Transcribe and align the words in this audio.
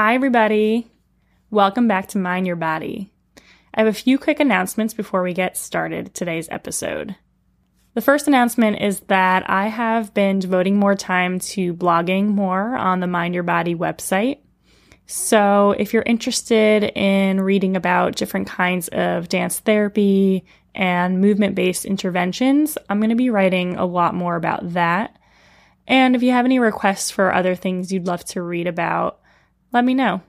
Hi, 0.00 0.14
everybody. 0.14 0.86
Welcome 1.50 1.88
back 1.88 2.06
to 2.10 2.18
Mind 2.18 2.46
Your 2.46 2.54
Body. 2.54 3.10
I 3.74 3.80
have 3.80 3.88
a 3.88 3.92
few 3.92 4.16
quick 4.16 4.38
announcements 4.38 4.94
before 4.94 5.24
we 5.24 5.32
get 5.32 5.56
started 5.56 6.14
today's 6.14 6.48
episode. 6.52 7.16
The 7.94 8.00
first 8.00 8.28
announcement 8.28 8.80
is 8.80 9.00
that 9.08 9.50
I 9.50 9.66
have 9.66 10.14
been 10.14 10.38
devoting 10.38 10.76
more 10.76 10.94
time 10.94 11.40
to 11.40 11.74
blogging 11.74 12.28
more 12.28 12.76
on 12.76 13.00
the 13.00 13.08
Mind 13.08 13.34
Your 13.34 13.42
Body 13.42 13.74
website. 13.74 14.38
So, 15.06 15.74
if 15.76 15.92
you're 15.92 16.04
interested 16.04 16.84
in 16.96 17.40
reading 17.40 17.74
about 17.74 18.14
different 18.14 18.46
kinds 18.46 18.86
of 18.86 19.28
dance 19.28 19.58
therapy 19.58 20.44
and 20.76 21.20
movement 21.20 21.56
based 21.56 21.84
interventions, 21.84 22.78
I'm 22.88 23.00
going 23.00 23.10
to 23.10 23.16
be 23.16 23.30
writing 23.30 23.74
a 23.74 23.84
lot 23.84 24.14
more 24.14 24.36
about 24.36 24.74
that. 24.74 25.18
And 25.88 26.14
if 26.14 26.22
you 26.22 26.30
have 26.30 26.44
any 26.44 26.60
requests 26.60 27.10
for 27.10 27.34
other 27.34 27.56
things 27.56 27.90
you'd 27.90 28.06
love 28.06 28.24
to 28.26 28.42
read 28.42 28.68
about, 28.68 29.22
let 29.72 29.84
me 29.84 29.94
know. 29.94 30.22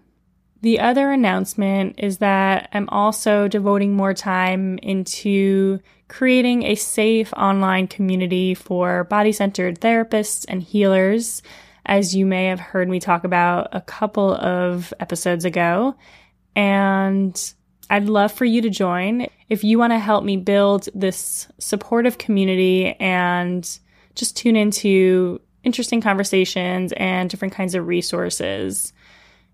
The 0.62 0.80
other 0.80 1.12
announcement 1.12 1.96
is 1.98 2.18
that 2.18 2.70
I'm 2.74 2.90
also 2.90 3.48
devoting 3.48 3.96
more 3.96 4.14
time 4.14 4.78
into 4.80 5.80
creating 6.10 6.64
a 6.64 6.76
safe 6.76 7.32
online 7.34 7.88
community 7.88 8.54
for 8.54 9.06
body 9.06 9.32
centered 9.32 9.80
therapists 9.80 10.46
and 10.50 10.62
healers, 10.62 11.42
as 11.86 12.14
you 12.14 12.26
may 12.26 12.46
have 12.46 12.60
heard 12.60 12.90
me 12.90 13.00
talk 13.00 13.24
about 13.24 13.70
a 13.72 13.80
couple 13.80 14.34
of 14.36 14.94
episodes 15.00 15.46
ago. 15.46 15.96
And 16.56 17.54
I'd 17.90 18.10
love 18.10 18.34
for 18.34 18.46
you 18.46 18.62
to 18.62 18.70
join 18.70 19.28
if 19.48 19.64
you 19.64 19.80
want 19.80 19.94
to 19.94 20.00
help 20.00 20.24
me 20.24 20.36
build 20.36 20.90
this 20.94 21.48
supportive 21.58 22.18
community 22.18 22.96
and 23.00 23.80
just 24.14 24.36
tune 24.36 24.56
into 24.56 25.40
interesting 25.64 26.02
conversations 26.02 26.92
and 26.98 27.30
different 27.30 27.54
kinds 27.54 27.76
of 27.76 27.88
resources. 27.88 28.94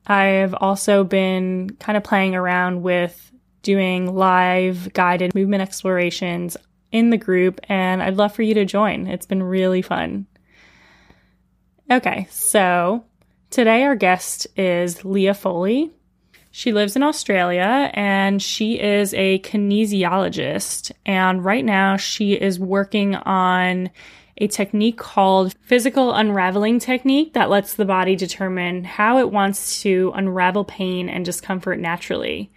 I've 0.08 0.54
also 0.54 1.04
been 1.04 1.72
kind 1.80 1.98
of 1.98 2.04
playing 2.04 2.36
around 2.36 2.84
with 2.84 3.32
doing 3.62 4.14
live 4.14 4.94
guided 4.94 5.34
movement 5.34 5.64
explorations 5.64 6.56
in 6.92 7.10
the 7.10 7.18
group, 7.18 7.60
and 7.68 8.02
I'd 8.02 8.18
love 8.18 8.34
for 8.34 8.44
you 8.44 8.54
to 8.54 8.66
join. 8.66 9.08
It's 9.08 9.26
been 9.26 9.44
really 9.44 9.82
fun. 9.82 10.28
Okay, 11.92 12.28
so 12.32 13.06
today 13.50 13.84
our 13.84 13.96
guest 13.96 14.48
is 14.56 15.04
Leah 15.06 15.34
Foley. 15.34 15.92
She 16.52 16.72
lives 16.72 16.96
in 16.96 17.04
Australia 17.04 17.92
and 17.94 18.42
she 18.42 18.80
is 18.80 19.14
a 19.14 19.40
kinesiologist. 19.40 20.92
And 21.06 21.44
right 21.44 21.66
now 21.66 21.98
she 21.98 22.32
is 22.32 22.58
working 22.58 23.16
on 23.16 23.90
a 24.38 24.48
technique 24.48 24.98
called 24.98 25.56
physical 25.62 26.14
unraveling 26.14 26.80
technique 26.80 27.34
that 27.34 27.50
lets 27.50 27.74
the 27.74 27.86
body 27.86 28.16
determine 28.16 28.84
how 28.84 29.18
it 29.18 29.32
wants 29.32 29.82
to 29.82 30.12
unravel 30.16 30.66
pain 30.66 31.10
and 31.10 31.24
discomfort 31.24 31.80
naturally. 31.80 32.52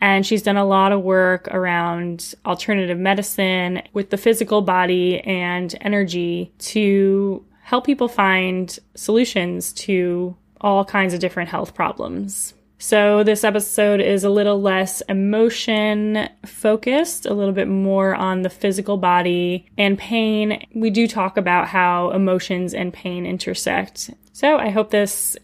And 0.00 0.26
she's 0.26 0.42
done 0.42 0.56
a 0.56 0.64
lot 0.64 0.92
of 0.92 1.02
work 1.02 1.48
around 1.48 2.34
alternative 2.44 2.98
medicine 2.98 3.82
with 3.92 4.10
the 4.10 4.16
physical 4.16 4.60
body 4.60 5.20
and 5.20 5.74
energy 5.80 6.52
to 6.58 7.44
help 7.62 7.86
people 7.86 8.08
find 8.08 8.78
solutions 8.94 9.72
to 9.72 10.36
all 10.60 10.84
kinds 10.84 11.14
of 11.14 11.20
different 11.20 11.48
health 11.48 11.74
problems. 11.74 12.54
So, 12.86 13.24
this 13.24 13.44
episode 13.44 14.02
is 14.02 14.24
a 14.24 14.28
little 14.28 14.60
less 14.60 15.00
emotion 15.08 16.28
focused, 16.44 17.24
a 17.24 17.32
little 17.32 17.54
bit 17.54 17.66
more 17.66 18.14
on 18.14 18.42
the 18.42 18.50
physical 18.50 18.98
body 18.98 19.64
and 19.78 19.96
pain. 19.96 20.62
We 20.74 20.90
do 20.90 21.08
talk 21.08 21.38
about 21.38 21.66
how 21.66 22.10
emotions 22.10 22.74
and 22.74 22.92
pain 22.92 23.24
intersect. 23.24 24.10
So, 24.34 24.58
I 24.58 24.68
hope 24.68 24.90
this 24.90 25.34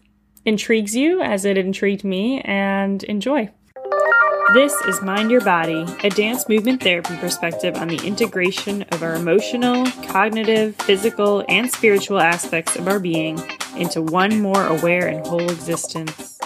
intrigues 0.45 0.95
you 0.95 1.23
as 1.23 1.43
it 1.43 1.57
intrigued 1.57 2.03
me 2.03 2.41
and 2.41 3.03
enjoy. 3.05 3.49
This 4.53 4.75
is 4.81 5.01
Mind 5.01 5.31
Your 5.31 5.41
Body, 5.41 5.83
a 6.03 6.11
dance 6.11 6.47
movement 6.47 6.83
therapy 6.83 7.15
perspective 7.17 7.75
on 7.75 7.87
the 7.87 8.05
integration 8.05 8.83
of 8.91 9.01
our 9.01 9.15
emotional, 9.15 9.87
cognitive, 10.03 10.75
physical, 10.75 11.43
and 11.49 11.71
spiritual 11.71 12.19
aspects 12.19 12.75
of 12.75 12.87
our 12.87 12.99
being 12.99 13.41
into 13.75 14.03
one 14.03 14.41
more 14.41 14.67
aware 14.67 15.07
and 15.07 15.25
whole 15.25 15.49
existence. 15.49 16.37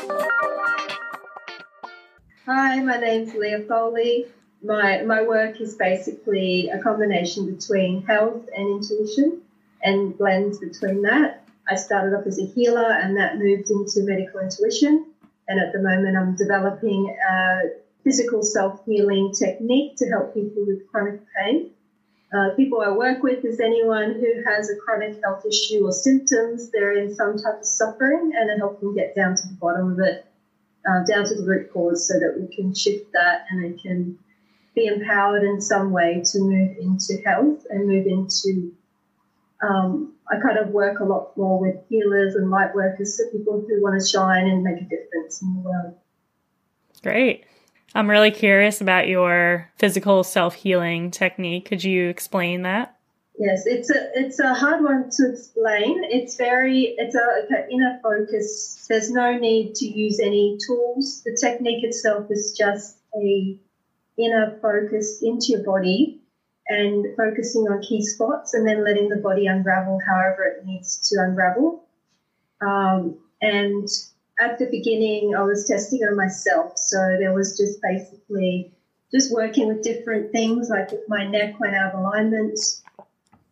Hi, 2.46 2.80
my 2.80 2.98
name's 2.98 3.34
Leah 3.34 3.62
Foley. 3.62 4.28
My, 4.62 5.02
my 5.02 5.24
work 5.24 5.60
is 5.60 5.74
basically 5.78 6.70
a 6.70 6.78
combination 6.78 7.52
between 7.52 8.04
health 8.04 8.48
and 8.56 8.68
intuition 8.70 9.42
and 9.82 10.16
blends 10.16 10.60
between 10.60 11.02
that. 11.02 11.44
I 11.68 11.74
started 11.74 12.16
off 12.16 12.28
as 12.28 12.38
a 12.38 12.46
healer 12.46 12.92
and 12.92 13.18
that 13.18 13.40
moved 13.40 13.72
into 13.72 14.06
medical 14.06 14.42
intuition. 14.42 15.08
And 15.48 15.60
at 15.60 15.74
the 15.74 15.80
moment, 15.80 16.16
I'm 16.16 16.36
developing 16.36 17.18
a 17.28 17.62
physical 18.04 18.44
self 18.44 18.80
healing 18.86 19.34
technique 19.34 19.96
to 19.98 20.10
help 20.10 20.36
people 20.36 20.68
with 20.68 20.88
chronic 20.92 21.22
pain. 21.36 21.72
Uh, 22.32 22.54
people 22.56 22.80
I 22.80 22.92
work 22.92 23.24
with 23.24 23.44
is 23.44 23.60
anyone 23.60 24.12
who 24.12 24.44
has 24.48 24.70
a 24.70 24.76
chronic 24.76 25.20
health 25.24 25.44
issue 25.48 25.84
or 25.84 25.92
symptoms. 25.92 26.70
They're 26.70 26.96
in 26.96 27.16
some 27.16 27.38
type 27.40 27.62
of 27.62 27.66
suffering, 27.66 28.34
and 28.36 28.52
I 28.52 28.58
help 28.58 28.82
them 28.82 28.94
get 28.94 29.16
down 29.16 29.36
to 29.36 29.48
the 29.48 29.56
bottom 29.60 29.94
of 29.94 30.00
it 30.00 30.28
uh, 30.88 31.04
down 31.06 31.26
to 31.26 31.36
the 31.36 31.44
root 31.44 31.72
cause 31.74 32.08
so 32.08 32.20
that 32.20 32.40
we 32.40 32.54
can 32.56 32.74
shift 32.74 33.12
that 33.14 33.46
and 33.50 33.64
they 33.64 33.78
can 33.78 34.18
be 34.76 34.88
empowered 34.88 35.44
in 35.44 35.62
some 35.62 35.92
way 35.92 36.22
to 36.26 36.40
move 36.40 36.78
into 36.78 37.22
health 37.26 37.66
and 37.70 37.88
move 37.88 38.06
into. 38.06 38.74
Um, 39.62 40.14
I 40.30 40.40
kind 40.42 40.58
of 40.58 40.70
work 40.70 41.00
a 41.00 41.06
lot 41.06 41.36
more 41.38 41.60
with 41.60 41.76
healers 41.88 42.36
and 42.36 42.50
light 42.50 42.76
workers, 42.76 43.18
so 43.18 43.24
people 43.32 43.64
who 43.68 43.82
want 43.82 44.00
to 44.00 44.06
shine 44.06 44.48
and 44.48 44.64
make 44.64 44.78
a 44.78 44.84
difference 44.84 45.42
in 45.42 45.56
the 45.56 45.62
world. 45.62 45.96
Great. 47.02 47.46
I'm 47.94 48.10
really 48.10 48.32
curious 48.32 48.82
about 48.82 49.08
your 49.08 49.72
physical 49.78 50.24
self 50.24 50.56
healing 50.56 51.12
technique. 51.12 51.66
Could 51.66 51.84
you 51.84 52.10
explain 52.10 52.64
that? 52.64 52.95
Yes, 53.38 53.66
it's 53.66 53.90
a 53.90 54.12
it's 54.14 54.40
a 54.40 54.54
hard 54.54 54.82
one 54.82 55.10
to 55.10 55.32
explain. 55.32 56.04
It's 56.06 56.38
very 56.38 56.96
it's 56.98 57.16
a 57.16 57.70
inner 57.70 58.00
focus. 58.02 58.86
There's 58.88 59.12
no 59.12 59.38
need 59.38 59.76
to 59.76 59.86
use 59.86 60.20
any 60.22 60.58
tools. 60.66 61.22
The 61.26 61.38
technique 61.40 61.84
itself 61.84 62.28
is 62.30 62.56
just 62.58 62.98
a 63.14 63.58
inner 64.18 64.58
focus 64.62 65.22
into 65.22 65.48
your 65.50 65.64
body 65.64 66.22
and 66.70 67.06
focusing 67.18 67.64
on 67.64 67.82
key 67.82 68.02
spots 68.02 68.54
and 68.54 68.66
then 68.66 68.86
letting 68.86 69.10
the 69.10 69.18
body 69.18 69.48
unravel 69.48 70.00
however 70.08 70.44
it 70.44 70.66
needs 70.66 71.10
to 71.10 71.22
unravel. 71.22 71.86
Um, 72.62 73.18
and 73.42 73.88
at 74.40 74.60
the 74.60 74.68
beginning, 74.68 75.36
I 75.36 75.44
was 75.44 75.68
testing 75.68 76.06
on 76.06 76.16
myself, 76.16 76.78
so 76.78 77.18
there 77.20 77.34
was 77.34 77.58
just 77.58 77.82
basically 77.82 78.74
just 79.14 79.32
working 79.32 79.68
with 79.68 79.84
different 79.84 80.32
things, 80.32 80.70
like 80.70 80.90
my 81.08 81.28
neck 81.28 81.60
went 81.60 81.76
out 81.76 81.94
of 81.94 82.00
alignment 82.00 82.58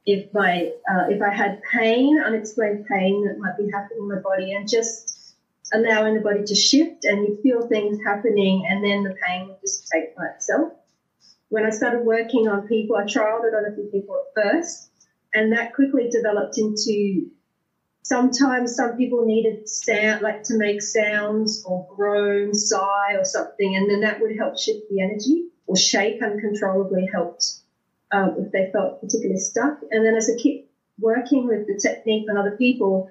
if 0.06 0.26
my 0.34 0.70
uh, 0.92 1.06
if 1.08 1.22
I 1.22 1.32
had 1.32 1.60
pain, 1.72 2.20
unexplained 2.24 2.86
pain 2.90 3.26
that 3.26 3.38
might 3.38 3.58
be 3.58 3.70
happening 3.72 4.00
in 4.04 4.08
my 4.10 4.20
body, 4.20 4.54
and 4.54 4.68
just 4.68 5.36
allowing 5.74 6.14
the 6.14 6.22
body 6.22 6.44
to 6.46 6.56
shift, 6.56 7.06
and 7.06 7.26
you 7.26 7.40
feel 7.42 7.62
things 7.68 7.98
happening, 8.06 8.64
and 8.68 8.84
then 8.84 9.04
the 9.04 9.14
pain 9.26 9.48
will 9.48 9.58
just 9.62 9.88
take 9.92 10.14
by 10.16 10.26
itself. 10.36 10.70
When 11.50 11.66
I 11.66 11.70
started 11.70 12.02
working 12.02 12.48
on 12.48 12.68
people, 12.68 12.96
I 12.96 13.04
trialed 13.04 13.46
it 13.46 13.54
on 13.54 13.66
a 13.66 13.74
few 13.74 13.86
people 13.86 14.16
at 14.16 14.44
first, 14.44 14.90
and 15.34 15.52
that 15.54 15.74
quickly 15.74 16.10
developed 16.10 16.58
into 16.58 17.28
sometimes 18.04 18.76
some 18.76 18.96
people 18.96 19.24
needed 19.26 19.68
sound 19.68 20.22
like 20.22 20.44
to 20.44 20.58
make 20.58 20.82
sounds 20.82 21.64
or 21.66 21.86
groan, 21.88 22.54
sigh, 22.54 23.14
or 23.16 23.24
something, 23.24 23.76
and 23.76 23.90
then 23.90 24.02
that 24.02 24.20
would 24.20 24.36
help 24.38 24.58
shift 24.58 24.82
the 24.90 25.02
energy, 25.02 25.46
or 25.66 25.78
shake 25.78 26.22
uncontrollably 26.22 27.08
helped 27.14 27.63
um, 28.14 28.36
if 28.38 28.52
they 28.52 28.70
felt 28.72 29.02
particularly 29.02 29.40
stuck. 29.40 29.74
And 29.92 30.06
then 30.06 30.16
as 30.16 30.30
I 30.30 30.42
keep 30.42 30.68
working 31.00 31.48
with 31.48 31.66
the 31.68 31.78
technique 31.82 32.30
on 32.30 32.38
other 32.38 32.56
people, 32.58 33.08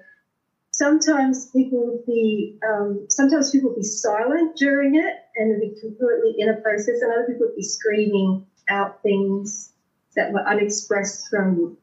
sometimes 0.71 1.49
people 1.53 2.01
be, 2.07 2.57
um, 2.67 3.05
sometimes 3.09 3.51
people 3.51 3.73
be 3.75 3.83
silent 3.83 4.55
during 4.57 4.95
it 4.95 5.13
and 5.35 5.59
be 5.59 5.75
completely 5.79 6.35
in 6.37 6.49
a 6.49 6.55
process, 6.55 7.01
and 7.01 7.11
other 7.11 7.25
people 7.25 7.47
would 7.47 7.55
be 7.55 7.63
screaming 7.63 8.41
out 8.69 9.01
things 9.03 9.71
that 10.15 10.31
were 10.31 10.47
unexpressed 10.47 11.27
from. 11.29 11.75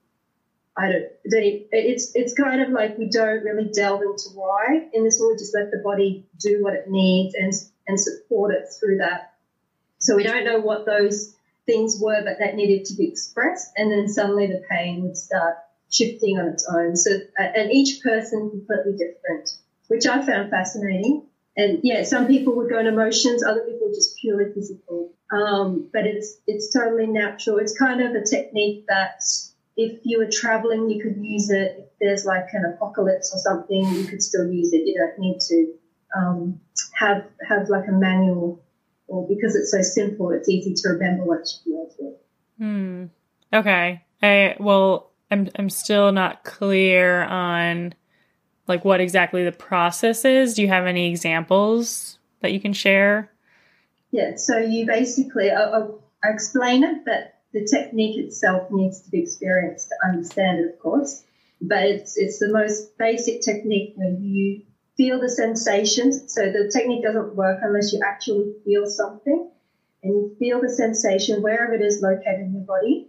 I 0.76 0.88
don't. 0.88 1.04
They, 1.30 1.66
it's 1.72 2.12
it's 2.14 2.32
kind 2.32 2.60
of 2.60 2.70
like 2.70 2.96
we 2.96 3.08
don't 3.10 3.42
really 3.42 3.68
delve 3.74 4.02
into 4.02 4.30
why. 4.32 4.86
In 4.92 5.04
this 5.04 5.20
we 5.20 5.34
just 5.34 5.52
let 5.52 5.70
the 5.70 5.78
body 5.82 6.22
do 6.38 6.62
what 6.62 6.74
it 6.74 6.84
needs 6.86 7.34
and 7.34 7.52
and 7.88 8.00
support 8.00 8.52
it 8.52 8.62
through 8.78 8.96
that. 8.98 9.20
So 9.98 10.14
we 10.14 10.22
don't 10.22 10.44
know 10.44 10.60
what 10.60 10.86
those 10.86 11.34
things 11.66 11.98
were 12.00 12.22
but 12.24 12.38
that 12.38 12.54
needed 12.54 12.86
to 12.86 12.94
be 12.94 13.08
expressed, 13.08 13.70
and 13.76 13.90
then 13.90 14.08
suddenly 14.08 14.46
the 14.46 14.62
pain 14.70 15.02
would 15.02 15.16
start 15.16 15.56
shifting 15.90 16.38
on 16.38 16.48
its 16.48 16.68
own. 16.72 16.96
So, 16.96 17.10
uh, 17.38 17.42
and 17.42 17.72
each 17.72 18.02
person 18.02 18.50
completely 18.50 18.92
different, 18.92 19.50
which 19.88 20.06
I 20.06 20.24
found 20.24 20.50
fascinating. 20.50 21.26
And 21.56 21.80
yeah, 21.82 22.04
some 22.04 22.26
people 22.26 22.54
would 22.56 22.70
go 22.70 22.78
in 22.78 22.86
emotions, 22.86 23.44
other 23.44 23.64
people 23.64 23.88
just 23.88 24.16
purely 24.18 24.52
physical. 24.54 25.12
Um, 25.32 25.88
but 25.92 26.06
it's 26.06 26.38
it's 26.46 26.72
totally 26.72 27.06
natural. 27.06 27.58
It's 27.58 27.76
kind 27.76 28.00
of 28.00 28.14
a 28.14 28.24
technique 28.24 28.86
that 28.88 29.22
if 29.76 30.00
you 30.04 30.18
were 30.18 30.30
traveling, 30.30 30.90
you 30.90 31.02
could 31.02 31.16
use 31.24 31.50
it. 31.50 31.76
If 31.78 31.86
there's 32.00 32.24
like 32.24 32.46
an 32.52 32.64
apocalypse 32.64 33.32
or 33.34 33.38
something, 33.38 33.94
you 33.94 34.04
could 34.04 34.22
still 34.22 34.50
use 34.50 34.72
it. 34.72 34.86
You 34.86 34.94
don't 34.98 35.18
need 35.18 35.40
to 35.40 35.74
um, 36.16 36.60
have 36.94 37.24
have 37.48 37.68
like 37.68 37.88
a 37.88 37.92
manual, 37.92 38.62
or 39.10 39.26
because 39.28 39.56
it's 39.56 39.72
so 39.72 39.82
simple, 39.82 40.30
it's 40.30 40.48
easy 40.48 40.72
to 40.74 40.88
remember 40.90 41.24
what 41.24 41.46
you 41.66 41.74
want 41.74 41.92
to. 41.96 42.64
Hmm. 42.64 43.04
Okay. 43.52 44.04
I 44.22 44.56
well, 44.58 45.10
I'm 45.30 45.48
I'm 45.56 45.68
still 45.68 46.12
not 46.12 46.44
clear 46.44 47.22
on 47.22 47.94
like 48.68 48.84
what 48.84 49.00
exactly 49.00 49.44
the 49.44 49.52
process 49.52 50.24
is. 50.24 50.54
Do 50.54 50.62
you 50.62 50.68
have 50.68 50.86
any 50.86 51.10
examples 51.10 52.18
that 52.40 52.52
you 52.52 52.60
can 52.60 52.72
share? 52.72 53.32
Yeah. 54.12 54.36
So 54.36 54.58
you 54.58 54.86
basically, 54.86 55.50
I, 55.50 55.62
I, 55.62 55.86
I 56.22 56.28
explain 56.28 56.84
it, 56.84 57.04
but 57.04 57.34
the 57.52 57.66
technique 57.66 58.18
itself 58.18 58.70
needs 58.70 59.02
to 59.02 59.10
be 59.10 59.22
experienced 59.22 59.88
to 59.88 60.08
understand 60.08 60.60
it, 60.60 60.74
of 60.74 60.78
course. 60.78 61.24
But 61.60 61.84
it's 61.84 62.16
it's 62.16 62.38
the 62.38 62.48
most 62.48 62.96
basic 62.96 63.42
technique 63.42 63.94
where 63.96 64.10
you 64.10 64.62
feel 65.00 65.18
the 65.18 65.30
sensations. 65.30 66.30
So 66.34 66.42
the 66.52 66.70
technique 66.70 67.02
doesn't 67.02 67.34
work 67.34 67.60
unless 67.62 67.90
you 67.90 68.00
actually 68.06 68.52
feel 68.66 68.84
something, 68.86 69.50
and 70.02 70.12
you 70.14 70.36
feel 70.38 70.60
the 70.60 70.68
sensation 70.68 71.40
wherever 71.40 71.72
it 71.72 71.80
is 71.80 72.02
located 72.02 72.40
in 72.40 72.52
your 72.52 72.64
body. 72.64 73.08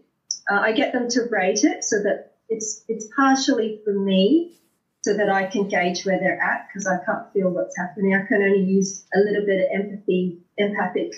Uh, 0.49 0.61
I 0.67 0.71
get 0.71 0.93
them 0.93 1.09
to 1.09 1.27
rate 1.29 1.65
it 1.65 1.83
so 1.83 1.97
that 2.05 2.31
it's 2.47 2.85
it's 2.87 3.07
partially 3.13 3.81
for 3.83 3.91
me, 3.91 4.53
so 5.01 5.17
that 5.17 5.29
I 5.29 5.43
can 5.47 5.67
gauge 5.67 6.05
where 6.05 6.17
they're 6.17 6.41
at 6.41 6.67
because 6.67 6.87
I 6.87 6.97
can't 7.05 7.27
feel 7.33 7.49
what's 7.49 7.75
happening. 7.75 8.15
I 8.15 8.25
can 8.25 8.41
only 8.41 8.63
use 8.63 9.05
a 9.13 9.19
little 9.19 9.45
bit 9.45 9.59
of 9.59 9.67
empathy, 9.81 10.39
empathic 10.57 11.11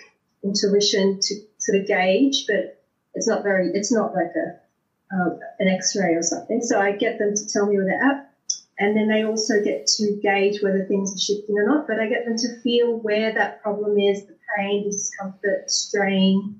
intuition 0.43 1.19
to 1.21 1.35
sort 1.59 1.77
of 1.79 1.87
gauge, 1.87 2.45
but 2.47 2.81
it's 3.13 3.27
not 3.27 3.43
very, 3.43 3.69
it's 3.73 3.91
not 3.91 4.13
like 4.15 4.33
a 4.35 4.47
um, 5.15 5.39
an 5.59 5.67
X-ray 5.67 6.15
or 6.15 6.23
something. 6.23 6.61
So 6.63 6.79
I 6.79 6.93
get 6.93 7.19
them 7.19 7.35
to 7.35 7.47
tell 7.47 7.67
me 7.67 7.77
where 7.77 7.85
they're 7.85 8.09
at, 8.11 8.32
and 8.79 8.95
then 8.95 9.07
they 9.07 9.23
also 9.23 9.63
get 9.63 9.87
to 9.87 10.19
gauge 10.21 10.61
whether 10.61 10.85
things 10.85 11.13
are 11.13 11.19
shifting 11.19 11.55
or 11.55 11.65
not. 11.65 11.87
But 11.87 11.99
I 11.99 12.07
get 12.07 12.25
them 12.25 12.37
to 12.37 12.61
feel 12.61 12.97
where 12.99 13.33
that 13.33 13.61
problem 13.61 13.97
is, 13.99 14.25
the 14.25 14.35
pain, 14.57 14.83
discomfort, 14.83 15.69
strain, 15.69 16.59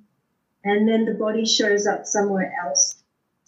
and 0.64 0.88
then 0.88 1.06
the 1.06 1.14
body 1.14 1.46
shows 1.46 1.88
up 1.88 2.06
somewhere 2.06 2.54
else. 2.64 3.04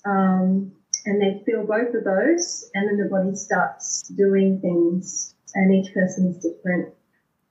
Um, 0.06 0.72
and 1.06 1.22
they 1.22 1.44
feel 1.46 1.66
both 1.66 1.94
of 1.94 2.04
those, 2.04 2.70
and 2.74 2.88
then 2.88 2.98
the 2.98 3.10
body 3.10 3.36
starts 3.36 4.04
doing 4.10 4.60
things, 4.60 5.36
and 5.54 5.74
each 5.74 5.94
person 5.94 6.28
is 6.28 6.38
different. 6.38 6.94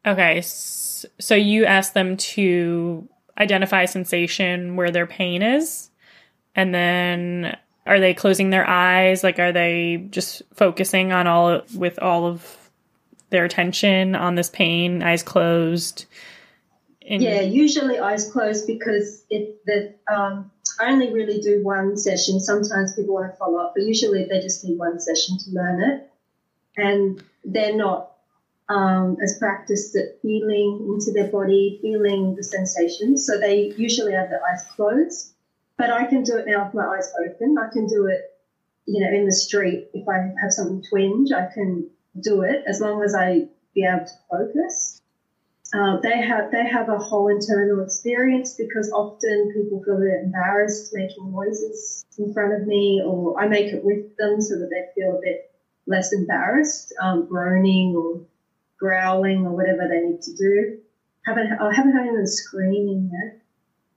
Okay, 0.07 0.41
so 0.43 1.35
you 1.35 1.65
ask 1.65 1.93
them 1.93 2.17
to 2.17 3.09
identify 3.39 3.85
sensation 3.85 4.77
where 4.77 4.91
their 4.91 5.07
pain 5.07 5.43
is 5.43 5.91
and 6.55 6.75
then 6.75 7.57
are 7.87 8.01
they 8.01 8.15
closing 8.15 8.51
their 8.51 8.69
eyes 8.69 9.23
like 9.23 9.39
are 9.39 9.53
they 9.53 10.07
just 10.11 10.43
focusing 10.55 11.13
on 11.13 11.27
all 11.27 11.63
with 11.75 11.99
all 12.01 12.27
of 12.27 12.71
their 13.31 13.45
attention 13.45 14.15
on 14.15 14.35
this 14.35 14.51
pain 14.51 15.03
eyes 15.03 15.23
closed 15.23 16.07
In- 17.01 17.21
yeah 17.21 17.41
usually 17.41 17.99
eyes 17.99 18.31
closed 18.31 18.67
because 18.67 19.25
it 19.31 19.65
the 19.67 19.95
um 20.13 20.51
I 20.81 20.91
only 20.91 21.13
really 21.13 21.41
do 21.41 21.63
one 21.63 21.97
session. 21.97 22.41
Sometimes 22.41 22.95
people 22.95 23.15
want 23.15 23.31
to 23.31 23.37
follow 23.37 23.59
up, 23.59 23.75
but 23.77 23.85
usually 23.85 24.25
they 24.25 24.41
just 24.41 24.65
need 24.65 24.79
one 24.79 24.99
session 25.01 25.39
to 25.39 25.51
learn 25.51 25.83
it. 25.83 26.11
And 26.77 27.23
they're 27.45 27.77
not 27.77 28.13
um, 28.69 29.17
as 29.23 29.39
practiced 29.39 29.95
at 29.95 30.21
feeling 30.23 30.87
into 30.95 31.13
their 31.13 31.31
body, 31.31 31.79
feeling 31.83 32.35
the 32.35 32.43
sensations. 32.43 33.27
So 33.27 33.39
they 33.39 33.73
usually 33.77 34.13
have 34.13 34.31
their 34.31 34.41
eyes 34.51 34.65
closed. 34.75 35.34
But 35.77 35.91
I 35.91 36.07
can 36.07 36.23
do 36.23 36.37
it 36.37 36.47
now 36.47 36.65
with 36.65 36.75
my 36.75 36.87
eyes 36.87 37.13
open. 37.21 37.57
I 37.59 37.73
can 37.73 37.87
do 37.87 38.07
it, 38.07 38.21
you 38.87 39.01
know, 39.01 39.17
in 39.17 39.27
the 39.27 39.33
street. 39.33 39.89
If 39.93 40.09
I 40.09 40.33
have 40.41 40.53
something 40.53 40.83
twinge, 40.89 41.33
I 41.33 41.53
can 41.53 41.91
do 42.21 42.43
it 42.43 42.63
as 42.67 42.81
long 42.81 43.03
as 43.03 43.15
I 43.15 43.49
be 43.75 43.85
able 43.85 44.07
to 44.07 44.13
focus. 44.31 45.01
Uh, 45.75 45.99
they 46.03 46.21
have 46.23 46.53
they 46.53 46.65
have 46.65 46.89
a 46.89 46.99
whole 46.99 47.27
internal 47.27 47.83
experience 47.83 48.55
because 48.55 48.93
often 48.93 49.53
people 49.53 49.83
feel 49.83 49.97
a 49.97 50.01
bit 50.01 50.23
embarrassed 50.23 50.93
making 50.95 51.33
noises 51.33 52.05
in 52.17 52.33
front 52.33 52.53
of 52.53 52.67
me, 52.67 53.03
or 53.05 53.41
I 53.41 53.49
make 53.49 53.73
it 53.73 53.85
with 53.85 54.17
them 54.17 54.41
so 54.41 54.57
that 54.59 54.71
they 54.71 54.87
feel 54.95 55.17
a 55.17 55.21
bit 55.21 55.51
less 55.87 56.13
embarrassed, 56.13 56.95
um, 57.03 57.27
groaning 57.27 57.97
or 57.97 58.21
growling 58.79 59.47
or 59.47 59.57
whatever 59.57 59.89
they 59.89 60.01
need 60.01 60.23
to 60.23 60.37
do. 60.37 60.79
Haven't 61.27 61.53
I 61.61 61.75
haven't 61.75 61.93
had 61.93 62.03
anyone 62.03 62.27
screaming 62.27 63.11
yet. 63.13 63.41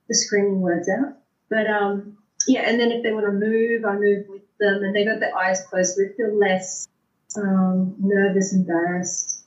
The 0.08 0.14
screaming 0.14 0.60
words 0.60 0.88
out, 0.88 1.18
but 1.50 1.66
um, 1.66 2.18
yeah. 2.46 2.68
And 2.68 2.80
then 2.80 2.90
if 2.92 3.02
they 3.02 3.12
want 3.12 3.26
to 3.26 3.32
move, 3.32 3.84
I 3.84 3.94
move 3.94 4.26
with 4.28 4.42
them, 4.58 4.82
and 4.82 4.94
they 4.94 5.04
got 5.04 5.20
their 5.20 5.36
eyes 5.36 5.60
closed, 5.62 5.94
so 5.94 6.02
they 6.02 6.12
feel 6.14 6.38
less 6.38 6.88
um, 7.36 7.94
nervous, 7.98 8.52
embarrassed. 8.52 9.44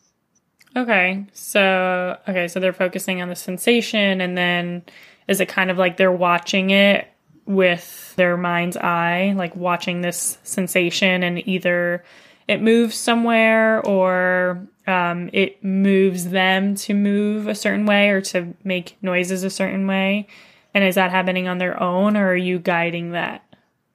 Okay, 0.76 1.26
so 1.34 2.18
okay, 2.28 2.48
so 2.48 2.60
they're 2.60 2.74
focusing 2.74 3.22
on 3.22 3.30
the 3.30 3.36
sensation, 3.36 4.22
and 4.22 4.38
then 4.38 4.84
is 5.28 5.42
it 5.42 5.50
kind 5.50 5.70
of 5.70 5.78
like 5.78 5.98
they're 5.98 6.12
watching 6.12 6.70
it 6.70 7.08
with 7.46 8.16
their 8.16 8.38
mind's 8.38 8.78
eye, 8.78 9.34
like 9.36 9.56
watching 9.56 10.02
this 10.02 10.38
sensation, 10.44 11.24
and 11.24 11.46
either 11.48 12.04
it 12.48 12.62
moves 12.62 12.96
somewhere 12.96 13.86
or 13.86 14.68
um, 14.88 15.30
it 15.34 15.64
moves 15.64 16.30
them 16.30 16.76
to 16.76 16.94
move 16.94 17.48
a 17.48 17.56
certain 17.56 17.86
way 17.86 18.10
or 18.10 18.22
to 18.22 18.54
make 18.64 18.98
noises 19.02 19.44
a 19.44 19.50
certain 19.50 19.88
way? 19.88 20.28
And 20.74 20.84
is 20.84 20.96
that 20.96 21.12
happening 21.12 21.48
on 21.48 21.58
their 21.58 21.82
own, 21.82 22.16
or 22.16 22.30
are 22.30 22.36
you 22.36 22.60
guiding 22.60 23.12
that? 23.12 23.44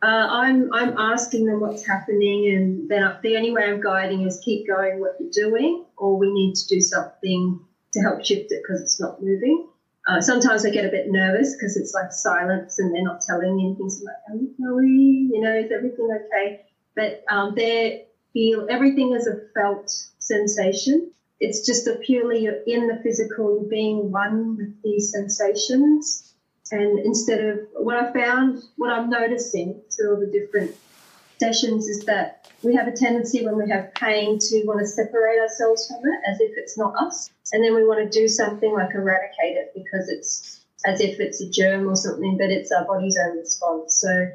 Uh, 0.03 0.29
I'm 0.31 0.73
I'm 0.75 0.97
asking 0.99 1.47
them 1.47 1.61
what's 1.61 1.87
happening, 1.87 2.55
and 2.55 2.89
then 2.89 3.03
I, 3.03 3.19
the 3.23 3.37
only 3.37 3.51
way 3.51 3.65
I'm 3.65 3.81
guiding 3.81 4.27
is 4.27 4.41
keep 4.45 4.67
going 4.67 5.01
what 5.01 5.17
you're 5.19 5.31
doing, 5.31 5.85
or 5.97 6.19
we 6.19 6.33
need 6.33 6.55
to 6.55 6.67
do 6.69 6.81
something 6.81 7.61
to 7.93 8.01
help 8.01 8.25
shift 8.25 8.53
it 8.53 8.63
because 8.63 8.83
it's 8.83 9.01
not 9.01 9.23
moving. 9.23 9.69
Uh, 10.07 10.21
sometimes 10.21 10.65
I 10.65 10.71
get 10.71 10.85
a 10.85 10.91
bit 10.91 11.07
nervous 11.09 11.57
because 11.57 11.77
it's 11.77 11.93
like 11.93 12.13
silence 12.13 12.79
and 12.79 12.95
they're 12.95 13.03
not 13.03 13.23
telling 13.23 13.59
anything. 13.61 13.91
So 13.91 14.05
I'm 14.29 14.39
like, 14.39 14.69
are 14.69 14.77
we, 14.77 15.31
you 15.33 15.41
know, 15.41 15.53
is 15.57 15.73
everything 15.73 16.09
okay? 16.27 16.61
But 16.95 17.25
um, 17.29 17.55
they 17.57 18.07
feel 18.33 18.69
everything 18.71 19.13
is 19.15 19.27
a 19.27 19.41
felt 19.55 19.91
sensation. 20.19 21.11
It's 21.41 21.67
just 21.67 21.89
a 21.89 21.97
purely 21.97 22.45
you're 22.45 22.63
in 22.67 22.87
the 22.87 23.01
physical, 23.03 23.59
you're 23.61 23.69
being 23.69 24.13
one 24.13 24.57
with 24.57 24.81
these 24.83 25.11
sensations. 25.11 26.26
And 26.73 26.99
instead 26.99 27.45
of 27.45 27.61
what 27.75 27.97
I 27.97 28.13
found, 28.13 28.63
what 28.77 28.91
I'm 28.91 29.09
noticing 29.09 29.83
through 29.91 30.15
all 30.15 30.21
the 30.21 30.27
different 30.27 30.75
sessions 31.39 31.87
is 31.87 32.05
that 32.07 32.51
we 32.63 32.75
have 32.75 32.89
a 32.89 32.93
tendency 32.93 33.45
when 33.45 33.57
we 33.57 33.71
have 33.71 33.95
pain 33.95 34.39
to 34.39 34.65
want 34.65 34.81
to 34.81 34.87
separate 34.87 35.39
ourselves 35.39 35.87
from 35.87 35.99
it 35.99 36.21
as 36.31 36.41
if 36.41 36.53
it's 36.57 36.79
not 36.79 36.95
us. 36.97 37.31
And 37.53 37.63
then 37.63 37.75
we 37.75 37.87
want 37.87 38.11
to 38.11 38.19
do 38.19 38.27
something 38.27 38.73
like 38.73 38.95
eradicate 38.95 39.57
it 39.57 39.73
because 39.75 40.09
it's 40.09 40.65
as 40.85 41.01
if 41.01 41.21
it's 41.21 41.41
a 41.41 41.51
germ 41.51 41.89
or 41.89 41.97
something, 41.97 42.37
but 42.39 42.51
it's 42.51 42.73
our 42.73 42.85
body's 42.85 43.19
own 43.19 43.39
response. 43.39 44.01
So 44.01 44.31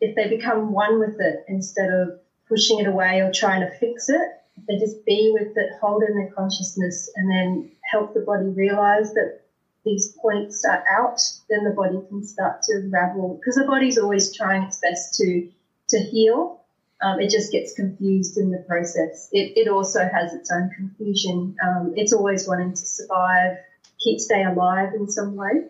if 0.00 0.16
they 0.16 0.28
become 0.28 0.72
one 0.72 0.98
with 0.98 1.20
it 1.20 1.44
instead 1.48 1.90
of 1.90 2.20
pushing 2.48 2.80
it 2.80 2.86
away 2.86 3.20
or 3.20 3.30
trying 3.32 3.60
to 3.60 3.70
fix 3.78 4.08
it, 4.08 4.28
they 4.68 4.78
just 4.78 5.04
be 5.06 5.30
with 5.32 5.56
it, 5.56 5.70
hold 5.80 6.02
in 6.02 6.16
their 6.16 6.32
consciousness, 6.32 7.10
and 7.16 7.30
then 7.30 7.70
help 7.82 8.14
the 8.14 8.20
body 8.20 8.46
realize 8.46 9.14
that 9.14 9.40
these 9.84 10.16
points 10.20 10.64
are 10.64 10.84
out, 10.90 11.20
then 11.48 11.64
the 11.64 11.70
body 11.70 12.00
can 12.08 12.22
start 12.24 12.62
to 12.62 12.88
ravel 12.90 13.36
because 13.36 13.56
the 13.56 13.64
body's 13.64 13.98
always 13.98 14.34
trying 14.34 14.64
its 14.64 14.80
best 14.80 15.14
to 15.16 15.48
to 15.90 15.98
heal. 15.98 16.60
Um, 17.02 17.18
it 17.18 17.30
just 17.30 17.50
gets 17.50 17.72
confused 17.72 18.36
in 18.36 18.50
the 18.50 18.62
process. 18.68 19.30
It, 19.32 19.56
it 19.56 19.68
also 19.68 20.06
has 20.06 20.34
its 20.34 20.50
own 20.52 20.70
confusion. 20.76 21.56
Um, 21.66 21.94
it's 21.96 22.12
always 22.12 22.46
wanting 22.46 22.72
to 22.72 22.76
survive, 22.76 23.56
keep 23.98 24.20
stay 24.20 24.44
alive 24.44 24.92
in 24.94 25.08
some 25.08 25.34
way. 25.34 25.64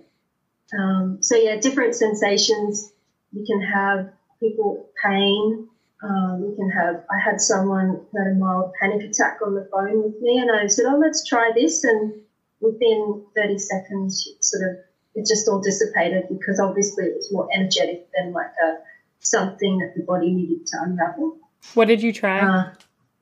Um, 0.76 1.18
so 1.22 1.36
yeah, 1.36 1.56
different 1.56 1.94
sensations. 1.94 2.92
You 3.32 3.44
can 3.46 3.62
have 3.62 4.12
people 4.40 4.88
pain, 5.04 5.68
um, 6.02 6.42
you 6.42 6.54
can 6.56 6.70
have, 6.70 7.04
I 7.10 7.18
had 7.18 7.40
someone 7.40 8.00
had 8.16 8.28
a 8.28 8.34
mild 8.34 8.72
panic 8.80 9.02
attack 9.02 9.38
on 9.44 9.54
the 9.54 9.68
phone 9.70 10.02
with 10.02 10.20
me, 10.20 10.38
and 10.38 10.50
I 10.50 10.66
said, 10.66 10.86
Oh, 10.86 10.98
let's 10.98 11.26
try 11.26 11.50
this. 11.54 11.84
And 11.84 12.22
within 12.60 13.24
30 13.36 13.58
seconds, 13.58 14.28
sort 14.40 14.70
of, 14.70 14.76
it 15.14 15.26
just 15.26 15.48
all 15.48 15.60
dissipated 15.60 16.24
because 16.28 16.60
obviously 16.60 17.04
it 17.04 17.16
was 17.16 17.32
more 17.32 17.48
energetic 17.52 18.08
than 18.14 18.32
like 18.32 18.52
a 18.62 18.78
something 19.18 19.78
that 19.78 19.94
the 19.96 20.02
body 20.02 20.30
needed 20.30 20.66
to 20.66 20.76
unravel. 20.80 21.38
What 21.74 21.88
did 21.88 22.02
you 22.02 22.12
try? 22.12 22.40
Uh, 22.40 22.72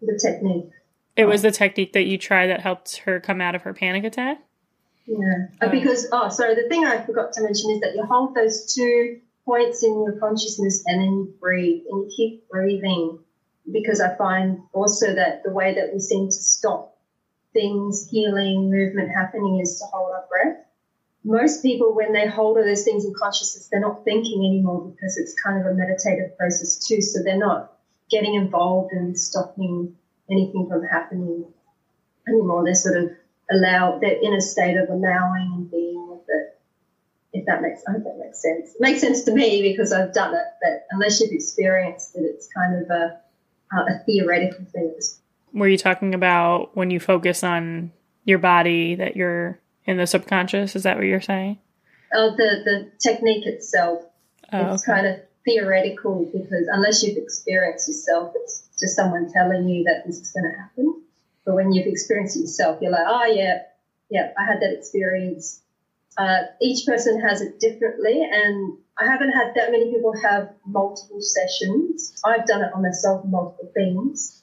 the 0.01 0.19
technique. 0.23 0.71
It 1.17 1.25
was 1.25 1.43
the 1.43 1.51
technique 1.51 1.95
that 1.95 2.05
you 2.05 2.17
tried 2.17 2.49
that 2.49 2.61
helped 2.61 2.99
her 2.99 3.19
come 3.19 3.41
out 3.41 3.57
of 3.57 3.63
her 3.63 3.75
panic 3.75 4.05
attack? 4.05 4.41
Yeah. 5.07 5.47
Oh. 5.61 5.69
Because, 5.69 6.07
oh, 6.13 6.29
sorry, 6.29 6.55
the 6.55 6.69
thing 6.69 6.85
I 6.85 7.05
forgot 7.05 7.33
to 7.33 7.43
mention 7.43 7.71
is 7.71 7.81
that 7.81 7.95
you 7.97 8.05
hold 8.05 8.35
those 8.35 8.73
two 8.73 9.21
points 9.45 9.83
in 9.83 9.91
your 10.05 10.13
consciousness 10.21 10.85
and 10.87 11.01
then 11.01 11.11
you 11.11 11.35
breathe 11.41 11.83
and 11.91 12.05
you 12.05 12.13
keep 12.15 12.49
breathing 12.49 13.19
because 13.71 14.01
I 14.01 14.15
find 14.17 14.61
also 14.73 15.15
that 15.15 15.43
the 15.43 15.51
way 15.51 15.75
that 15.75 15.93
we 15.93 16.01
seem 16.01 16.27
to 16.27 16.33
stop 16.33 16.98
things, 17.59 18.09
healing, 18.09 18.71
movement 18.71 19.11
happening 19.11 19.59
is 19.61 19.79
to 19.81 19.87
hold 19.87 20.13
our 20.13 20.25
breath. 20.29 20.65
Most 21.25 21.63
people, 21.63 21.95
when 21.95 22.13
they 22.13 22.27
hold 22.27 22.57
all 22.57 22.65
those 22.65 22.85
things 22.85 23.05
in 23.05 23.13
consciousness, 23.19 23.69
they're 23.71 23.81
not 23.81 24.05
thinking 24.05 24.47
anymore 24.47 24.93
because 24.93 25.19
it's 25.19 25.35
kind 25.45 25.59
of 25.59 25.67
a 25.67 25.75
meditative 25.75 26.39
process 26.39 26.79
too. 26.87 27.03
So 27.03 27.23
they're 27.23 27.37
not 27.37 27.73
getting 28.11 28.35
involved 28.35 28.93
in 28.93 29.17
stopping 29.17 29.97
anything 30.31 30.69
from 30.69 30.85
happening. 30.85 31.47
anymore. 32.29 32.65
They're 32.65 32.75
sort 32.75 32.97
of 32.97 33.11
allow, 33.51 33.99
they're 33.99 34.23
in 34.23 34.35
a 34.35 34.41
state 34.41 34.77
of 34.77 34.89
allowing 34.89 35.53
and 35.57 35.71
being 35.71 36.09
with 36.09 36.27
it. 36.29 36.61
If 37.33 37.47
that 37.47 37.61
makes, 37.61 37.83
I 37.89 37.93
hope 37.93 38.05
that 38.05 38.19
makes 38.19 38.41
sense. 38.41 38.75
It 38.75 38.81
makes 38.81 39.01
sense 39.01 39.25
to 39.25 39.35
me 39.35 39.63
because 39.63 39.93
I've 39.93 40.15
done 40.15 40.35
it, 40.35 40.49
but 40.63 40.87
unless 40.93 41.21
you've 41.21 41.33
experienced 41.33 42.17
it, 42.17 42.21
it's 42.21 42.49
kind 42.57 42.83
of 42.83 42.91
a, 42.91 43.21
uh, 43.75 43.85
a 43.85 44.05
theoretical 44.07 44.65
thing. 44.73 44.95
Were 45.59 45.69
you 45.69 45.79
talking 45.79 46.15
about 46.15 46.77
when 46.77 46.91
you 46.91 47.01
focus 47.01 47.43
on 47.43 47.93
your 48.25 48.39
body 48.39 48.95
that 48.95 49.17
you're 49.17 49.59
in 49.85 49.97
the 49.97 50.07
subconscious? 50.07 50.77
Is 50.77 50.85
that 50.85 50.97
what 50.97 51.07
you're 51.07 51.21
saying? 51.21 51.59
Oh, 52.15 52.31
the, 52.37 52.63
the 52.65 52.91
technique 52.99 53.47
itself. 53.47 54.05
Oh, 54.53 54.75
it's 54.75 54.89
okay. 54.89 54.93
kind 54.93 55.07
of 55.07 55.21
theoretical 55.45 56.29
because 56.33 56.69
unless 56.71 57.03
you've 57.03 57.17
experienced 57.17 57.89
yourself, 57.89 58.33
it's 58.37 58.69
just 58.79 58.95
someone 58.95 59.33
telling 59.33 59.69
you 59.69 59.85
that 59.85 60.07
this 60.07 60.21
is 60.21 60.33
going 60.33 60.51
to 60.51 60.59
happen. 60.59 61.03
But 61.45 61.55
when 61.55 61.73
you've 61.73 61.87
experienced 61.87 62.39
yourself, 62.39 62.81
you're 62.83 62.93
like, 62.93 63.07
oh, 63.07 63.25
yeah, 63.25 63.63
yeah, 64.11 64.33
I 64.39 64.45
had 64.45 64.61
that 64.61 64.73
experience. 64.73 65.63
Uh, 66.17 66.43
each 66.61 66.87
person 66.87 67.21
has 67.21 67.41
it 67.41 67.61
differently, 67.61 68.23
and 68.31 68.77
I 68.99 69.07
haven't 69.07 69.31
had 69.31 69.55
that 69.55 69.71
many 69.71 69.93
people 69.93 70.13
have 70.21 70.51
multiple 70.67 71.21
sessions. 71.21 72.21
I've 72.25 72.47
done 72.47 72.63
it 72.63 72.73
on 72.75 72.83
myself, 72.83 73.25
multiple 73.25 73.71
things. 73.73 74.38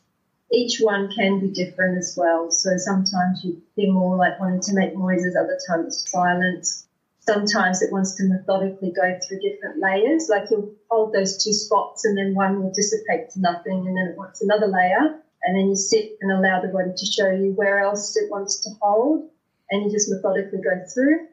Each 0.52 0.80
one 0.80 1.12
can 1.14 1.40
be 1.40 1.50
different 1.50 1.98
as 1.98 2.16
well. 2.18 2.52
So 2.52 2.78
sometimes 2.78 3.44
you 3.44 3.62
feel 3.76 3.94
more 3.94 4.16
like 4.16 4.40
wanting 4.40 4.62
to 4.62 4.74
make 4.74 4.98
noises, 4.98 5.36
other 5.36 5.60
times 5.68 6.06
silence. 6.08 6.88
Sometimes 7.20 7.82
it 7.82 7.92
wants 7.92 8.16
to 8.16 8.24
methodically 8.26 8.92
go 8.92 9.20
through 9.20 9.40
different 9.40 9.80
layers. 9.80 10.30
Like 10.30 10.50
you'll 10.52 10.76
hold 10.90 11.14
those 11.14 11.44
two 11.44 11.54
spots 11.54 12.06
and 12.06 12.18
then 12.18 12.36
one 12.36 12.62
will 12.62 12.72
dissipate 12.72 13.32
to 13.32 13.42
nothing 13.42 13.88
and 13.88 13.98
then 13.98 14.08
it 14.08 14.18
wants 14.18 14.42
another 14.42 14.68
layer 14.68 15.22
and 15.46 15.56
then 15.56 15.70
you 15.70 15.76
sit 15.76 16.18
and 16.22 16.32
allow 16.32 16.60
the 16.60 16.68
body 16.68 16.92
to 16.98 17.06
show 17.06 17.30
you 17.32 17.54
where 17.54 17.80
else 17.80 18.18
it 18.18 18.32
wants 18.32 18.62
to 18.64 18.72
hold, 18.82 19.30
and 19.70 19.86
you 19.86 19.92
just 19.92 20.10
methodically 20.10 20.60
go 20.60 20.84
through. 20.92 21.28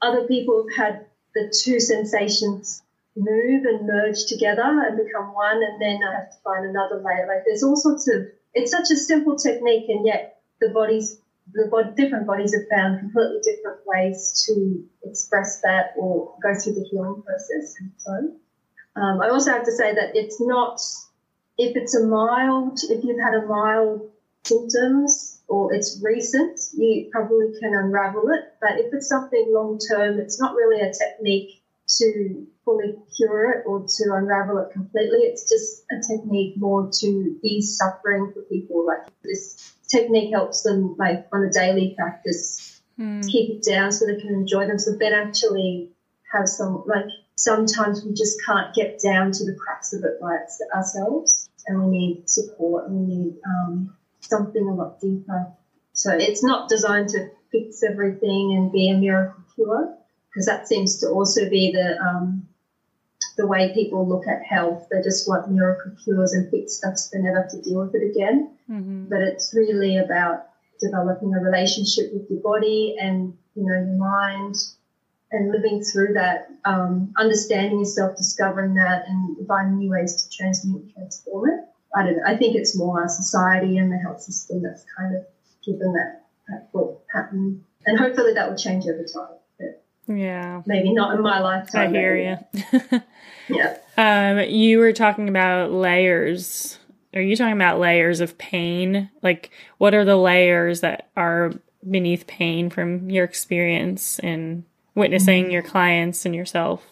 Other 0.00 0.26
people 0.26 0.66
have 0.76 0.86
had 0.86 1.06
the 1.34 1.54
two 1.62 1.78
sensations 1.78 2.82
move 3.16 3.64
and 3.64 3.86
merge 3.86 4.24
together 4.26 4.62
and 4.62 4.96
become 4.96 5.34
one, 5.34 5.62
and 5.62 5.80
then 5.80 6.00
I 6.08 6.14
have 6.14 6.30
to 6.30 6.36
find 6.42 6.64
another 6.64 7.02
layer. 7.04 7.26
Like 7.28 7.44
there's 7.46 7.62
all 7.62 7.76
sorts 7.76 8.08
of. 8.08 8.26
It's 8.54 8.70
such 8.70 8.90
a 8.90 8.96
simple 8.96 9.36
technique, 9.36 9.88
and 9.88 10.06
yet 10.06 10.40
the 10.60 10.68
bodies, 10.68 11.20
the 11.52 11.68
body, 11.70 11.90
different 11.96 12.26
bodies 12.26 12.54
have 12.54 12.68
found 12.70 13.00
completely 13.00 13.40
different 13.42 13.78
ways 13.86 14.44
to 14.46 14.84
express 15.02 15.60
that 15.62 15.92
or 15.96 16.34
go 16.42 16.54
through 16.54 16.74
the 16.74 16.86
healing 16.90 17.22
process. 17.22 17.74
And 17.80 17.90
so, 17.96 18.12
um, 19.00 19.20
I 19.20 19.28
also 19.28 19.50
have 19.50 19.64
to 19.64 19.72
say 19.72 19.94
that 19.94 20.14
it's 20.14 20.40
not 20.40 20.80
if 21.58 21.76
it's 21.76 21.94
a 21.94 22.04
mild, 22.04 22.78
if 22.90 23.04
you've 23.04 23.20
had 23.20 23.34
a 23.34 23.46
mild 23.46 24.10
symptoms 24.44 25.40
or 25.48 25.72
it's 25.72 26.00
recent, 26.02 26.58
you 26.76 27.08
probably 27.12 27.52
can 27.60 27.74
unravel 27.74 28.28
it. 28.30 28.54
But 28.60 28.78
if 28.78 28.92
it's 28.92 29.08
something 29.08 29.46
long 29.50 29.78
term, 29.78 30.18
it's 30.18 30.40
not 30.40 30.54
really 30.54 30.80
a 30.80 30.92
technique 30.92 31.62
to 31.86 32.46
fully 32.64 32.96
cure 33.16 33.50
it 33.50 33.64
or 33.66 33.86
to 33.86 34.14
unravel 34.14 34.58
it 34.58 34.72
completely. 34.72 35.18
It's 35.20 35.48
just 35.48 35.84
a 35.90 36.00
technique 36.00 36.56
more 36.56 36.90
to 37.00 37.38
ease 37.42 37.76
suffering 37.76 38.32
for 38.32 38.42
people. 38.42 38.86
Like 38.86 39.06
this 39.22 39.74
technique 39.88 40.32
helps 40.32 40.62
them 40.62 40.96
like 40.98 41.26
on 41.32 41.44
a 41.44 41.50
daily 41.50 41.94
practice 41.96 42.80
mm. 42.98 43.28
keep 43.30 43.50
it 43.50 43.62
down 43.62 43.92
so 43.92 44.06
they 44.06 44.20
can 44.20 44.34
enjoy 44.34 44.66
them. 44.66 44.78
So 44.78 44.92
then 44.92 45.12
actually 45.12 45.90
have 46.32 46.48
some 46.48 46.84
like 46.86 47.06
sometimes 47.36 48.04
we 48.04 48.12
just 48.12 48.38
can't 48.44 48.74
get 48.74 49.00
down 49.00 49.32
to 49.32 49.44
the 49.44 49.54
crux 49.54 49.92
of 49.92 50.04
it 50.04 50.20
by 50.20 50.38
ourselves 50.74 51.50
and 51.66 51.82
we 51.82 51.98
need 51.98 52.28
support 52.28 52.88
and 52.88 53.06
we 53.06 53.14
need 53.14 53.34
um, 53.46 53.94
something 54.20 54.66
a 54.66 54.74
lot 54.74 55.00
deeper. 55.00 55.52
So 55.92 56.12
it's 56.12 56.42
not 56.42 56.68
designed 56.68 57.10
to 57.10 57.30
fix 57.52 57.82
everything 57.82 58.56
and 58.56 58.72
be 58.72 58.90
a 58.90 58.96
miracle 58.96 59.42
cure 59.54 59.96
because 60.34 60.46
that 60.46 60.66
seems 60.66 60.98
to 61.00 61.08
also 61.08 61.48
be 61.48 61.72
the 61.72 61.98
um, 62.00 62.48
the 63.36 63.46
way 63.46 63.72
people 63.72 64.08
look 64.08 64.26
at 64.26 64.42
health. 64.42 64.88
They 64.90 65.02
just 65.02 65.28
want 65.28 65.50
miracle 65.50 65.92
cures 66.02 66.32
and 66.32 66.50
fix 66.50 66.74
stuff 66.74 66.96
so 66.98 67.16
they 67.16 67.22
never 67.22 67.42
have 67.42 67.50
to 67.50 67.62
deal 67.62 67.80
with 67.80 67.94
it 67.94 68.10
again. 68.10 68.56
Mm-hmm. 68.70 69.06
But 69.08 69.20
it's 69.20 69.54
really 69.54 69.96
about 69.98 70.46
developing 70.80 71.34
a 71.34 71.40
relationship 71.40 72.12
with 72.12 72.28
your 72.30 72.40
body 72.40 72.96
and 73.00 73.36
you 73.54 73.64
know 73.64 73.74
your 73.74 73.96
mind 73.96 74.56
and 75.30 75.50
living 75.50 75.82
through 75.82 76.14
that, 76.14 76.48
um, 76.64 77.12
understanding 77.16 77.80
yourself, 77.80 78.16
discovering 78.16 78.74
that, 78.74 79.04
and 79.08 79.46
finding 79.48 79.78
new 79.78 79.90
ways 79.90 80.22
to 80.22 80.36
transmute 80.36 80.82
and 80.82 80.94
transform 80.94 81.50
it. 81.50 81.60
I 81.96 82.04
don't 82.04 82.16
know. 82.16 82.22
I 82.26 82.36
think 82.36 82.56
it's 82.56 82.76
more 82.76 83.00
our 83.00 83.08
society 83.08 83.78
and 83.78 83.90
the 83.90 83.98
health 83.98 84.20
system 84.20 84.62
that's 84.62 84.84
kind 84.96 85.16
of 85.16 85.24
given 85.64 85.92
that, 85.94 86.26
that 86.48 86.70
pattern. 87.12 87.64
And 87.86 87.98
hopefully 87.98 88.34
that 88.34 88.48
will 88.48 88.56
change 88.56 88.84
over 88.84 89.04
time. 89.04 89.38
Yeah. 90.06 90.62
Maybe 90.66 90.92
not 90.92 91.14
in 91.14 91.22
my 91.22 91.40
lifetime. 91.40 91.88
I 91.88 91.90
hear 91.90 92.16
you. 92.16 93.00
yeah. 93.48 93.78
Um, 93.96 94.48
you 94.48 94.78
were 94.78 94.92
talking 94.92 95.28
about 95.28 95.72
layers. 95.72 96.78
Are 97.14 97.22
you 97.22 97.36
talking 97.36 97.54
about 97.54 97.78
layers 97.78 98.20
of 98.20 98.36
pain? 98.36 99.10
Like, 99.22 99.50
what 99.78 99.94
are 99.94 100.04
the 100.04 100.16
layers 100.16 100.80
that 100.80 101.10
are 101.16 101.52
beneath 101.88 102.26
pain 102.26 102.70
from 102.70 103.10
your 103.10 103.24
experience 103.24 104.18
in 104.18 104.64
witnessing 104.94 105.50
your 105.50 105.62
clients 105.62 106.26
and 106.26 106.34
yourself? 106.34 106.84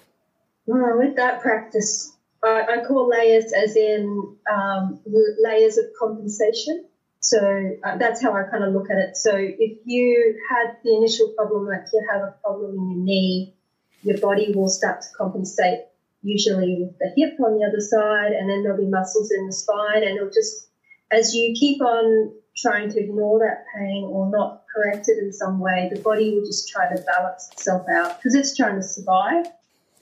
Well, 0.66 0.98
with 0.98 1.16
that 1.16 1.40
practice, 1.40 2.16
I, 2.42 2.62
I 2.68 2.84
call 2.86 3.08
layers 3.08 3.52
as 3.52 3.76
in 3.76 4.36
um, 4.50 5.00
layers 5.42 5.78
of 5.78 5.86
compensation. 5.98 6.84
So 7.22 7.38
uh, 7.84 7.98
that's 7.98 8.20
how 8.20 8.34
I 8.34 8.42
kind 8.50 8.64
of 8.64 8.74
look 8.74 8.90
at 8.90 8.98
it. 8.98 9.16
So 9.16 9.30
if 9.36 9.78
you 9.84 10.38
had 10.50 10.76
the 10.82 10.96
initial 10.96 11.28
problem, 11.36 11.66
like 11.66 11.84
you 11.92 12.04
have 12.12 12.20
a 12.20 12.34
problem 12.42 12.74
in 12.74 12.90
your 12.90 13.04
knee, 13.04 13.54
your 14.02 14.18
body 14.18 14.52
will 14.52 14.68
start 14.68 15.02
to 15.02 15.08
compensate, 15.16 15.82
usually 16.22 16.78
with 16.80 16.98
the 16.98 17.12
hip 17.16 17.38
on 17.40 17.58
the 17.58 17.64
other 17.64 17.80
side, 17.80 18.32
and 18.32 18.50
then 18.50 18.64
there'll 18.64 18.76
be 18.76 18.90
muscles 18.90 19.30
in 19.30 19.46
the 19.46 19.52
spine, 19.52 20.02
and 20.02 20.16
it'll 20.16 20.30
just, 20.30 20.68
as 21.12 21.32
you 21.32 21.54
keep 21.54 21.80
on 21.80 22.32
trying 22.56 22.90
to 22.90 22.98
ignore 22.98 23.38
that 23.38 23.64
pain 23.72 24.04
or 24.04 24.28
not 24.28 24.64
correct 24.74 25.08
it 25.08 25.18
in 25.18 25.32
some 25.32 25.60
way, 25.60 25.90
the 25.94 26.00
body 26.00 26.34
will 26.34 26.44
just 26.44 26.68
try 26.68 26.88
to 26.88 27.00
balance 27.02 27.50
itself 27.52 27.86
out 27.88 28.18
because 28.18 28.34
it's 28.34 28.56
trying 28.56 28.74
to 28.74 28.82
survive. 28.82 29.46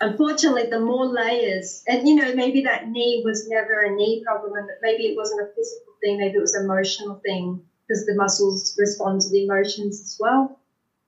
Unfortunately, 0.01 0.67
the 0.71 0.81
more 0.81 1.07
layers, 1.07 1.83
and 1.87 2.09
you 2.09 2.15
know, 2.15 2.35
maybe 2.35 2.63
that 2.63 2.89
knee 2.89 3.23
was 3.25 3.49
never 3.49 3.81
a 3.81 3.95
knee 3.95 4.23
problem, 4.25 4.55
and 4.55 4.69
maybe 4.83 5.05
it 5.05 5.17
wasn't 5.17 5.43
a 5.43 5.53
physical 5.55 5.93
thing, 6.03 6.19
maybe 6.19 6.37
it 6.37 6.41
was 6.41 6.55
an 6.55 6.65
emotional 6.65 7.21
thing 7.25 7.63
because 7.87 8.07
the 8.07 8.15
muscles 8.15 8.75
respond 8.79 9.21
to 9.21 9.29
the 9.31 9.45
emotions 9.45 10.01
as 10.01 10.17
well. 10.19 10.59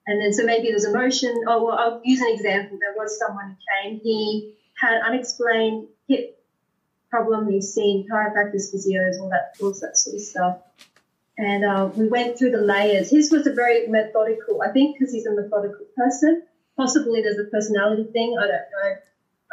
And 0.07 0.21
then, 0.21 0.33
so 0.33 0.45
maybe 0.45 0.69
there's 0.69 0.85
emotion. 0.85 1.45
Oh, 1.47 1.65
well, 1.65 1.79
I'll 1.79 2.01
use 2.05 2.21
an 2.21 2.35
example. 2.35 2.77
There 2.81 2.95
was 2.97 3.17
someone 3.19 3.51
who 3.51 3.91
came, 3.91 4.01
he 4.03 4.55
had 4.75 5.01
unexplained 5.01 5.87
hip 6.09 6.45
problem. 7.09 7.51
He's 7.51 7.73
seen 7.73 8.09
chiropractors, 8.11 8.75
physios, 8.75 9.21
all 9.21 9.31
that, 9.31 9.55
all 9.63 9.71
that 9.71 9.97
sort 9.97 10.17
of 10.17 10.21
stuff 10.21 10.59
and 11.39 11.65
uh, 11.65 11.91
we 11.97 12.09
went 12.09 12.39
through 12.39 12.51
the 12.51 12.61
layers. 12.61 13.11
His 13.11 13.31
was 13.31 13.47
a 13.47 13.53
very 13.53 13.87
methodical, 13.89 14.63
I 14.63 14.71
think, 14.71 14.99
because 14.99 15.13
he's 15.13 15.27
a 15.27 15.33
methodical 15.33 15.87
person. 15.97 16.43
Possibly 16.83 17.23
there's 17.23 17.39
a 17.39 17.45
personality 17.45 18.09
thing. 18.13 18.37
I 18.39 18.43
don't 18.43 18.51
know. 18.51 18.97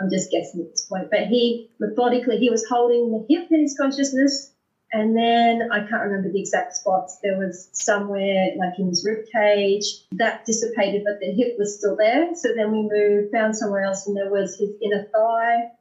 I'm 0.01 0.09
just 0.09 0.31
guessing 0.31 0.61
at 0.61 0.71
this 0.71 0.85
point. 0.85 1.11
But 1.11 1.27
he 1.27 1.69
methodically, 1.79 2.37
he 2.37 2.49
was 2.49 2.65
holding 2.67 3.11
the 3.11 3.25
hip 3.29 3.51
in 3.51 3.61
his 3.61 3.77
consciousness. 3.79 4.51
And 4.91 5.15
then 5.15 5.69
I 5.71 5.81
can't 5.81 6.01
remember 6.05 6.31
the 6.31 6.39
exact 6.39 6.75
spots. 6.75 7.19
There 7.21 7.37
was 7.37 7.69
somewhere 7.73 8.47
like 8.57 8.79
in 8.79 8.87
his 8.87 9.05
rib 9.05 9.25
cage 9.31 9.85
that 10.13 10.45
dissipated, 10.45 11.03
but 11.05 11.19
the 11.19 11.31
hip 11.31 11.55
was 11.59 11.77
still 11.77 11.95
there. 11.95 12.33
So 12.33 12.49
then 12.55 12.71
we 12.71 12.89
moved, 12.89 13.31
found 13.31 13.55
somewhere 13.55 13.83
else, 13.83 14.07
and 14.07 14.17
there 14.17 14.31
was 14.31 14.57
his 14.57 14.71
inner 14.81 15.05
thigh. 15.13 15.71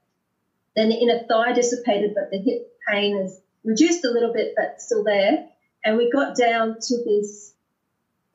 Then 0.77 0.91
the 0.91 0.97
inner 0.97 1.25
thigh 1.27 1.55
dissipated, 1.55 2.15
but 2.15 2.31
the 2.31 2.39
hip 2.39 2.71
pain 2.87 3.17
is 3.17 3.41
reduced 3.65 4.05
a 4.05 4.11
little 4.11 4.35
bit, 4.35 4.53
but 4.55 4.83
still 4.83 5.05
there. 5.05 5.49
And 5.83 5.97
we 5.97 6.11
got 6.11 6.37
down 6.37 6.77
to 6.79 7.05
this 7.05 7.55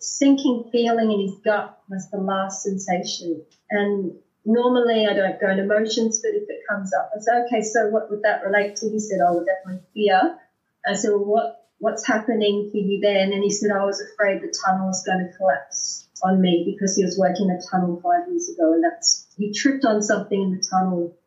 sinking 0.03 0.69
feeling 0.71 1.11
in 1.11 1.21
his 1.21 1.37
gut 1.43 1.77
was 1.89 2.09
the 2.11 2.17
last 2.17 2.63
sensation. 2.63 3.43
And 3.69 4.13
normally 4.45 5.07
I 5.07 5.13
don't 5.13 5.39
go 5.39 5.49
into 5.49 5.63
emotions, 5.63 6.19
but 6.21 6.31
if 6.35 6.49
it 6.49 6.61
comes 6.69 6.93
up, 6.93 7.11
I 7.15 7.19
said, 7.19 7.45
okay, 7.45 7.61
so 7.61 7.89
what 7.89 8.09
would 8.09 8.21
that 8.23 8.43
relate 8.43 8.75
to? 8.77 8.89
He 8.89 8.99
said, 8.99 9.19
oh, 9.25 9.45
definitely 9.45 9.83
fear. 9.93 10.37
I 10.85 10.93
said, 10.93 11.11
well, 11.11 11.25
what, 11.25 11.65
what's 11.79 12.05
happening 12.05 12.69
for 12.71 12.77
you 12.77 12.99
then? 13.01 13.31
And 13.31 13.43
he 13.43 13.49
said, 13.49 13.71
I 13.71 13.85
was 13.85 14.01
afraid 14.01 14.41
the 14.41 14.53
tunnel 14.65 14.87
was 14.87 15.03
going 15.05 15.25
to 15.25 15.37
collapse 15.37 16.07
on 16.21 16.41
me 16.41 16.63
because 16.65 16.95
he 16.95 17.03
was 17.03 17.17
working 17.17 17.49
a 17.49 17.61
tunnel 17.71 18.01
five 18.03 18.27
years 18.29 18.49
ago 18.49 18.73
and 18.73 18.83
that's, 18.83 19.27
he 19.37 19.53
tripped 19.53 19.85
on 19.85 20.01
something 20.01 20.41
in 20.41 20.51
the 20.51 20.63
tunnel, 20.69 21.17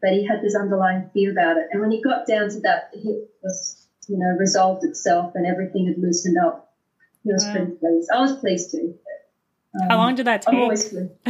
but 0.00 0.10
he 0.12 0.26
had 0.26 0.42
this 0.42 0.56
underlying 0.56 1.10
fear 1.14 1.32
about 1.32 1.56
it. 1.56 1.68
And 1.70 1.80
when 1.80 1.90
he 1.90 2.02
got 2.02 2.26
down 2.26 2.50
to 2.50 2.60
that, 2.60 2.90
the 2.92 3.00
hip 3.00 3.30
was 3.42 3.86
you 4.08 4.18
know, 4.18 4.36
resolved 4.38 4.84
itself 4.84 5.32
and 5.34 5.46
everything 5.46 5.86
had 5.86 5.98
loosened 5.98 6.38
up. 6.38 6.65
He 7.26 7.32
was 7.32 7.44
wow. 7.44 7.52
pretty 7.54 7.72
pleased. 7.72 8.10
I 8.14 8.20
was 8.20 8.38
pleased 8.38 8.70
too. 8.70 8.94
But, 9.72 9.82
um, 9.82 9.88
How 9.90 9.96
long 9.96 10.14
did 10.14 10.26
that 10.28 10.42
take? 10.42 10.54
I'm 10.54 10.60
always 10.60 10.94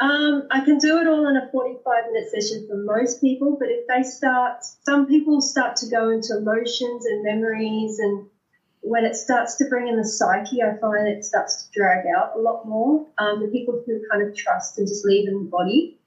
um, 0.00 0.48
I 0.50 0.64
can 0.64 0.78
do 0.78 0.98
it 0.98 1.06
all 1.06 1.28
in 1.28 1.36
a 1.36 1.46
45 1.52 2.04
minute 2.10 2.30
session 2.30 2.66
for 2.66 2.76
most 2.78 3.20
people, 3.20 3.58
but 3.60 3.68
if 3.68 3.86
they 3.86 4.02
start, 4.02 4.64
some 4.86 5.06
people 5.06 5.42
start 5.42 5.76
to 5.76 5.90
go 5.90 6.08
into 6.08 6.38
emotions 6.38 7.04
and 7.04 7.22
memories 7.22 7.98
and 7.98 8.30
when 8.80 9.04
it 9.04 9.14
starts 9.14 9.56
to 9.56 9.66
bring 9.66 9.88
in 9.88 9.98
the 9.98 10.06
psyche, 10.06 10.62
I 10.62 10.78
find 10.78 11.06
it 11.06 11.22
starts 11.22 11.64
to 11.64 11.70
drag 11.70 12.06
out 12.06 12.32
a 12.34 12.40
lot 12.40 12.66
more. 12.66 13.06
Um, 13.18 13.42
the 13.42 13.48
people 13.48 13.82
who 13.84 14.00
kind 14.10 14.26
of 14.26 14.34
trust 14.34 14.78
and 14.78 14.88
just 14.88 15.04
leave 15.04 15.28
in 15.28 15.44
the 15.44 15.50
body. 15.50 15.98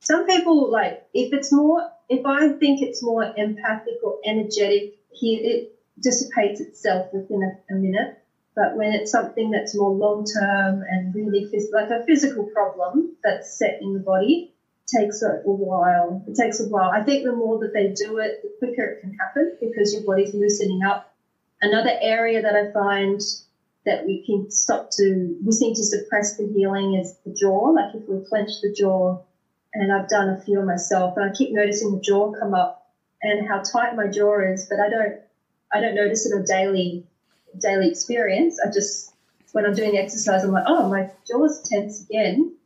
Some 0.00 0.24
people 0.24 0.70
like 0.70 1.06
if 1.12 1.34
it's 1.34 1.52
more, 1.52 1.90
if 2.08 2.24
I 2.24 2.48
think 2.54 2.80
it's 2.80 3.02
more 3.02 3.22
empathic 3.36 3.96
or 4.02 4.18
energetic, 4.24 4.96
here 5.10 5.40
it 5.42 5.78
dissipates 6.00 6.60
itself 6.60 7.12
within 7.12 7.42
a, 7.42 7.74
a 7.74 7.76
minute. 7.76 8.21
But 8.56 8.74
when 8.74 8.92
it's 8.92 9.10
something 9.10 9.50
that's 9.50 9.74
more 9.74 9.92
long 9.92 10.24
term 10.24 10.82
and 10.88 11.14
really 11.14 11.46
phys- 11.52 11.72
like 11.72 11.90
a 11.90 12.02
physical 12.06 12.44
problem 12.44 13.08
that's 13.24 13.48
set 13.58 13.76
in 13.80 13.92
the 13.94 14.00
body, 14.00 14.46
takes 14.86 15.22
a, 15.22 15.28
a 15.44 15.50
while. 15.52 16.22
It 16.26 16.34
takes 16.36 16.60
a 16.60 16.64
while. 16.66 16.90
I 16.92 17.00
think 17.00 17.24
the 17.24 17.32
more 17.32 17.58
that 17.58 17.72
they 17.72 17.88
do 17.88 18.18
it, 18.18 18.32
the 18.42 18.50
quicker 18.58 18.84
it 18.86 19.00
can 19.00 19.12
happen 19.20 19.50
because 19.60 19.92
your 19.92 20.02
body's 20.02 20.34
loosening 20.34 20.82
up. 20.84 21.00
Another 21.62 21.92
area 22.00 22.40
that 22.42 22.54
I 22.56 22.64
find 22.72 23.20
that 23.86 24.04
we 24.04 24.20
can 24.26 24.46
stop 24.50 24.88
to, 24.92 25.34
we 25.44 25.52
seem 25.52 25.74
to 25.74 25.84
suppress 25.84 26.34
the 26.34 26.46
healing 26.46 26.94
is 26.94 27.14
the 27.24 27.32
jaw. 27.32 27.70
Like 27.70 27.88
if 27.94 28.02
we 28.06 28.18
clench 28.28 28.50
the 28.62 28.70
jaw, 28.70 29.14
and 29.74 29.92
I've 29.92 30.08
done 30.08 30.28
a 30.28 30.36
few 30.36 30.62
myself, 30.62 31.12
and 31.16 31.24
I 31.24 31.30
keep 31.30 31.50
noticing 31.52 31.92
the 31.92 31.98
jaw 31.98 32.30
come 32.30 32.54
up 32.54 32.72
and 33.22 33.46
how 33.46 33.60
tight 33.60 33.94
my 33.94 34.08
jaw 34.08 34.38
is, 34.40 34.66
but 34.68 34.80
I 34.80 34.88
don't, 34.88 35.14
I 35.72 35.80
don't 35.80 35.94
notice 35.94 36.26
it 36.26 36.32
on 36.34 36.44
daily, 36.44 37.02
daily 37.60 37.88
experience. 37.88 38.58
I 38.64 38.70
just, 38.70 39.14
when 39.52 39.66
I'm 39.66 39.74
doing 39.74 39.92
the 39.92 39.98
exercise, 39.98 40.44
I'm 40.44 40.52
like, 40.52 40.64
oh, 40.66 40.88
my 40.88 41.10
jaw's 41.28 41.62
tense 41.68 42.02
again 42.02 42.56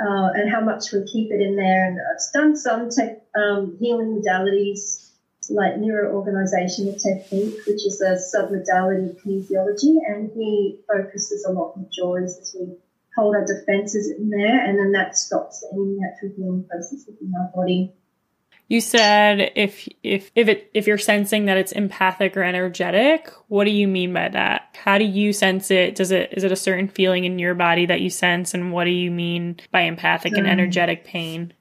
uh, 0.00 0.30
and 0.34 0.50
how 0.50 0.60
much 0.60 0.92
we 0.92 1.04
keep 1.04 1.30
it 1.30 1.40
in 1.40 1.56
there. 1.56 1.86
And 1.86 1.98
I've 1.98 2.32
done 2.32 2.56
some 2.56 2.90
um, 3.34 3.76
healing 3.78 4.22
modalities 4.22 5.06
like 5.50 5.78
neuro-organizational 5.78 6.94
technique, 6.94 7.54
which 7.66 7.86
is 7.86 8.00
a 8.00 8.16
submodality 8.16 9.10
of 9.10 9.16
kinesiology, 9.22 9.96
and 10.08 10.30
he 10.34 10.80
focuses 10.88 11.44
a 11.44 11.52
lot 11.52 11.74
on 11.76 11.86
jaws 11.92 12.38
as 12.40 12.56
we 12.58 12.74
hold 13.16 13.34
our 13.36 13.46
defenses 13.46 14.10
in 14.10 14.28
there, 14.28 14.64
and 14.64 14.78
then 14.78 14.92
that 14.92 15.16
stops 15.16 15.64
any 15.72 15.96
natural 15.98 16.32
healing 16.36 16.64
process 16.68 17.04
within 17.06 17.32
our 17.40 17.50
body. 17.54 17.94
You 18.68 18.80
said 18.80 19.52
if 19.54 19.88
if 20.02 20.32
if 20.34 20.48
it 20.48 20.70
if 20.74 20.88
you're 20.88 20.98
sensing 20.98 21.44
that 21.44 21.56
it's 21.56 21.70
empathic 21.70 22.36
or 22.36 22.42
energetic, 22.42 23.30
what 23.46 23.64
do 23.64 23.70
you 23.70 23.86
mean 23.86 24.12
by 24.12 24.28
that? 24.28 24.76
How 24.84 24.98
do 24.98 25.04
you 25.04 25.32
sense 25.32 25.70
it? 25.70 25.94
Does 25.94 26.10
it 26.10 26.32
is 26.32 26.42
it 26.42 26.50
a 26.50 26.56
certain 26.56 26.88
feeling 26.88 27.24
in 27.24 27.38
your 27.38 27.54
body 27.54 27.86
that 27.86 28.00
you 28.00 28.10
sense 28.10 28.54
and 28.54 28.72
what 28.72 28.84
do 28.84 28.90
you 28.90 29.10
mean 29.10 29.60
by 29.70 29.82
empathic 29.82 30.32
um, 30.32 30.40
and 30.40 30.48
energetic 30.48 31.04
pain? 31.04 31.52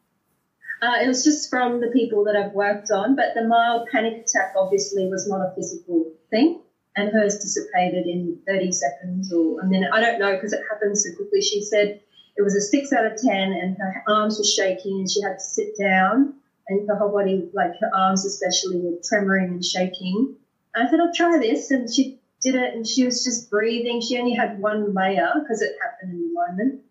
Uh, 0.81 1.03
it 1.03 1.07
was 1.07 1.23
just 1.23 1.49
from 1.49 1.79
the 1.79 1.91
people 1.93 2.23
that 2.25 2.35
I've 2.35 2.53
worked 2.53 2.89
on, 2.89 3.15
but 3.15 3.35
the 3.35 3.47
mild 3.47 3.87
panic 3.91 4.13
attack 4.13 4.53
obviously 4.57 5.07
was 5.07 5.27
not 5.27 5.41
a 5.41 5.53
physical 5.55 6.11
thing, 6.31 6.61
and 6.95 7.11
hers 7.11 7.37
dissipated 7.37 8.07
in 8.07 8.39
30 8.47 8.71
seconds 8.71 9.31
or 9.31 9.61
a 9.61 9.65
minute. 9.65 9.91
I 9.93 10.01
don't 10.01 10.19
know 10.19 10.33
because 10.33 10.53
it 10.53 10.61
happened 10.71 10.97
so 10.97 11.15
quickly. 11.15 11.41
She 11.41 11.61
said 11.61 12.01
it 12.35 12.41
was 12.41 12.55
a 12.55 12.61
six 12.61 12.91
out 12.91 13.05
of 13.05 13.15
10, 13.15 13.31
and 13.31 13.77
her 13.77 14.03
arms 14.07 14.39
were 14.39 14.43
shaking, 14.43 14.99
and 14.99 15.09
she 15.09 15.21
had 15.21 15.35
to 15.35 15.43
sit 15.43 15.77
down 15.79 16.33
and 16.67 16.87
her 16.87 16.95
whole 16.95 17.11
body, 17.11 17.49
like 17.53 17.71
her 17.79 17.91
arms 17.93 18.25
especially, 18.25 18.79
were 18.79 18.97
tremoring 18.97 19.47
and 19.47 19.65
shaking. 19.65 20.35
And 20.73 20.87
I 20.87 20.89
said, 20.89 20.99
I'll 20.99 21.13
try 21.13 21.37
this. 21.39 21.71
And 21.71 21.91
she 21.91 22.19
did 22.41 22.55
it 22.55 22.73
and 22.73 22.85
she 22.87 23.05
was 23.05 23.23
just 23.23 23.49
breathing. 23.49 24.01
She 24.01 24.17
only 24.17 24.33
had 24.33 24.59
one 24.59 24.93
layer 24.93 25.31
because 25.39 25.61
it 25.61 25.75
happened 25.81 26.13
in 26.13 26.27
the 26.27 26.33
moment. 26.33 26.81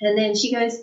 And 0.00 0.18
then 0.18 0.36
she 0.36 0.52
goes, 0.52 0.78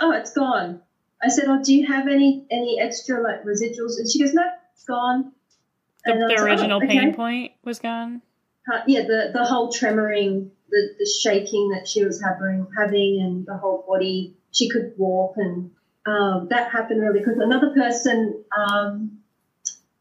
Oh, 0.00 0.12
it's 0.12 0.32
gone. 0.32 0.80
I 1.22 1.28
said, 1.28 1.44
Oh, 1.48 1.62
do 1.62 1.74
you 1.74 1.86
have 1.86 2.06
any, 2.08 2.46
any 2.50 2.80
extra 2.80 3.22
like 3.22 3.44
residuals? 3.44 3.98
And 3.98 4.10
she 4.10 4.20
goes, 4.20 4.34
No, 4.34 4.44
it's 4.72 4.84
gone. 4.84 5.32
The, 6.04 6.14
the 6.14 6.42
original 6.42 6.78
like, 6.78 6.90
oh, 6.90 6.92
pain 6.92 7.14
point 7.14 7.52
was 7.64 7.80
gone? 7.80 8.22
Uh, 8.72 8.80
yeah, 8.86 9.02
the, 9.02 9.30
the 9.32 9.44
whole 9.44 9.72
tremoring, 9.72 10.50
the, 10.70 10.88
the 10.98 11.10
shaking 11.22 11.70
that 11.70 11.88
she 11.88 12.04
was 12.04 12.22
having, 12.22 12.66
having 12.76 13.20
and 13.22 13.46
the 13.46 13.56
whole 13.56 13.84
body. 13.88 14.34
She 14.50 14.70
could 14.70 14.94
walk 14.96 15.34
and 15.36 15.70
um, 16.08 16.48
that 16.50 16.70
happened 16.72 17.00
really 17.00 17.22
quickly. 17.22 17.44
Another 17.44 17.72
person 17.74 18.42
um, 18.56 19.18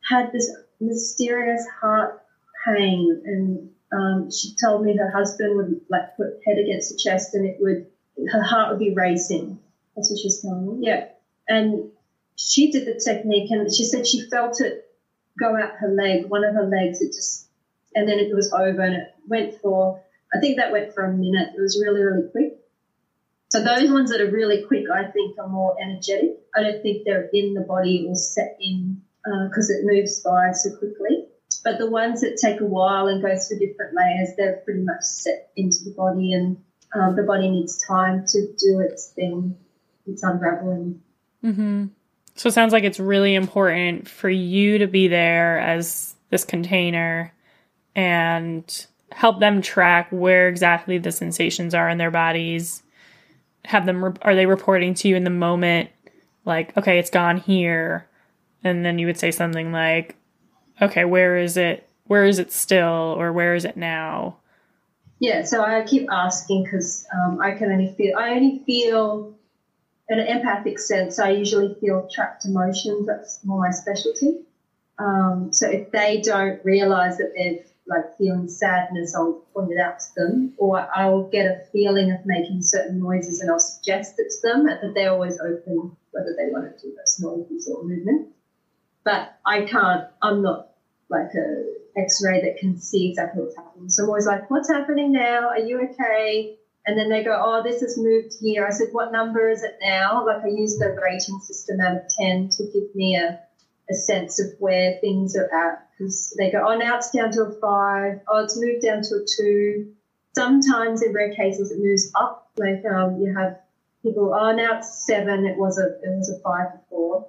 had 0.09 0.31
this 0.31 0.49
mysterious 0.79 1.65
heart 1.81 2.23
pain, 2.65 3.21
and 3.25 3.69
um, 3.91 4.31
she 4.31 4.55
told 4.55 4.83
me 4.83 4.95
her 4.97 5.11
husband 5.11 5.57
would 5.57 5.81
like 5.89 6.15
put 6.15 6.39
head 6.45 6.57
against 6.57 6.91
the 6.91 6.97
chest, 6.97 7.33
and 7.33 7.45
it 7.45 7.57
would 7.59 7.87
her 8.31 8.41
heart 8.41 8.71
would 8.71 8.79
be 8.79 8.93
racing. 8.93 9.59
That's 9.95 10.09
what 10.09 10.19
she's 10.19 10.41
telling 10.41 10.79
me. 10.79 10.87
Yeah, 10.87 11.07
and 11.47 11.91
she 12.35 12.71
did 12.71 12.85
the 12.85 12.99
technique, 13.03 13.51
and 13.51 13.73
she 13.73 13.83
said 13.83 14.07
she 14.07 14.29
felt 14.29 14.61
it 14.61 14.85
go 15.39 15.55
out 15.55 15.75
her 15.79 15.89
leg, 15.89 16.25
one 16.27 16.43
of 16.43 16.53
her 16.53 16.65
legs. 16.65 17.01
It 17.01 17.13
just, 17.13 17.47
and 17.95 18.07
then 18.07 18.19
it 18.19 18.33
was 18.33 18.51
over, 18.53 18.81
and 18.81 18.95
it 18.95 19.13
went 19.27 19.59
for. 19.61 20.01
I 20.33 20.39
think 20.39 20.57
that 20.57 20.71
went 20.71 20.93
for 20.93 21.05
a 21.05 21.13
minute. 21.13 21.53
It 21.57 21.61
was 21.61 21.81
really, 21.81 22.01
really 22.01 22.29
quick. 22.29 22.59
So 23.49 23.63
those 23.63 23.89
ones 23.89 24.11
that 24.11 24.19
are 24.19 24.29
really 24.29 24.63
quick, 24.65 24.85
I 24.93 25.05
think, 25.05 25.37
are 25.39 25.47
more 25.47 25.75
energetic. 25.81 26.39
I 26.55 26.63
don't 26.63 26.81
think 26.81 27.05
they're 27.05 27.29
in 27.31 27.53
the 27.53 27.61
body 27.61 28.05
or 28.07 28.15
set 28.15 28.57
in 28.59 29.01
because 29.23 29.69
uh, 29.69 29.79
it 29.79 29.85
moves 29.85 30.21
by 30.21 30.51
so 30.51 30.75
quickly. 30.77 31.25
But 31.63 31.77
the 31.77 31.89
ones 31.89 32.21
that 32.21 32.37
take 32.41 32.61
a 32.61 32.65
while 32.65 33.07
and 33.07 33.21
go 33.21 33.35
through 33.37 33.59
different 33.59 33.95
layers, 33.95 34.29
they're 34.37 34.61
pretty 34.65 34.83
much 34.83 35.01
set 35.01 35.51
into 35.55 35.77
the 35.85 35.91
body, 35.91 36.33
and 36.33 36.57
um, 36.93 37.15
the 37.15 37.23
body 37.23 37.49
needs 37.49 37.83
time 37.85 38.25
to 38.27 38.41
do 38.57 38.79
its 38.79 39.07
thing. 39.07 39.57
It's 40.05 40.23
unraveling. 40.23 41.01
Mm-hmm. 41.43 41.85
So 42.35 42.47
it 42.49 42.53
sounds 42.53 42.73
like 42.73 42.83
it's 42.83 42.99
really 42.99 43.35
important 43.35 44.07
for 44.07 44.29
you 44.29 44.77
to 44.77 44.87
be 44.87 45.07
there 45.07 45.59
as 45.59 46.15
this 46.29 46.45
container 46.45 47.33
and 47.95 48.87
help 49.11 49.39
them 49.39 49.61
track 49.61 50.09
where 50.11 50.47
exactly 50.47 50.97
the 50.97 51.11
sensations 51.11 51.73
are 51.73 51.89
in 51.89 51.97
their 51.97 52.11
bodies 52.11 52.83
have 53.67 53.85
them 53.85 54.17
are 54.21 54.35
they 54.35 54.45
reporting 54.45 54.93
to 54.95 55.07
you 55.07 55.15
in 55.15 55.23
the 55.23 55.29
moment 55.29 55.89
like 56.45 56.75
okay 56.77 56.99
it's 56.99 57.09
gone 57.09 57.37
here? 57.37 58.07
And 58.63 58.83
then 58.83 58.99
you 58.99 59.05
would 59.07 59.19
say 59.19 59.31
something 59.31 59.71
like 59.71 60.15
okay 60.81 61.05
where 61.05 61.37
is 61.37 61.57
it 61.57 61.87
where 62.05 62.25
is 62.25 62.39
it 62.39 62.51
still 62.51 63.15
or 63.17 63.31
where 63.31 63.55
is 63.55 63.65
it 63.65 63.77
now? 63.77 64.37
Yeah 65.19 65.43
so 65.43 65.63
i 65.63 65.83
keep 65.83 66.07
asking 66.11 66.63
because 66.63 67.07
um, 67.13 67.39
i 67.41 67.51
can 67.51 67.71
only 67.71 67.93
feel 67.97 68.17
i 68.17 68.31
only 68.31 68.61
feel 68.65 69.37
in 70.09 70.19
an 70.19 70.27
empathic 70.27 70.79
sense. 70.79 71.19
I 71.19 71.31
usually 71.31 71.75
feel 71.75 72.07
trapped 72.11 72.45
emotions. 72.45 73.07
That's 73.07 73.43
more 73.43 73.59
my 73.59 73.71
specialty. 73.71 74.39
Um, 74.99 75.49
so 75.51 75.69
if 75.69 75.91
they 75.91 76.21
don't 76.21 76.63
realize 76.63 77.17
that 77.17 77.33
they've 77.35 77.65
like 77.87 78.17
feeling 78.17 78.47
sadness, 78.49 79.15
I'll 79.15 79.45
point 79.53 79.71
it 79.71 79.79
out 79.79 79.99
to 79.99 80.07
them, 80.15 80.53
or 80.57 80.87
I'll 80.93 81.23
get 81.23 81.45
a 81.45 81.61
feeling 81.71 82.11
of 82.11 82.25
making 82.25 82.61
certain 82.61 82.99
noises 82.99 83.39
and 83.39 83.49
I'll 83.49 83.59
suggest 83.59 84.15
it 84.19 84.29
to 84.29 84.47
them, 84.47 84.65
that 84.65 84.93
they're 84.93 85.11
always 85.11 85.39
open 85.39 85.95
whether 86.11 86.35
they 86.37 86.51
want 86.51 86.77
to 86.77 86.81
do 86.81 86.95
those 86.95 87.19
noises 87.19 87.69
or 87.69 87.83
movement. 87.83 88.29
But 89.03 89.37
I 89.45 89.61
can't, 89.61 90.07
I'm 90.21 90.41
not 90.41 90.69
like 91.09 91.33
a 91.33 91.63
x-ray 91.97 92.41
that 92.41 92.57
can 92.57 92.77
see 92.79 93.09
exactly 93.09 93.43
what's 93.43 93.55
happening. 93.55 93.89
So 93.89 94.03
I'm 94.03 94.09
always 94.09 94.27
like, 94.27 94.49
what's 94.49 94.69
happening 94.69 95.13
now? 95.13 95.49
Are 95.49 95.59
you 95.59 95.89
okay? 95.89 96.57
And 96.85 96.97
then 96.97 97.09
they 97.09 97.23
go, 97.23 97.39
oh, 97.41 97.63
this 97.63 97.81
has 97.81 97.97
moved 97.97 98.35
here. 98.39 98.65
I 98.65 98.71
said, 98.71 98.89
what 98.91 99.11
number 99.11 99.49
is 99.49 99.63
it 99.63 99.77
now? 99.81 100.25
Like 100.25 100.43
I 100.43 100.47
use 100.47 100.77
the 100.77 100.97
rating 101.01 101.39
system 101.39 101.79
out 101.79 101.95
of 101.95 102.01
10 102.19 102.49
to 102.49 102.63
give 102.65 102.93
me 102.95 103.15
a, 103.15 103.39
a 103.89 103.93
sense 103.93 104.39
of 104.39 104.59
where 104.59 104.97
things 105.01 105.35
are 105.35 105.53
at 105.53 105.86
because 105.97 106.33
they 106.37 106.51
go, 106.51 106.63
oh, 106.67 106.77
now 106.77 106.97
it's 106.97 107.11
down 107.11 107.31
to 107.31 107.43
a 107.43 107.51
five. 107.59 108.19
Oh, 108.27 108.43
it's 108.43 108.57
moved 108.59 108.83
down 108.83 109.01
to 109.01 109.15
a 109.15 109.25
two. 109.37 109.93
Sometimes, 110.35 111.01
in 111.01 111.13
rare 111.13 111.33
cases, 111.33 111.71
it 111.71 111.79
moves 111.79 112.11
up. 112.15 112.51
Like 112.57 112.83
um, 112.85 113.19
you 113.21 113.33
have 113.35 113.57
people, 114.03 114.33
oh, 114.37 114.51
now 114.55 114.77
it's 114.77 115.05
seven. 115.05 115.45
It 115.45 115.57
was 115.57 115.79
a 115.79 115.85
it 116.03 116.15
was 116.15 116.29
a 116.29 116.39
five 116.41 116.79
before. 116.81 117.27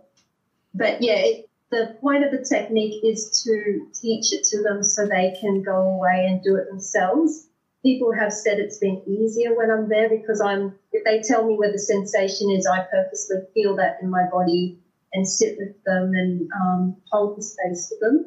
But 0.74 1.00
yeah, 1.00 1.16
it, 1.18 1.48
the 1.70 1.96
point 2.00 2.24
of 2.24 2.30
the 2.30 2.44
technique 2.44 3.02
is 3.04 3.42
to 3.44 3.86
teach 3.94 4.32
it 4.32 4.44
to 4.50 4.62
them 4.62 4.82
so 4.82 5.06
they 5.06 5.36
can 5.40 5.62
go 5.62 5.76
away 5.76 6.26
and 6.28 6.42
do 6.42 6.56
it 6.56 6.68
themselves. 6.68 7.46
People 7.82 8.12
have 8.12 8.32
said 8.32 8.58
it's 8.58 8.78
been 8.78 9.02
easier 9.06 9.56
when 9.56 9.70
I'm 9.70 9.88
there 9.88 10.10
because 10.10 10.40
I'm. 10.40 10.74
If 10.92 11.04
they 11.04 11.22
tell 11.22 11.46
me 11.46 11.56
where 11.56 11.72
the 11.72 11.78
sensation 11.78 12.50
is, 12.50 12.66
I 12.66 12.80
purposely 12.90 13.38
feel 13.54 13.76
that 13.76 13.98
in 14.02 14.10
my 14.10 14.24
body 14.30 14.78
and 15.14 15.26
sit 15.26 15.56
with 15.58 15.82
them 15.84 16.12
and 16.14 16.50
um, 16.60 16.96
hold 17.10 17.38
the 17.38 17.42
space 17.42 17.88
for 17.88 18.06
them 18.10 18.26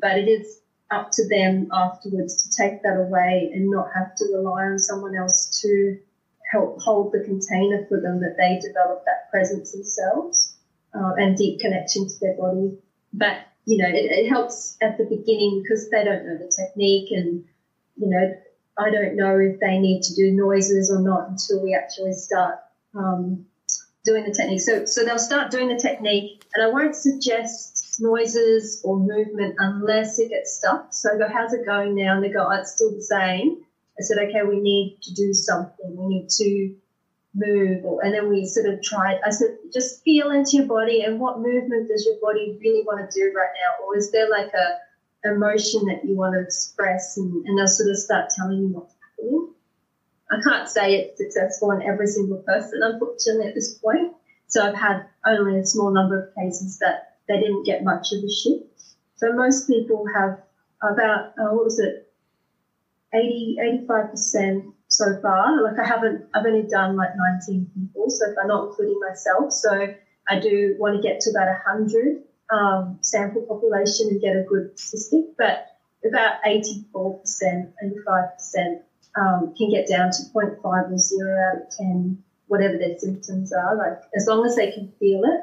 but 0.00 0.18
it 0.18 0.28
is 0.28 0.60
up 0.90 1.10
to 1.12 1.28
them 1.28 1.68
afterwards 1.72 2.42
to 2.42 2.62
take 2.62 2.82
that 2.82 2.96
away 2.96 3.50
and 3.52 3.70
not 3.70 3.88
have 3.94 4.14
to 4.16 4.24
rely 4.34 4.64
on 4.64 4.78
someone 4.78 5.16
else 5.16 5.60
to 5.62 5.98
help 6.52 6.80
hold 6.80 7.12
the 7.12 7.24
container 7.24 7.84
for 7.88 8.00
them 8.00 8.20
that 8.20 8.36
they 8.36 8.60
develop 8.66 9.04
that 9.04 9.30
presence 9.30 9.72
themselves 9.72 10.56
uh, 10.94 11.12
and 11.16 11.36
deep 11.36 11.58
connection 11.60 12.06
to 12.06 12.14
their 12.20 12.36
body. 12.36 12.76
But 13.12 13.38
you 13.66 13.78
know, 13.78 13.88
it, 13.88 14.10
it 14.10 14.28
helps 14.28 14.76
at 14.82 14.98
the 14.98 15.04
beginning 15.04 15.62
because 15.62 15.88
they 15.90 16.04
don't 16.04 16.26
know 16.26 16.36
the 16.36 16.52
technique 16.54 17.10
and 17.10 17.44
you 17.96 18.08
know, 18.08 18.36
I 18.76 18.90
don't 18.90 19.16
know 19.16 19.38
if 19.38 19.60
they 19.60 19.78
need 19.78 20.02
to 20.02 20.14
do 20.14 20.32
noises 20.32 20.90
or 20.90 21.00
not 21.00 21.28
until 21.28 21.62
we 21.62 21.74
actually 21.74 22.12
start 22.12 22.56
um, 22.94 23.46
doing 24.04 24.24
the 24.24 24.32
technique. 24.32 24.60
So, 24.60 24.84
so 24.84 25.04
they'll 25.04 25.18
start 25.18 25.50
doing 25.50 25.68
the 25.68 25.78
technique, 25.80 26.44
and 26.54 26.64
I 26.64 26.70
won't 26.70 26.96
suggest 26.96 27.73
noises 28.00 28.80
or 28.84 28.98
movement 28.98 29.56
unless 29.58 30.18
it 30.18 30.30
gets 30.30 30.56
stuck. 30.58 30.88
So 30.92 31.14
I 31.14 31.18
go, 31.18 31.28
how's 31.32 31.52
it 31.52 31.66
going 31.66 31.94
now? 31.94 32.14
And 32.14 32.24
they 32.24 32.30
go, 32.30 32.46
oh, 32.46 32.60
it's 32.60 32.72
still 32.72 32.94
the 32.94 33.02
same. 33.02 33.64
I 33.98 34.02
said, 34.02 34.18
okay, 34.18 34.42
we 34.48 34.60
need 34.60 34.98
to 35.02 35.14
do 35.14 35.32
something. 35.32 35.96
We 35.96 36.06
need 36.06 36.28
to 36.28 36.74
move. 37.34 37.84
And 38.02 38.14
then 38.14 38.28
we 38.28 38.46
sort 38.46 38.66
of 38.66 38.82
tried, 38.82 39.20
I 39.24 39.30
said, 39.30 39.56
just 39.72 40.02
feel 40.02 40.30
into 40.30 40.56
your 40.58 40.66
body 40.66 41.02
and 41.02 41.20
what 41.20 41.38
movement 41.38 41.88
does 41.88 42.06
your 42.06 42.16
body 42.20 42.58
really 42.60 42.82
want 42.82 43.08
to 43.08 43.18
do 43.18 43.32
right 43.36 43.50
now? 43.54 43.84
Or 43.84 43.96
is 43.96 44.10
there 44.12 44.28
like 44.28 44.52
a 44.54 45.28
emotion 45.28 45.86
that 45.86 46.04
you 46.04 46.16
want 46.16 46.34
to 46.34 46.40
express? 46.40 47.16
And, 47.16 47.44
and 47.46 47.58
they'll 47.58 47.66
sort 47.66 47.90
of 47.90 47.96
start 47.96 48.30
telling 48.36 48.58
you 48.58 48.68
what's 48.68 48.94
happening. 49.18 49.50
I 50.30 50.40
can't 50.42 50.68
say 50.68 50.96
it's 50.96 51.18
successful 51.18 51.70
in 51.72 51.82
every 51.82 52.06
single 52.06 52.38
person, 52.38 52.80
unfortunately, 52.82 53.48
at 53.48 53.54
this 53.54 53.74
point. 53.74 54.14
So 54.46 54.66
I've 54.66 54.74
had 54.74 55.06
only 55.26 55.58
a 55.58 55.66
small 55.66 55.92
number 55.92 56.22
of 56.22 56.34
cases 56.34 56.78
that 56.78 57.13
they 57.28 57.38
didn't 57.38 57.64
get 57.64 57.84
much 57.84 58.12
of 58.12 58.22
a 58.22 58.30
shift. 58.30 58.64
So 59.16 59.32
most 59.32 59.66
people 59.66 60.04
have 60.14 60.42
about, 60.82 61.32
uh, 61.38 61.50
what 61.50 61.64
was 61.64 61.78
it, 61.78 62.12
80, 63.14 63.86
85% 63.88 64.72
so 64.88 65.18
far. 65.22 65.62
Like 65.62 65.78
I 65.78 65.86
haven't, 65.86 66.26
I've 66.34 66.44
only 66.44 66.68
done 66.68 66.96
like 66.96 67.10
19 67.16 67.70
people, 67.74 68.10
so 68.10 68.30
if 68.30 68.36
I'm 68.40 68.48
not 68.48 68.68
including 68.68 69.00
myself. 69.00 69.52
So 69.52 69.94
I 70.28 70.40
do 70.40 70.76
want 70.78 70.96
to 70.96 71.02
get 71.02 71.20
to 71.20 71.30
about 71.30 71.46
100 71.46 72.22
um, 72.52 72.98
sample 73.00 73.42
population 73.42 74.08
and 74.08 74.20
get 74.20 74.36
a 74.36 74.42
good 74.42 74.78
statistic, 74.78 75.36
but 75.38 75.66
about 76.06 76.42
84%, 76.46 77.72
85% 78.06 78.82
um, 79.16 79.54
can 79.56 79.70
get 79.70 79.88
down 79.88 80.10
to 80.10 80.22
0.5 80.34 80.62
or 80.64 80.98
0 80.98 81.40
out 81.40 81.62
of 81.62 81.70
10, 81.76 82.22
whatever 82.48 82.76
their 82.76 82.98
symptoms 82.98 83.52
are. 83.52 83.76
Like 83.76 84.00
as 84.14 84.26
long 84.26 84.44
as 84.44 84.56
they 84.56 84.70
can 84.72 84.92
feel 84.98 85.22
it. 85.24 85.40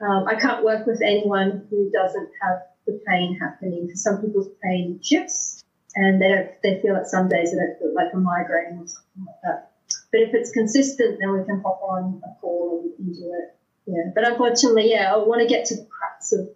Um, 0.00 0.26
I 0.28 0.34
can't 0.34 0.64
work 0.64 0.86
with 0.86 1.00
anyone 1.02 1.66
who 1.70 1.90
doesn't 1.90 2.28
have 2.42 2.58
the 2.86 3.00
pain 3.06 3.38
happening 3.40 3.86
because 3.86 4.02
some 4.02 4.20
people's 4.20 4.48
pain 4.62 5.00
shifts 5.02 5.64
and 5.94 6.20
they 6.20 6.28
don't, 6.28 6.50
they 6.62 6.80
feel 6.82 6.96
it 6.96 7.06
some 7.06 7.28
days 7.28 7.52
they 7.52 7.58
don't 7.58 7.78
feel 7.78 7.94
like 7.94 8.12
a 8.12 8.18
migraine 8.18 8.78
or 8.78 8.86
something 8.86 9.24
like 9.26 9.36
that. 9.42 9.72
But 10.12 10.20
if 10.20 10.34
it's 10.34 10.52
consistent, 10.52 11.18
then 11.18 11.32
we 11.32 11.44
can 11.44 11.62
hop 11.62 11.80
on 11.82 12.22
a 12.24 12.40
call 12.40 12.82
and, 12.82 13.06
and 13.06 13.14
do 13.16 13.34
it. 13.34 13.56
Yeah. 13.86 14.10
But 14.14 14.28
unfortunately, 14.28 14.90
yeah, 14.90 15.12
I 15.14 15.16
want 15.18 15.40
to 15.40 15.48
get 15.48 15.66
to 15.66 15.76
the 15.76 15.86
crux 15.86 16.32
of 16.32 16.50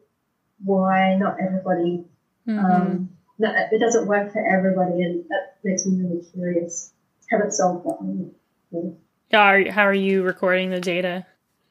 why 0.62 1.16
not 1.16 1.36
everybody, 1.40 2.04
mm-hmm. 2.46 2.58
um, 2.58 3.10
no, 3.38 3.52
it 3.72 3.78
doesn't 3.78 4.06
work 4.06 4.32
for 4.32 4.44
everybody, 4.44 5.02
and 5.02 5.24
that 5.30 5.56
makes 5.64 5.86
me 5.86 6.02
really 6.02 6.22
curious. 6.34 6.92
Haven't 7.30 7.52
solved 7.52 7.86
that 7.86 8.02
one. 8.02 8.32
Yeah. 8.70 9.70
How 9.70 9.84
are 9.84 9.94
you 9.94 10.22
recording 10.22 10.70
the 10.70 10.80
data? 10.80 11.24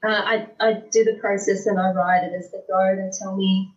Uh, 0.03 0.07
I, 0.07 0.47
I 0.59 0.73
do 0.91 1.03
the 1.03 1.17
process 1.19 1.65
and 1.65 1.79
I 1.79 1.91
write 1.91 2.23
it 2.23 2.33
as 2.33 2.51
they 2.51 2.59
go. 2.67 2.95
They 2.95 3.11
tell 3.17 3.35
me, 3.35 3.73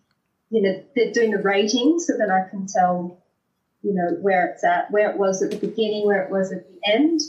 you 0.50 0.62
know, 0.62 0.82
they're 0.94 1.12
doing 1.12 1.32
the 1.32 1.42
rating 1.42 1.98
so 1.98 2.16
that 2.16 2.30
I 2.30 2.48
can 2.48 2.66
tell, 2.66 3.18
you 3.82 3.92
know, 3.92 4.16
where 4.20 4.46
it's 4.46 4.62
at, 4.62 4.90
where 4.90 5.10
it 5.10 5.18
was 5.18 5.42
at 5.42 5.50
the 5.50 5.56
beginning, 5.56 6.06
where 6.06 6.22
it 6.22 6.30
was 6.30 6.52
at 6.52 6.64
the 6.68 6.92
end. 6.92 7.20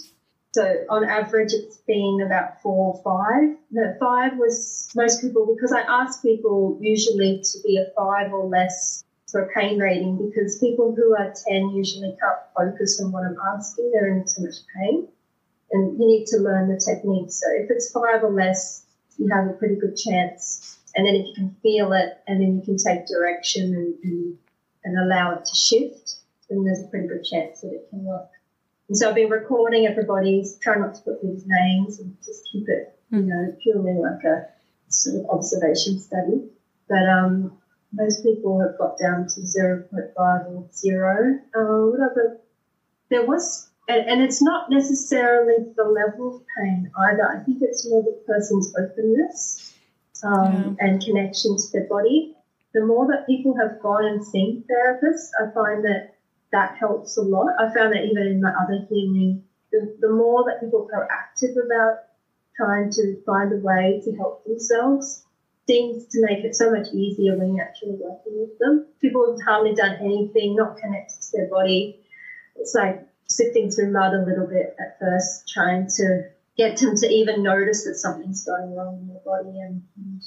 So 0.53 0.85
on 0.89 1.03
average, 1.03 1.53
it's 1.53 1.77
been 1.87 2.21
about 2.23 2.61
four 2.61 2.93
or 2.93 3.01
five. 3.03 3.57
The 3.71 3.97
five 3.99 4.37
was 4.37 4.89
most 4.95 5.21
people, 5.21 5.51
because 5.55 5.71
I 5.71 5.81
ask 5.81 6.21
people 6.21 6.77
usually 6.79 7.41
to 7.41 7.57
be 7.65 7.77
a 7.77 7.91
five 7.97 8.31
or 8.31 8.47
less 8.47 9.03
for 9.31 9.45
a 9.45 9.53
pain 9.53 9.79
rating 9.79 10.29
because 10.29 10.59
people 10.59 10.93
who 10.95 11.15
are 11.15 11.33
10 11.49 11.69
usually 11.69 12.15
can't 12.21 12.39
focus 12.55 13.01
on 13.01 13.11
what 13.11 13.23
I'm 13.23 13.35
asking. 13.55 13.89
They're 13.91 14.15
in 14.15 14.25
too 14.25 14.43
much 14.43 14.57
pain 14.77 15.07
and 15.73 15.99
you 15.99 16.07
need 16.07 16.27
to 16.27 16.37
learn 16.37 16.69
the 16.69 16.79
technique. 16.79 17.31
So 17.31 17.47
if 17.51 17.69
it's 17.71 17.91
five 17.91 18.23
or 18.23 18.31
less, 18.31 18.82
you 19.17 19.29
have 19.29 19.47
a 19.47 19.53
pretty 19.53 19.75
good 19.75 19.95
chance. 19.97 20.79
And 20.95 21.05
then 21.07 21.15
if 21.15 21.27
you 21.27 21.33
can 21.33 21.55
feel 21.61 21.93
it 21.93 22.21
and 22.27 22.41
then 22.41 22.55
you 22.55 22.61
can 22.61 22.77
take 22.77 23.07
direction 23.07 23.73
and, 23.73 23.95
and, 24.03 24.37
and 24.83 24.99
allow 24.99 25.33
it 25.33 25.45
to 25.45 25.55
shift, 25.55 26.17
then 26.49 26.63
there's 26.63 26.81
a 26.81 26.87
pretty 26.87 27.07
good 27.07 27.23
chance 27.23 27.61
that 27.61 27.73
it 27.73 27.87
can 27.89 28.03
work. 28.03 28.29
And 28.89 28.97
so 28.97 29.09
I've 29.09 29.15
been 29.15 29.29
recording 29.29 29.87
everybody's, 29.87 30.57
try 30.59 30.75
not 30.75 30.95
to 30.95 31.01
put 31.01 31.21
these 31.21 31.43
names 31.47 31.99
and 31.99 32.15
just 32.23 32.47
keep 32.51 32.67
it, 32.67 32.99
you 33.11 33.21
hmm. 33.21 33.29
know, 33.29 33.55
purely 33.63 33.93
like 33.93 34.23
a 34.23 34.47
sort 34.89 35.23
of 35.23 35.29
observation 35.29 35.99
study. 35.99 36.49
But 36.87 37.07
um, 37.09 37.57
most 37.93 38.23
people 38.23 38.59
have 38.59 38.77
got 38.77 38.99
down 38.99 39.27
to 39.27 39.41
0.5 39.41 40.15
or 40.17 40.67
0. 40.71 41.39
Uh, 41.55 41.91
whatever. 41.91 42.39
There 43.09 43.25
was 43.25 43.69
and, 43.87 44.09
and 44.09 44.21
it's 44.21 44.41
not 44.41 44.69
necessarily 44.69 45.65
the 45.75 45.83
level 45.83 46.35
of 46.35 46.41
pain 46.57 46.91
either. 46.97 47.27
I 47.27 47.43
think 47.43 47.59
it's 47.61 47.87
more 47.89 48.03
the 48.03 48.19
person's 48.25 48.73
openness 48.77 49.73
um, 50.23 50.77
yeah. 50.79 50.87
and 50.87 51.03
connection 51.03 51.57
to 51.57 51.63
their 51.73 51.87
body. 51.87 52.35
The 52.73 52.85
more 52.85 53.07
that 53.07 53.27
people 53.27 53.55
have 53.57 53.81
gone 53.81 54.05
and 54.05 54.25
seen 54.25 54.63
therapists, 54.69 55.29
I 55.39 55.51
find 55.53 55.83
that 55.85 56.15
that 56.51 56.77
helps 56.77 57.17
a 57.17 57.21
lot. 57.21 57.53
I 57.59 57.73
found 57.73 57.93
that 57.93 58.05
even 58.05 58.27
in 58.27 58.41
my 58.41 58.51
other 58.51 58.85
healing, 58.89 59.43
the, 59.71 59.95
the 59.99 60.09
more 60.09 60.45
that 60.45 60.61
people 60.61 60.87
are 60.93 61.07
proactive 61.07 61.53
about 61.63 61.97
trying 62.55 62.91
to 62.91 63.21
find 63.25 63.51
a 63.51 63.57
way 63.57 64.01
to 64.05 64.15
help 64.15 64.45
themselves 64.45 65.25
seems 65.67 66.05
to 66.07 66.21
make 66.21 66.43
it 66.43 66.55
so 66.55 66.69
much 66.71 66.87
easier 66.93 67.37
when 67.37 67.55
you're 67.55 67.65
actually 67.65 67.97
working 67.99 68.39
with 68.39 68.57
them. 68.59 68.85
People 69.01 69.31
have 69.31 69.45
hardly 69.45 69.73
done 69.73 69.97
anything, 70.01 70.55
not 70.55 70.77
connected 70.77 71.21
to 71.21 71.37
their 71.37 71.47
body. 71.49 71.99
It's 72.55 72.75
like 72.75 73.07
sifting 73.35 73.71
through 73.71 73.91
mud 73.91 74.13
a 74.13 74.25
little 74.25 74.47
bit 74.47 74.75
at 74.79 74.99
first, 74.99 75.47
trying 75.47 75.87
to 75.97 76.29
get 76.57 76.77
them 76.77 76.95
to 76.95 77.07
even 77.07 77.43
notice 77.43 77.83
that 77.85 77.95
something's 77.95 78.45
going 78.45 78.75
wrong 78.75 78.99
in 79.01 79.07
their 79.07 79.21
body 79.25 79.59
and, 79.59 79.83
and 79.97 80.21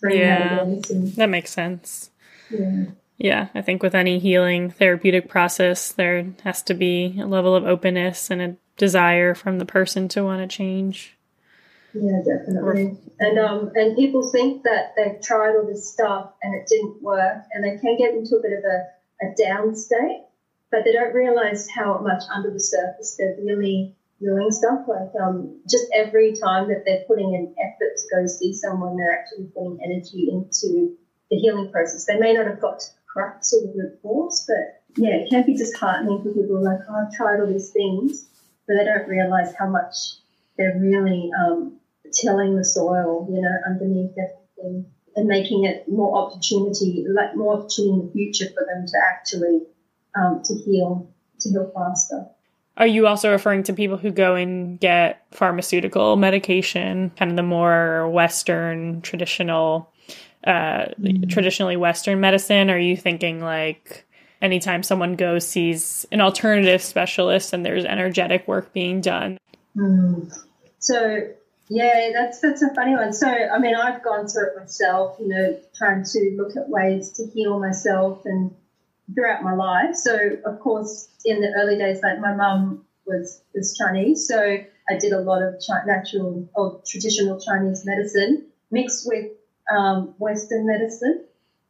bring 0.00 0.18
yeah, 0.18 0.64
that 0.64 0.90
And, 0.90 1.12
that 1.14 1.28
makes 1.28 1.52
sense. 1.52 2.10
Yeah. 2.50 2.84
Yeah, 3.18 3.48
I 3.54 3.62
think 3.62 3.84
with 3.84 3.94
any 3.94 4.18
healing 4.18 4.70
therapeutic 4.70 5.28
process, 5.28 5.92
there 5.92 6.26
has 6.42 6.62
to 6.64 6.74
be 6.74 7.20
a 7.20 7.26
level 7.26 7.54
of 7.54 7.64
openness 7.64 8.30
and 8.30 8.42
a 8.42 8.56
desire 8.76 9.34
from 9.34 9.58
the 9.58 9.64
person 9.64 10.08
to 10.08 10.24
want 10.24 10.42
to 10.42 10.56
change. 10.56 11.16
Yeah, 11.94 12.20
definitely. 12.24 12.96
And 13.20 13.38
um, 13.38 13.70
and 13.76 13.94
people 13.96 14.28
think 14.28 14.64
that 14.64 14.94
they've 14.96 15.20
tried 15.20 15.54
all 15.54 15.66
this 15.66 15.92
stuff 15.92 16.32
and 16.42 16.54
it 16.54 16.66
didn't 16.66 17.02
work, 17.02 17.44
and 17.52 17.62
they 17.62 17.78
can 17.78 17.96
get 17.96 18.14
into 18.14 18.36
a 18.36 18.42
bit 18.42 18.52
of 18.58 18.64
a, 18.64 19.26
a 19.26 19.34
down 19.36 19.76
state 19.76 20.24
but 20.72 20.84
they 20.84 20.92
don't 20.92 21.14
realize 21.14 21.68
how 21.68 22.00
much 22.00 22.22
under 22.34 22.50
the 22.50 22.58
surface 22.58 23.14
they're 23.16 23.36
really 23.38 23.92
doing 24.20 24.50
stuff. 24.50 24.80
Like 24.88 25.12
um, 25.22 25.60
just 25.70 25.84
every 25.94 26.32
time 26.32 26.68
that 26.68 26.82
they're 26.84 27.04
putting 27.06 27.34
in 27.34 27.54
effort 27.62 27.96
to 27.98 28.08
go 28.10 28.26
see 28.26 28.54
someone, 28.54 28.96
they're 28.96 29.12
actually 29.12 29.46
putting 29.54 29.78
energy 29.84 30.30
into 30.32 30.90
the 31.30 31.36
healing 31.36 31.70
process. 31.70 32.06
They 32.06 32.16
may 32.16 32.32
not 32.32 32.46
have 32.46 32.58
got 32.58 32.80
to 32.80 32.86
the 32.86 33.00
crux 33.06 33.52
or 33.52 33.60
the 33.60 33.72
root 33.76 33.92
cause, 34.02 34.44
but 34.48 34.80
yeah, 34.96 35.16
it 35.16 35.28
can 35.30 35.44
be 35.44 35.54
disheartening 35.54 36.22
for 36.22 36.32
people 36.32 36.62
like, 36.62 36.78
oh, 36.88 37.04
I've 37.04 37.12
tried 37.12 37.40
all 37.40 37.46
these 37.46 37.70
things, 37.70 38.26
but 38.66 38.76
they 38.76 38.84
don't 38.84 39.06
realize 39.06 39.52
how 39.54 39.68
much 39.68 40.14
they're 40.56 40.76
really 40.76 41.30
um, 41.38 41.76
tilling 42.12 42.56
the 42.56 42.64
soil, 42.64 43.26
you 43.28 43.40
know, 43.40 43.56
underneath 43.66 44.12
everything 44.16 44.86
and 45.16 45.26
making 45.26 45.64
it 45.64 45.86
more 45.88 46.16
opportunity, 46.16 47.04
like 47.08 47.34
more 47.34 47.58
opportunity 47.58 47.92
in 47.92 48.06
the 48.06 48.12
future 48.12 48.46
for 48.54 48.64
them 48.64 48.86
to 48.86 48.96
actually 49.10 49.60
um, 50.16 50.42
to 50.44 50.54
heal 50.54 51.08
to 51.40 51.48
heal 51.48 51.70
faster. 51.74 52.26
Are 52.76 52.86
you 52.86 53.06
also 53.06 53.30
referring 53.30 53.64
to 53.64 53.72
people 53.74 53.98
who 53.98 54.10
go 54.10 54.34
and 54.34 54.80
get 54.80 55.26
pharmaceutical 55.30 56.16
medication, 56.16 57.10
kind 57.18 57.30
of 57.30 57.36
the 57.36 57.42
more 57.42 58.08
Western 58.08 59.02
traditional, 59.02 59.92
uh, 60.44 60.86
mm-hmm. 60.98 61.28
traditionally 61.28 61.76
Western 61.76 62.20
medicine? 62.20 62.70
Are 62.70 62.78
you 62.78 62.96
thinking 62.96 63.42
like 63.42 64.06
anytime 64.40 64.82
someone 64.82 65.16
goes 65.16 65.46
sees 65.46 66.06
an 66.10 66.22
alternative 66.22 66.80
specialist 66.82 67.52
and 67.52 67.64
there's 67.64 67.84
energetic 67.84 68.48
work 68.48 68.72
being 68.72 69.02
done? 69.02 69.36
Mm. 69.76 70.34
So 70.78 71.28
yeah, 71.68 72.10
that's 72.14 72.40
that's 72.40 72.62
a 72.62 72.74
funny 72.74 72.94
one. 72.94 73.12
So 73.12 73.28
I 73.28 73.58
mean, 73.58 73.74
I've 73.74 74.02
gone 74.02 74.28
through 74.28 74.48
it 74.48 74.56
myself. 74.58 75.16
You 75.20 75.28
know, 75.28 75.60
trying 75.74 76.04
to 76.04 76.34
look 76.36 76.56
at 76.56 76.68
ways 76.68 77.12
to 77.12 77.26
heal 77.26 77.58
myself 77.58 78.22
and 78.24 78.54
throughout 79.14 79.42
my 79.42 79.54
life. 79.54 79.94
So, 79.94 80.16
of 80.44 80.60
course, 80.60 81.08
in 81.24 81.40
the 81.40 81.52
early 81.60 81.76
days, 81.76 82.00
like 82.02 82.20
my 82.20 82.34
mum 82.34 82.84
was, 83.06 83.42
was 83.54 83.76
Chinese, 83.76 84.26
so 84.26 84.38
I 84.38 84.98
did 84.98 85.12
a 85.12 85.20
lot 85.20 85.42
of 85.42 85.54
natural 85.86 86.48
or 86.54 86.80
traditional 86.86 87.40
Chinese 87.40 87.84
medicine 87.84 88.46
mixed 88.70 89.06
with 89.06 89.26
um, 89.70 90.14
Western 90.18 90.66
medicine, 90.66 91.24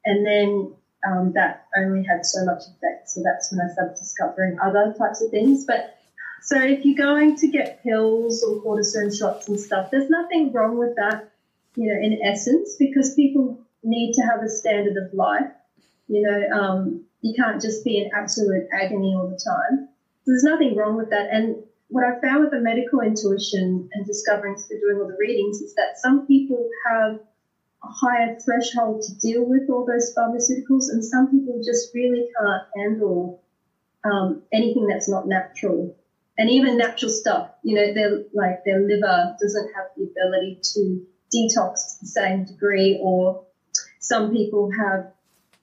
and 0.05 0.27
then 0.27 0.75
um, 1.07 1.33
that 1.35 1.67
only 1.77 2.05
had 2.05 2.25
so 2.25 2.45
much 2.45 2.63
effect. 2.63 3.11
So 3.11 3.23
that's 3.23 3.53
when 3.53 3.61
I 3.61 3.73
started 3.73 3.97
discovering 3.97 4.59
other 4.63 4.95
types 4.99 5.21
of 5.23 5.31
things. 5.31 5.67
But 5.67 5.99
so 6.43 6.59
if 6.59 6.85
you're 6.85 6.97
going 6.97 7.37
to 7.37 7.49
get 7.49 7.83
pills 7.83 8.43
or 8.43 8.63
cortisone 8.63 9.17
shots 9.17 9.49
and 9.49 9.59
stuff, 9.59 9.91
there's 9.91 10.11
nothing 10.11 10.53
wrong 10.53 10.79
with 10.79 10.97
that, 10.97 11.31
you 11.77 11.93
know, 11.93 12.01
in 12.01 12.21
essence, 12.23 12.77
because 12.79 13.15
people 13.15 13.61
need 13.83 14.15
to 14.15 14.23
have 14.23 14.43
a 14.43 14.49
standard 14.49 14.97
of 14.97 15.13
life. 15.13 15.51
You 16.09 16.23
know, 16.23 16.59
um, 16.59 17.02
you 17.23 17.35
can't 17.35 17.63
just 17.63 17.85
be 17.85 17.99
in 17.99 18.11
absolute 18.15 18.67
agony 18.73 19.15
all 19.15 19.29
the 19.29 19.41
time. 19.43 19.89
There's 20.27 20.45
nothing 20.45 20.77
wrong 20.77 20.97
with 20.97 21.11
that. 21.11 21.29
And 21.31 21.57
what 21.89 22.05
I 22.05 22.21
found 22.21 22.43
with 22.43 22.51
the 22.51 22.61
medical 22.61 23.01
intuition 23.01 23.89
and 23.93 24.07
discovering 24.07 24.57
through 24.57 24.81
doing 24.81 25.01
all 25.01 25.09
the 25.09 25.17
readings 25.19 25.61
is 25.61 25.75
that 25.75 25.99
some 25.99 26.27
people 26.27 26.69
have 26.87 27.21
a 27.85 27.89
higher 27.89 28.37
threshold 28.45 29.03
to 29.03 29.15
deal 29.19 29.45
with 29.45 29.69
all 29.69 29.85
those 29.85 30.15
pharmaceuticals, 30.17 30.91
and 30.91 31.05
some 31.05 31.31
people 31.31 31.61
just 31.65 31.93
really 31.95 32.27
can't 32.39 32.63
handle 32.77 33.43
um, 34.05 34.43
anything 34.53 34.87
that's 34.87 35.09
not 35.09 35.27
natural. 35.27 35.95
And 36.39 36.49
even 36.51 36.79
natural 36.79 37.11
stuff, 37.11 37.51
you 37.63 37.75
know, 37.75 37.93
their 37.93 38.23
like 38.33 38.65
their 38.65 38.81
liver 38.81 39.37
doesn't 39.41 39.71
have 39.75 39.87
the 39.97 40.05
ability 40.05 40.61
to 40.75 41.07
detox 41.35 41.75
to 41.75 42.01
the 42.01 42.07
same 42.07 42.45
degree, 42.47 42.99
or 43.03 43.45
some 44.01 44.31
people 44.31 44.71
have 44.79 45.13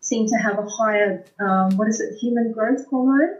seem 0.09 0.27
to 0.27 0.35
have 0.35 0.57
a 0.59 0.67
higher 0.67 1.25
um, 1.39 1.77
what 1.77 1.87
is 1.87 1.99
it, 2.01 2.17
human 2.17 2.51
growth 2.51 2.85
hormone, 2.89 3.35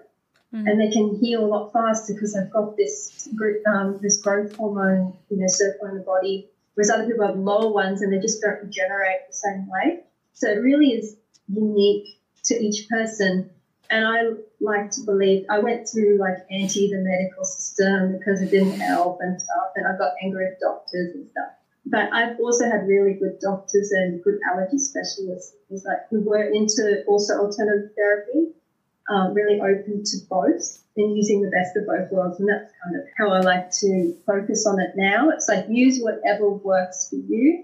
mm. 0.53 0.65
and 0.67 0.79
they 0.79 0.91
can 0.91 1.17
heal 1.21 1.43
a 1.45 1.49
lot 1.55 1.73
faster 1.73 2.13
because 2.13 2.33
they've 2.33 2.51
got 2.51 2.77
this 2.77 3.27
um, 3.73 3.99
this 4.01 4.21
growth 4.21 4.55
hormone, 4.55 5.13
you 5.29 5.37
know, 5.37 5.47
circling 5.47 5.95
the 5.95 6.01
body 6.01 6.49
whereas 6.79 6.89
other 6.89 7.05
people 7.05 7.27
have 7.27 7.35
lower 7.35 7.67
ones 7.67 8.01
and 8.01 8.13
they 8.13 8.19
just 8.19 8.41
don't 8.41 8.63
regenerate 8.63 9.27
the 9.27 9.33
same 9.33 9.67
way. 9.69 9.99
So 10.31 10.47
it 10.47 10.61
really 10.61 10.93
is 10.93 11.17
unique 11.49 12.21
to 12.45 12.55
each 12.55 12.87
person. 12.87 13.49
And 13.89 14.07
I 14.07 14.21
like 14.61 14.91
to 14.91 15.01
believe 15.01 15.45
I 15.49 15.59
went 15.59 15.89
through 15.89 16.19
like 16.19 16.37
anti 16.49 16.89
the 16.89 16.99
medical 16.99 17.43
system 17.43 18.17
because 18.17 18.41
it 18.41 18.49
didn't 18.49 18.79
help 18.79 19.19
and 19.19 19.41
stuff, 19.41 19.73
and 19.75 19.85
I 19.87 19.97
got 19.97 20.13
angry 20.23 20.45
at 20.45 20.61
doctors 20.61 21.15
and 21.15 21.29
stuff. 21.31 21.51
But 21.85 22.09
I've 22.11 22.39
also 22.39 22.65
had 22.65 22.85
really 22.87 23.13
good 23.13 23.39
doctors 23.39 23.91
and 23.91 24.21
good 24.21 24.37
allergy 24.49 24.77
specialists 24.77 25.53
like 25.85 25.99
who 26.09 26.21
were 26.21 26.43
into 26.43 27.01
also 27.07 27.35
alternative 27.35 27.89
therapy, 27.95 28.49
um, 29.09 29.33
really 29.33 29.59
open 29.59 30.03
to 30.03 30.17
both 30.29 30.77
and 30.97 31.15
using 31.15 31.41
the 31.41 31.49
best 31.49 31.75
of 31.75 31.85
both 31.85 32.11
worlds. 32.11 32.39
And 32.39 32.49
that's 32.49 32.71
kind 32.83 32.95
of 32.95 33.03
how 33.17 33.31
I 33.31 33.39
like 33.39 33.69
to 33.79 34.13
focus 34.25 34.65
on 34.65 34.79
it 34.79 34.91
now. 34.95 35.29
It's 35.29 35.47
like 35.47 35.65
use 35.67 35.99
whatever 35.99 36.49
works 36.49 37.07
for 37.09 37.15
you 37.15 37.63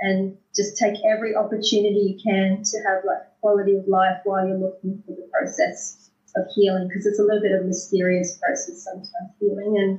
and 0.00 0.34
just 0.54 0.76
take 0.76 0.94
every 1.04 1.34
opportunity 1.34 2.14
you 2.14 2.16
can 2.22 2.62
to 2.62 2.78
have 2.86 3.00
like 3.04 3.20
quality 3.40 3.74
of 3.74 3.86
life 3.86 4.16
while 4.24 4.46
you're 4.46 4.56
looking 4.56 5.02
for 5.06 5.12
the 5.14 5.26
process 5.32 6.10
of 6.36 6.44
healing 6.54 6.86
because 6.88 7.06
it's 7.06 7.18
a 7.18 7.22
little 7.22 7.40
bit 7.40 7.52
of 7.52 7.60
a 7.60 7.64
mysterious 7.64 8.36
process 8.42 8.82
sometimes 8.82 9.30
healing 9.38 9.76
and 9.78 9.98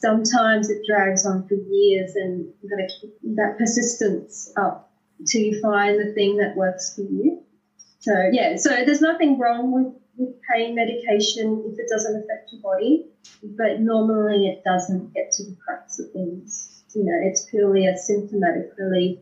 sometimes 0.00 0.70
it 0.70 0.82
drags 0.86 1.24
on 1.26 1.46
for 1.46 1.54
years 1.54 2.14
and 2.14 2.46
you've 2.62 2.70
got 2.70 2.76
to 2.76 2.88
keep 3.00 3.14
that 3.36 3.56
persistence 3.58 4.52
up 4.56 4.90
till 5.26 5.42
you 5.42 5.60
find 5.60 5.98
the 5.98 6.12
thing 6.14 6.36
that 6.38 6.56
works 6.56 6.94
for 6.94 7.02
you. 7.02 7.42
So 8.00 8.30
yeah, 8.32 8.56
so 8.56 8.70
there's 8.84 9.02
nothing 9.02 9.38
wrong 9.38 9.70
with 9.72 9.94
with 10.16 10.34
pain 10.52 10.74
medication 10.74 11.62
if 11.66 11.78
it 11.78 11.88
doesn't 11.88 12.14
affect 12.14 12.52
your 12.52 12.60
body, 12.60 13.06
but 13.56 13.80
normally 13.80 14.48
it 14.48 14.62
doesn't 14.64 15.14
get 15.14 15.30
to 15.32 15.44
the 15.44 15.56
crux 15.64 15.98
of 15.98 16.10
things. 16.12 16.82
You 16.94 17.04
know, 17.04 17.18
it's 17.22 17.46
purely 17.48 17.86
a 17.86 17.96
symptomatic 17.96 18.68
relief, 18.76 19.18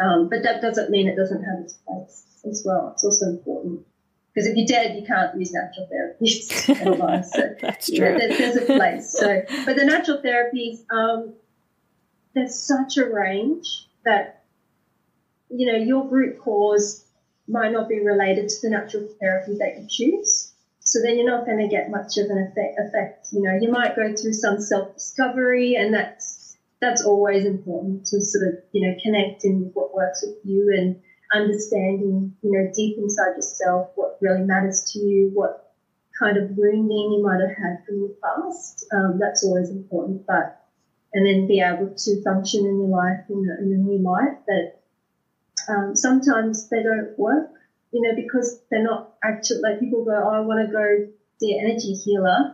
um, 0.00 0.28
but 0.30 0.42
that 0.44 0.62
doesn't 0.62 0.90
mean 0.90 1.08
it 1.08 1.16
doesn't 1.16 1.42
have 1.42 1.58
its 1.60 1.74
place 1.86 2.24
as 2.48 2.62
well. 2.64 2.90
It's 2.94 3.04
also 3.04 3.26
important 3.26 3.80
because 4.32 4.48
if 4.48 4.56
you're 4.56 4.66
dead, 4.66 4.96
you 4.96 5.06
can't 5.06 5.36
use 5.38 5.52
natural 5.52 5.88
therapies. 5.92 6.50
So, 7.32 7.54
That's 7.60 7.86
true. 7.86 7.96
Yeah, 7.98 8.18
there's, 8.18 8.38
there's, 8.38 8.56
a 8.56 8.66
place. 8.66 9.12
So, 9.18 9.42
but 9.66 9.76
the 9.76 9.84
natural 9.84 10.18
therapies, 10.18 10.84
um, 10.90 11.34
there's 12.34 12.54
such 12.54 12.96
a 12.96 13.06
range 13.06 13.88
that 14.04 14.44
you 15.50 15.66
know 15.66 15.76
your 15.76 16.06
root 16.08 16.38
cause 16.38 17.04
might 17.48 17.72
not 17.72 17.88
be 17.88 18.00
related 18.00 18.48
to 18.48 18.56
the 18.62 18.70
natural 18.70 19.08
therapy 19.18 19.56
that 19.58 19.80
you 19.80 19.86
choose. 19.88 20.52
So 20.80 21.00
then 21.02 21.16
you're 21.16 21.30
not 21.30 21.44
going 21.44 21.58
to 21.58 21.68
get 21.68 21.90
much 21.90 22.16
of 22.16 22.30
an 22.30 22.38
effect, 22.38 22.78
effect. 22.78 23.28
You 23.32 23.42
know, 23.42 23.58
you 23.60 23.70
might 23.70 23.96
go 23.96 24.14
through 24.14 24.32
some 24.32 24.60
self 24.60 24.94
discovery, 24.94 25.74
and 25.74 25.92
that's 25.92 26.56
that's 26.80 27.02
always 27.02 27.44
important 27.44 28.06
to 28.06 28.20
sort 28.20 28.48
of 28.48 28.54
you 28.72 28.86
know 28.86 28.96
connect 29.02 29.44
in 29.44 29.64
with 29.64 29.72
what 29.74 29.94
works 29.94 30.24
with 30.26 30.36
you 30.44 30.72
and 30.76 31.02
understanding 31.32 32.30
you 32.42 32.50
know 32.52 32.64
deep 32.74 32.94
inside 32.96 33.34
yourself 33.36 33.84
what 33.94 34.10
really 34.20 34.42
matters 34.42 34.82
to 34.92 34.98
you, 34.98 35.30
what 35.32 35.52
kind 36.18 36.36
of 36.36 36.44
wounding 36.56 37.10
you 37.12 37.20
might 37.22 37.40
have 37.40 37.50
had 37.56 37.76
from 37.86 38.00
the 38.00 38.10
past. 38.22 38.84
Um, 38.92 39.18
that's 39.18 39.42
always 39.42 39.70
important, 39.70 40.20
but 40.26 40.46
and 41.12 41.26
then 41.26 41.46
be 41.46 41.60
able 41.60 41.88
to 41.96 42.16
function 42.22 42.64
in 42.64 42.78
your 42.78 42.88
life 42.88 43.18
in 43.28 43.44
a, 43.48 43.62
in 43.62 43.72
a 43.72 43.76
new 43.76 43.98
light 44.00 44.32
that 44.46 44.64
um, 45.68 45.94
sometimes 45.94 46.66
they 46.70 46.82
don't 46.82 47.08
work, 47.16 47.44
you 47.92 48.00
know, 48.00 48.12
because 48.14 48.56
they're 48.70 48.80
not 48.82 49.02
actually, 49.22 49.58
like 49.62 49.78
people 49.78 50.02
go, 50.02 50.12
oh, 50.12 50.30
I 50.32 50.40
want 50.40 50.60
to 50.60 50.66
go 50.66 50.98
see 51.38 51.52
an 51.52 51.58
energy 51.66 51.92
healer. 51.92 52.44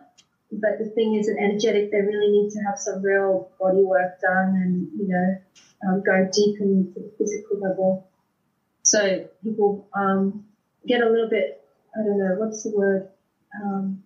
But 0.52 0.78
the 0.78 0.86
thing 0.86 1.14
is, 1.14 1.28
an 1.28 1.36
energetic, 1.38 1.90
they 1.90 2.00
really 2.02 2.28
need 2.28 2.48
to 2.50 2.60
have 2.60 2.76
some 2.78 3.02
real 3.02 3.42
body 3.58 3.82
work 3.82 4.10
done 4.20 4.54
and, 4.54 4.88
you 4.96 5.06
know, 5.08 5.30
um, 5.88 6.00
go 6.04 6.22
deep 6.32 6.52
into 6.60 6.86
the 6.94 7.10
physical 7.18 7.58
level. 7.58 7.98
So 8.86 9.28
people 9.42 9.88
um, 9.98 10.46
get 10.86 11.02
a 11.02 11.10
little 11.10 11.28
bit, 11.28 11.60
I 11.98 12.04
don't 12.06 12.18
know, 12.18 12.36
what's 12.38 12.62
the 12.62 12.70
word? 12.70 13.08
Um, 13.60 13.98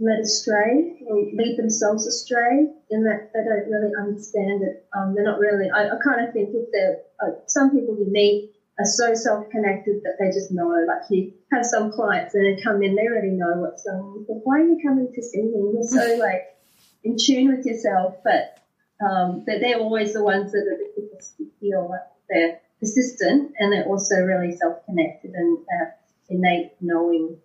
led 0.00 0.20
astray 0.20 1.04
or 1.06 1.16
lead 1.36 1.56
themselves 1.58 2.06
astray 2.06 2.66
in 2.90 3.04
that 3.04 3.30
they 3.34 3.44
don't 3.44 3.68
really 3.68 3.92
understand 3.98 4.62
it. 4.62 4.88
Um, 4.96 5.14
they're 5.14 5.24
not 5.24 5.38
really, 5.38 5.68
I, 5.68 5.88
I 5.88 5.96
kind 6.02 6.26
of 6.26 6.32
think 6.32 6.48
if 6.54 6.64
they're, 6.72 6.96
uh, 7.20 7.32
some 7.46 7.70
people 7.70 7.96
you 7.98 8.08
meet 8.10 8.52
are 8.78 8.86
so 8.86 9.12
self-connected 9.12 10.00
that 10.04 10.16
they 10.18 10.28
just 10.28 10.50
know, 10.50 10.68
like 10.88 11.04
you 11.10 11.34
have 11.52 11.66
some 11.66 11.92
clients 11.92 12.34
and 12.34 12.44
they 12.44 12.62
come 12.62 12.82
in, 12.82 12.96
they 12.96 13.08
already 13.08 13.36
know 13.36 13.52
what's 13.60 13.84
going 13.84 14.00
on. 14.00 14.24
But 14.26 14.40
why 14.44 14.60
are 14.60 14.64
you 14.64 14.78
coming 14.82 15.12
to 15.12 15.22
see 15.22 15.42
me? 15.42 15.72
You're 15.74 15.82
so 15.82 16.16
like 16.20 16.56
in 17.04 17.16
tune 17.20 17.48
with 17.54 17.66
yourself, 17.66 18.16
but 18.24 18.56
um, 19.04 19.44
but 19.44 19.60
they're 19.60 19.76
always 19.76 20.14
the 20.14 20.24
ones 20.24 20.52
that 20.52 20.64
are 20.64 20.78
the 20.78 20.88
quickest 20.94 21.36
to 21.36 21.44
feel 21.60 21.90
like 21.90 22.00
they're 22.30 22.60
persistent 22.80 23.52
and 23.58 23.72
they're 23.72 23.86
also 23.86 24.16
really 24.16 24.54
self-connected 24.54 25.32
and 25.32 25.58
have 25.70 25.94
innate 26.28 26.72
knowing 26.80 27.36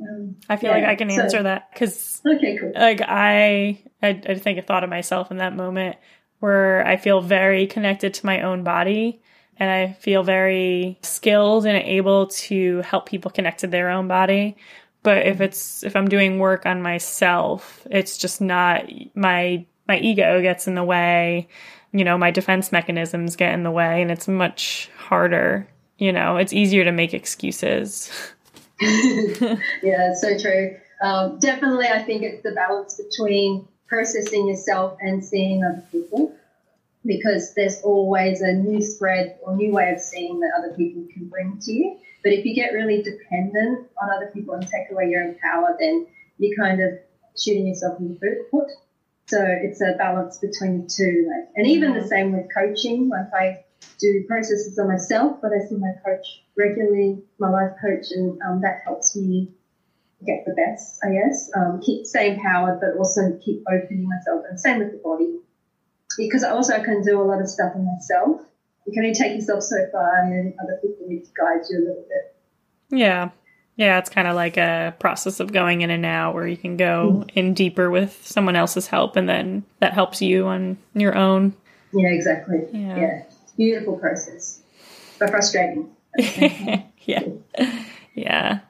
um, 0.00 0.36
I 0.48 0.56
feel 0.56 0.70
yeah, 0.70 0.76
like 0.76 0.86
I 0.86 0.94
can 0.94 1.10
answer 1.10 1.38
so, 1.38 1.42
that 1.42 1.72
because 1.72 2.20
okay, 2.26 2.58
cool. 2.58 2.72
Like 2.74 3.00
I, 3.00 3.80
I, 4.02 4.08
I 4.28 4.34
think 4.34 4.58
I 4.58 4.62
thought 4.62 4.84
of 4.84 4.90
myself 4.90 5.30
in 5.30 5.38
that 5.38 5.56
moment 5.56 5.96
where 6.40 6.86
I 6.86 6.96
feel 6.96 7.20
very 7.20 7.66
connected 7.66 8.12
to 8.14 8.26
my 8.26 8.42
own 8.42 8.62
body, 8.62 9.22
and 9.56 9.70
I 9.70 9.94
feel 9.94 10.22
very 10.22 10.98
skilled 11.02 11.64
and 11.64 11.82
able 11.82 12.26
to 12.26 12.82
help 12.82 13.08
people 13.08 13.30
connect 13.30 13.60
to 13.60 13.68
their 13.68 13.88
own 13.88 14.06
body. 14.06 14.56
But 15.02 15.26
if 15.26 15.40
it's 15.40 15.82
if 15.82 15.96
I'm 15.96 16.08
doing 16.08 16.38
work 16.38 16.66
on 16.66 16.82
myself, 16.82 17.86
it's 17.90 18.18
just 18.18 18.40
not 18.40 18.84
my 19.14 19.64
my 19.88 19.98
ego 19.98 20.42
gets 20.42 20.66
in 20.66 20.74
the 20.74 20.84
way. 20.84 21.48
You 21.92 22.04
know, 22.04 22.18
my 22.18 22.30
defense 22.30 22.72
mechanisms 22.72 23.36
get 23.36 23.54
in 23.54 23.62
the 23.62 23.70
way, 23.70 24.02
and 24.02 24.10
it's 24.10 24.28
much 24.28 24.90
harder. 24.96 25.66
You 25.98 26.12
know, 26.12 26.36
it's 26.36 26.52
easier 26.52 26.84
to 26.84 26.92
make 26.92 27.14
excuses. 27.14 28.10
yeah, 28.80 30.14
so 30.14 30.38
true. 30.38 30.76
Um, 31.00 31.38
definitely, 31.38 31.86
I 31.86 32.02
think 32.02 32.22
it's 32.22 32.42
the 32.42 32.52
balance 32.52 33.00
between 33.00 33.66
processing 33.86 34.48
yourself 34.48 34.98
and 35.00 35.24
seeing 35.24 35.64
other 35.64 35.82
people 35.92 36.34
because 37.04 37.54
there's 37.54 37.80
always 37.82 38.40
a 38.40 38.52
new 38.52 38.82
thread 38.82 39.38
or 39.42 39.54
new 39.54 39.72
way 39.72 39.92
of 39.92 40.00
seeing 40.00 40.40
that 40.40 40.50
other 40.58 40.74
people 40.74 41.06
can 41.12 41.28
bring 41.28 41.58
to 41.60 41.72
you. 41.72 41.98
But 42.22 42.32
if 42.32 42.44
you 42.44 42.54
get 42.54 42.72
really 42.72 43.02
dependent 43.02 43.88
on 44.02 44.10
other 44.10 44.30
people 44.34 44.54
and 44.54 44.66
take 44.66 44.90
away 44.90 45.08
your 45.08 45.22
own 45.22 45.36
power, 45.40 45.76
then 45.78 46.06
you're 46.38 46.56
kind 46.56 46.80
of 46.80 46.98
shooting 47.38 47.66
yourself 47.66 48.00
in 48.00 48.08
the 48.08 48.46
foot. 48.50 48.68
So 49.28 49.44
it's 49.44 49.80
a 49.80 49.94
balance 49.98 50.38
between 50.38 50.82
the 50.82 50.88
two. 50.88 51.28
Like, 51.28 51.48
and 51.56 51.66
even 51.66 51.94
the 51.94 52.06
same 52.06 52.32
with 52.32 52.46
coaching. 52.54 53.08
Like 53.08 53.32
I 53.34 53.64
do 53.98 54.24
processes 54.26 54.78
on 54.78 54.88
myself, 54.88 55.38
but 55.42 55.52
I 55.52 55.66
see 55.66 55.76
my 55.76 55.92
coach 56.04 56.26
regularly, 56.56 57.22
my 57.38 57.50
life 57.50 57.72
coach, 57.80 58.06
and 58.10 58.40
um, 58.42 58.60
that 58.60 58.82
helps 58.84 59.16
me 59.16 59.50
get 60.24 60.44
the 60.46 60.54
best, 60.54 61.00
I 61.04 61.12
guess. 61.12 61.50
Um, 61.56 61.80
keep 61.84 62.06
stay 62.06 62.34
empowered, 62.34 62.80
but 62.80 62.98
also 62.98 63.38
keep 63.44 63.62
opening 63.68 64.08
myself, 64.08 64.44
and 64.48 64.60
same 64.60 64.78
with 64.78 64.92
the 64.92 64.98
body, 64.98 65.38
because 66.16 66.44
also 66.44 66.74
I 66.74 66.76
also 66.78 66.84
can 66.84 67.02
do 67.02 67.20
a 67.20 67.24
lot 67.24 67.40
of 67.40 67.48
stuff 67.48 67.72
on 67.74 67.84
myself. 67.84 68.40
You 68.86 68.92
can 68.92 69.04
only 69.04 69.14
take 69.14 69.34
yourself 69.34 69.62
so 69.62 69.76
far, 69.90 70.20
and 70.20 70.32
then 70.32 70.54
other 70.62 70.78
people 70.80 71.06
need 71.08 71.24
to 71.24 71.30
guide 71.36 71.62
you 71.68 71.78
a 71.78 71.80
little 71.80 72.06
bit. 72.08 72.36
Yeah. 72.90 73.30
Yeah, 73.76 73.98
it's 73.98 74.08
kind 74.08 74.26
of 74.26 74.34
like 74.34 74.56
a 74.56 74.94
process 74.98 75.38
of 75.38 75.52
going 75.52 75.82
in 75.82 75.90
and 75.90 76.06
out 76.06 76.34
where 76.34 76.46
you 76.46 76.56
can 76.56 76.76
go 76.76 77.24
mm. 77.26 77.30
in 77.34 77.52
deeper 77.52 77.90
with 77.90 78.26
someone 78.26 78.56
else's 78.56 78.86
help 78.86 79.16
and 79.16 79.28
then 79.28 79.64
that 79.80 79.92
helps 79.92 80.22
you 80.22 80.46
on 80.46 80.78
your 80.94 81.14
own. 81.14 81.54
Yeah, 81.92 82.08
exactly. 82.08 82.66
Yeah. 82.72 82.96
yeah 82.96 83.22
beautiful 83.56 83.96
process, 83.96 84.60
but 85.18 85.30
frustrating. 85.30 85.90
yeah. 86.18 87.24
Yeah. 88.14 88.60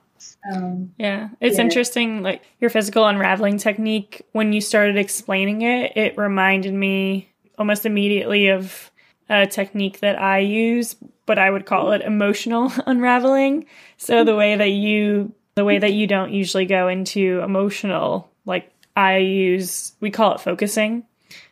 Um, 0.51 0.93
yeah. 0.97 1.29
It's 1.39 1.57
yeah. 1.57 1.63
interesting. 1.63 2.23
Like 2.23 2.41
your 2.59 2.69
physical 2.69 3.05
unraveling 3.05 3.57
technique, 3.57 4.25
when 4.31 4.53
you 4.53 4.61
started 4.61 4.97
explaining 4.97 5.61
it, 5.61 5.95
it 5.95 6.17
reminded 6.17 6.73
me 6.73 7.29
almost 7.57 7.85
immediately 7.85 8.47
of 8.47 8.91
a 9.29 9.45
technique 9.45 9.99
that 9.99 10.21
I 10.21 10.39
use, 10.39 10.95
but 11.27 11.37
I 11.37 11.47
would 11.47 11.67
call 11.67 11.91
it 11.91 12.01
emotional 12.01 12.71
unraveling. 12.87 13.67
So 13.97 14.23
the 14.23 14.35
way 14.35 14.55
that 14.55 14.71
you, 14.71 15.33
the 15.53 15.65
way 15.65 15.77
that 15.77 15.93
you 15.93 16.07
don't 16.07 16.33
usually 16.33 16.65
go 16.65 16.87
into 16.87 17.41
emotional, 17.43 18.31
like 18.45 18.71
I 18.95 19.17
use, 19.17 19.93
we 19.99 20.09
call 20.09 20.33
it 20.33 20.41
focusing. 20.41 21.03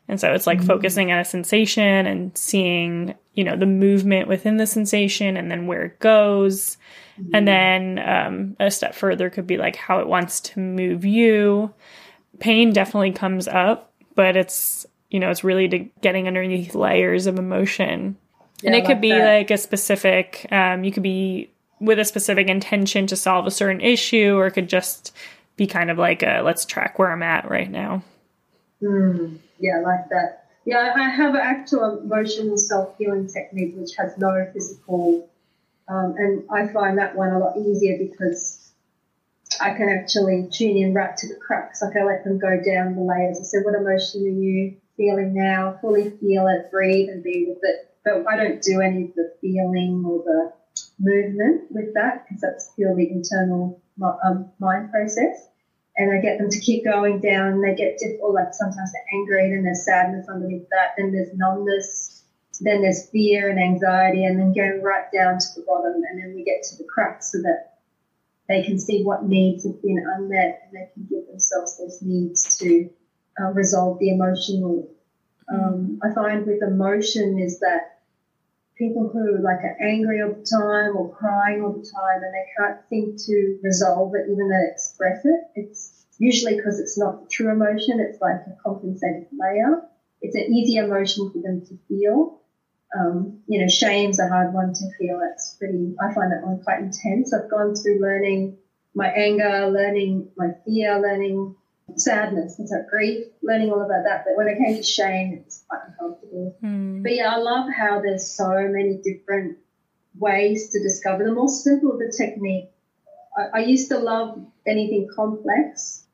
And 0.07 0.19
so 0.19 0.33
it's 0.33 0.47
like 0.47 0.57
mm-hmm. 0.57 0.67
focusing 0.67 1.11
on 1.11 1.19
a 1.19 1.25
sensation 1.25 2.07
and 2.07 2.35
seeing 2.35 3.13
you 3.35 3.43
know, 3.43 3.55
the 3.55 3.65
movement 3.65 4.27
within 4.27 4.57
the 4.57 4.65
sensation 4.65 5.37
and 5.37 5.51
then 5.51 5.67
where 5.67 5.83
it 5.83 5.99
goes. 5.99 6.77
Mm-hmm. 7.19 7.35
And 7.35 7.47
then 7.47 7.99
um, 7.99 8.55
a 8.59 8.71
step 8.71 8.95
further 8.95 9.29
could 9.29 9.45
be 9.45 9.57
like 9.57 9.75
how 9.75 9.99
it 9.99 10.07
wants 10.07 10.39
to 10.41 10.59
move 10.59 11.05
you. 11.05 11.73
Pain 12.39 12.73
definitely 12.73 13.11
comes 13.11 13.47
up, 13.47 13.93
but 14.15 14.35
it's, 14.35 14.85
you 15.09 15.19
know, 15.19 15.29
it's 15.29 15.43
really 15.43 15.67
to 15.67 15.79
getting 16.01 16.27
underneath 16.27 16.75
layers 16.75 17.27
of 17.27 17.37
emotion. 17.37 18.17
Yeah, 18.65 18.71
and 18.71 18.75
it 18.75 18.85
could 18.85 18.99
be 18.99 19.11
that. 19.11 19.37
like 19.37 19.51
a 19.51 19.57
specific, 19.57 20.47
um, 20.51 20.83
you 20.83 20.91
could 20.91 21.03
be 21.03 21.51
with 21.79 21.99
a 21.99 22.05
specific 22.05 22.47
intention 22.47 23.05
to 23.07 23.15
solve 23.15 23.45
a 23.45 23.51
certain 23.51 23.79
issue, 23.79 24.35
or 24.35 24.47
it 24.47 24.51
could 24.51 24.67
just 24.67 25.15
be 25.55 25.67
kind 25.67 25.91
of 25.91 25.99
like 25.99 26.23
a 26.23 26.41
let's 26.43 26.65
track 26.65 26.97
where 26.97 27.11
I'm 27.11 27.21
at 27.21 27.47
right 27.47 27.69
now. 27.69 28.01
Mm, 28.81 29.37
yeah, 29.59 29.81
like 29.83 30.09
that. 30.09 30.47
Yeah, 30.65 30.93
I 30.95 31.09
have 31.09 31.35
an 31.35 31.41
actual 31.41 31.99
emotional 31.99 32.57
self 32.57 32.97
healing 32.97 33.27
technique 33.27 33.75
which 33.77 33.91
has 33.97 34.17
no 34.17 34.49
physical, 34.51 35.29
um, 35.87 36.15
and 36.17 36.43
I 36.49 36.67
find 36.73 36.97
that 36.97 37.15
one 37.15 37.29
a 37.29 37.37
lot 37.37 37.57
easier 37.57 37.99
because 37.99 38.71
I 39.61 39.75
can 39.75 39.89
actually 39.89 40.49
tune 40.51 40.75
in 40.75 40.95
right 40.95 41.15
to 41.15 41.27
the 41.27 41.35
crux. 41.35 41.83
Like 41.83 41.95
I 41.95 42.03
let 42.03 42.23
them 42.23 42.39
go 42.39 42.59
down 42.65 42.95
the 42.95 43.01
layers. 43.01 43.37
I 43.39 43.43
said, 43.43 43.63
"What 43.63 43.75
emotion 43.75 44.23
are 44.23 44.41
you 44.41 44.77
feeling 44.97 45.35
now? 45.35 45.77
Fully 45.81 46.09
feel 46.09 46.47
it, 46.47 46.71
breathe, 46.71 47.09
and 47.09 47.21
be 47.21 47.45
with 47.47 47.59
it." 47.61 47.91
But 48.05 48.25
I 48.29 48.37
don't 48.37 48.61
do 48.61 48.81
any 48.81 49.03
of 49.03 49.15
the 49.15 49.33
feeling 49.41 50.03
or 50.05 50.23
the 50.23 50.53
movement 50.99 51.63
with 51.71 51.93
that 51.95 52.25
because 52.25 52.41
that's 52.41 52.71
purely 52.75 53.09
internal 53.11 53.81
um, 54.23 54.51
mind 54.59 54.91
process 54.91 55.49
and 55.97 56.11
I 56.11 56.19
get 56.19 56.37
them 56.37 56.49
to 56.49 56.59
keep 56.59 56.83
going 56.83 57.19
down. 57.19 57.61
They 57.61 57.73
get 57.75 57.97
diff- 57.97 58.19
or 58.21 58.33
like 58.33 58.53
sometimes 58.53 58.91
they're 58.91 59.19
angry, 59.19 59.53
and 59.53 59.65
there's 59.65 59.85
sadness 59.85 60.27
underneath 60.27 60.67
that. 60.69 60.93
Then 60.97 61.11
there's 61.11 61.33
numbness. 61.33 62.23
Then 62.61 62.81
there's 62.81 63.09
fear 63.09 63.49
and 63.49 63.59
anxiety, 63.59 64.25
and 64.25 64.39
then 64.39 64.53
going 64.53 64.81
right 64.81 65.05
down 65.13 65.39
to 65.39 65.47
the 65.55 65.63
bottom, 65.67 66.01
and 66.09 66.19
then 66.19 66.33
we 66.35 66.43
get 66.43 66.63
to 66.63 66.77
the 66.77 66.85
crux 66.85 67.31
so 67.31 67.39
that 67.39 67.79
they 68.47 68.63
can 68.63 68.79
see 68.79 69.03
what 69.03 69.25
needs 69.25 69.65
have 69.65 69.81
been 69.81 70.03
unmet, 70.15 70.61
and 70.63 70.73
they 70.73 70.89
can 70.93 71.07
give 71.09 71.27
themselves 71.27 71.77
those 71.77 72.01
needs 72.01 72.57
to 72.57 72.89
uh, 73.41 73.51
resolve 73.51 73.99
the 73.99 74.09
emotional. 74.09 74.87
Um, 75.51 75.99
I 76.01 76.13
find 76.13 76.45
with 76.45 76.61
emotion 76.63 77.39
is 77.39 77.59
that 77.59 77.94
people 78.77 79.09
who 79.11 79.41
like 79.41 79.63
are 79.63 79.75
angry 79.79 80.21
all 80.21 80.29
the 80.29 80.45
time 80.49 80.95
or 80.95 81.07
crying 81.09 81.61
all 81.61 81.71
the 81.71 81.85
time 81.95 82.21
and 82.23 82.33
they 82.33 82.45
can't 82.57 82.75
seem 82.89 83.15
to 83.17 83.55
resolve 83.63 84.11
it 84.13 84.23
even 84.27 84.47
though 84.47 84.57
they 84.59 84.67
express 84.71 85.19
it. 85.23 85.39
It's 85.55 86.05
usually 86.19 86.53
because 86.55 86.79
it's 86.79 86.97
not 86.97 87.19
the 87.19 87.25
true 87.31 87.51
emotion. 87.51 87.99
It's 87.99 88.19
like 88.21 88.37
a 88.47 88.51
compensated 88.63 89.25
layer. 89.39 89.77
It's 90.21 90.35
an 90.35 90.45
easy 90.51 90.75
emotion 90.75 91.27
for 91.31 91.39
them 91.41 91.61
to 91.67 91.75
feel. 91.87 92.31
Um, 92.97 93.33
you 93.47 93.59
know, 93.59 93.67
shame's 93.67 94.19
a 94.19 94.27
hard 94.27 94.51
one 94.51 94.71
to 94.73 94.87
feel. 94.97 95.19
It's 95.31 95.55
pretty, 95.59 95.93
I 95.99 96.11
find 96.13 96.31
that 96.31 96.41
one 96.41 96.57
quite 96.63 96.79
intense. 96.79 97.33
I've 97.33 97.49
gone 97.49 97.73
through 97.73 97.99
learning 97.99 98.51
my 98.95 99.07
anger, 99.09 99.67
learning 99.67 100.23
my 100.37 100.49
fear, 100.65 100.97
learning 100.99 101.49
sadness, 101.95 102.55
things 102.55 102.71
like 102.71 102.87
grief, 102.89 103.27
learning 103.41 103.71
all 103.71 103.81
about 103.81 104.03
that. 104.03 104.23
But 104.25 104.35
when 104.35 104.47
it 104.47 104.57
came 104.57 104.75
to 104.75 104.83
shame, 104.83 105.33
it 105.33 105.45
was 105.45 105.63
quite 105.67 105.81
uncomfortable. 105.87 106.55
Mm. 106.63 107.03
But 107.03 107.15
yeah, 107.15 107.33
I 107.33 107.37
love 107.37 107.69
how 107.71 108.01
there's 108.01 108.27
so 108.27 108.49
many 108.69 109.01
different 109.03 109.57
ways 110.17 110.69
to 110.69 110.81
discover. 110.81 111.23
The 111.23 111.33
more 111.33 111.49
simple 111.49 111.97
the 111.97 112.13
technique, 112.15 112.69
I, 113.37 113.59
I 113.59 113.65
used 113.65 113.89
to 113.89 113.97
love 113.97 114.39
anything 114.65 115.07
complex, 115.15 116.05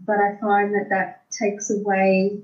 but 0.00 0.18
I 0.18 0.36
find 0.40 0.74
that 0.74 0.88
that 0.90 1.24
takes 1.30 1.70
away 1.70 2.42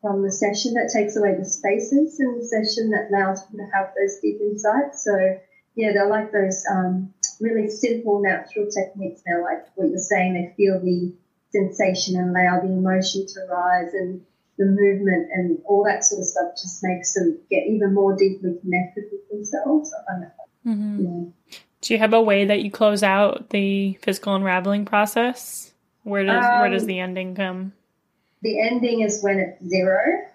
from 0.00 0.22
the 0.22 0.30
session, 0.30 0.74
that 0.74 0.90
takes 0.92 1.16
away 1.16 1.34
the 1.36 1.44
spaces 1.44 2.20
in 2.20 2.38
the 2.38 2.44
session 2.44 2.90
that 2.90 3.08
allows 3.10 3.42
people 3.46 3.66
to 3.66 3.70
have 3.72 3.92
those 3.98 4.18
deep 4.22 4.40
insights. 4.40 5.04
So 5.04 5.38
yeah, 5.74 5.92
they're 5.92 6.08
like 6.08 6.32
those 6.32 6.64
um, 6.70 7.12
really 7.40 7.68
simple, 7.68 8.20
natural 8.20 8.68
techniques 8.70 9.22
now, 9.26 9.42
like 9.42 9.66
what 9.74 9.88
you're 9.88 9.98
saying, 9.98 10.34
they 10.34 10.54
feel 10.56 10.80
the 10.80 11.12
sensation 11.50 12.16
and 12.16 12.30
allow 12.30 12.60
the 12.60 12.72
emotion 12.72 13.26
to 13.26 13.40
rise 13.50 13.92
and 13.94 14.20
the 14.58 14.66
movement 14.66 15.28
and 15.32 15.58
all 15.66 15.84
that 15.84 16.04
sort 16.04 16.20
of 16.20 16.26
stuff 16.26 16.52
just 16.60 16.82
makes 16.82 17.14
them 17.14 17.38
get 17.48 17.64
even 17.66 17.94
more 17.94 18.16
deeply 18.16 18.56
connected 18.60 19.04
with 19.10 19.28
themselves. 19.30 19.92
I 19.94 20.12
find 20.12 20.22
that. 20.24 20.36
Mm-hmm. 20.66 21.04
Yeah. 21.04 21.58
Do 21.80 21.94
you 21.94 21.98
have 21.98 22.12
a 22.12 22.20
way 22.20 22.44
that 22.44 22.62
you 22.62 22.70
close 22.70 23.04
out 23.04 23.50
the 23.50 23.96
physical 24.02 24.34
unraveling 24.34 24.84
process? 24.84 25.72
Where 26.02 26.24
does 26.24 26.44
um, 26.44 26.60
where 26.60 26.70
does 26.70 26.82
um, 26.82 26.88
the 26.88 26.98
ending 26.98 27.34
come? 27.36 27.72
The 28.42 28.60
ending 28.60 29.00
is 29.00 29.22
when 29.22 29.38
it's 29.38 29.64
zero 29.64 30.26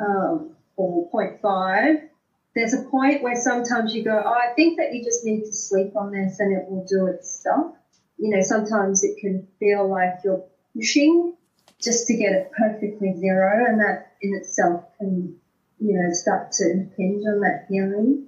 um, 0.00 0.52
or 0.76 1.10
0.5. 1.10 2.08
There's 2.54 2.72
a 2.72 2.82
point 2.84 3.22
where 3.22 3.36
sometimes 3.36 3.94
you 3.94 4.02
go, 4.02 4.22
oh, 4.24 4.32
I 4.32 4.54
think 4.54 4.78
that 4.78 4.94
you 4.94 5.04
just 5.04 5.24
need 5.24 5.44
to 5.44 5.52
sleep 5.52 5.94
on 5.94 6.10
this 6.10 6.40
and 6.40 6.56
it 6.56 6.68
will 6.68 6.84
do 6.88 7.06
its 7.06 7.30
stuff 7.30 7.72
you 8.18 8.30
know, 8.30 8.40
sometimes 8.42 9.02
it 9.02 9.16
can 9.16 9.46
feel 9.58 9.88
like 9.88 10.18
you're 10.24 10.42
pushing 10.74 11.32
just 11.80 12.06
to 12.08 12.14
get 12.14 12.32
it 12.32 12.50
perfectly 12.56 13.14
zero, 13.14 13.64
and 13.68 13.80
that 13.80 14.12
in 14.20 14.34
itself 14.34 14.82
can, 14.98 15.32
you 15.78 15.94
know, 15.94 16.10
start 16.12 16.50
to 16.52 16.68
impinge 16.68 17.24
on 17.24 17.40
that 17.40 17.66
healing. 17.68 18.24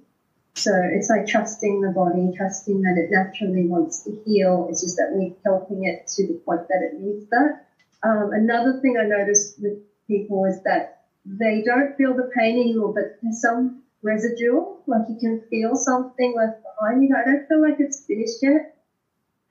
So 0.55 0.70
it's 0.74 1.09
like 1.09 1.26
trusting 1.26 1.81
the 1.81 1.90
body, 1.90 2.31
trusting 2.37 2.83
that 2.83 2.96
it 2.96 3.11
naturally 3.11 3.66
wants 3.66 4.05
to 4.05 4.16
heal. 4.24 4.66
It's 4.68 4.81
just 4.83 4.96
that 4.96 5.11
we're 5.11 5.33
helping 5.44 5.85
it 5.85 6.07
to 6.16 6.26
the 6.26 6.35
point 6.44 6.68
that 6.68 6.83
it 6.83 7.00
needs 7.00 7.26
that. 7.31 7.66
Um, 8.03 8.31
another 8.33 8.79
thing 8.81 8.96
I 8.98 9.05
noticed 9.05 9.57
with 9.61 9.79
people 10.07 10.44
is 10.44 10.61
that 10.64 11.03
they 11.24 11.62
don't 11.64 11.96
feel 11.96 12.14
the 12.14 12.31
pain 12.35 12.59
anymore, 12.59 12.92
but 12.94 13.18
there's 13.22 13.40
some 13.40 13.83
residual, 14.03 14.83
like 14.87 15.03
you 15.09 15.16
can 15.20 15.40
feel 15.50 15.74
something 15.74 16.35
left 16.37 16.62
behind. 16.62 17.03
You 17.03 17.11
know, 17.11 17.16
I 17.18 17.24
don't 17.24 17.46
feel 17.48 17.61
like 17.61 17.76
it's 17.79 18.05
finished 18.07 18.42
yet 18.42 18.74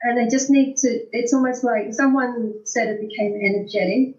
and 0.02 0.18
they 0.18 0.28
just 0.28 0.50
need 0.50 0.78
to, 0.78 0.88
it's 1.12 1.34
almost 1.34 1.64
like 1.64 1.94
someone 1.94 2.54
said 2.64 2.88
it 2.88 3.02
became 3.02 3.36
energetic. 3.36 4.16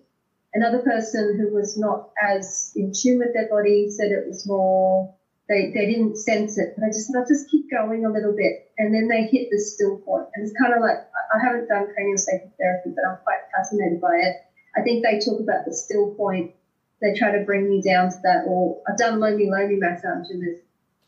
Another 0.52 0.82
person 0.82 1.36
who 1.38 1.54
was 1.54 1.78
not 1.78 2.10
as 2.20 2.72
in 2.74 2.92
tune 2.92 3.18
with 3.18 3.32
their 3.32 3.48
body 3.48 3.88
said 3.88 4.10
it 4.10 4.26
was 4.26 4.46
more, 4.46 5.14
they, 5.48 5.70
they 5.72 5.86
didn't 5.86 6.16
sense 6.16 6.58
it, 6.58 6.74
but 6.76 6.84
I 6.84 6.88
just, 6.88 7.10
I 7.16 7.22
just 7.26 7.48
keep 7.50 7.70
going 7.70 8.04
a 8.04 8.10
little 8.10 8.34
bit. 8.36 8.70
And 8.78 8.92
then 8.94 9.08
they 9.08 9.24
hit 9.24 9.48
this 9.50 9.74
still 9.74 9.98
point. 9.98 10.26
And 10.34 10.44
it's 10.44 10.56
kind 10.60 10.74
of 10.74 10.80
like, 10.80 10.96
I 11.34 11.38
haven't 11.42 11.68
done 11.68 11.88
craniosacral 11.96 12.52
therapy, 12.58 12.90
but 12.94 13.04
I'm 13.08 13.18
quite 13.24 13.40
fascinated 13.56 14.00
by 14.00 14.16
it. 14.16 14.36
I 14.76 14.82
think 14.82 15.02
they 15.02 15.18
talk 15.18 15.40
about 15.40 15.64
the 15.64 15.74
still 15.74 16.14
point. 16.14 16.52
They 17.00 17.14
try 17.14 17.32
to 17.32 17.44
bring 17.44 17.72
you 17.72 17.82
down 17.82 18.10
to 18.10 18.16
that, 18.24 18.44
or 18.46 18.82
I've 18.86 18.98
done 18.98 19.20
Lomi, 19.20 19.48
Lomi 19.50 19.76
massage, 19.76 20.28
and 20.28 20.42
there's 20.42 20.60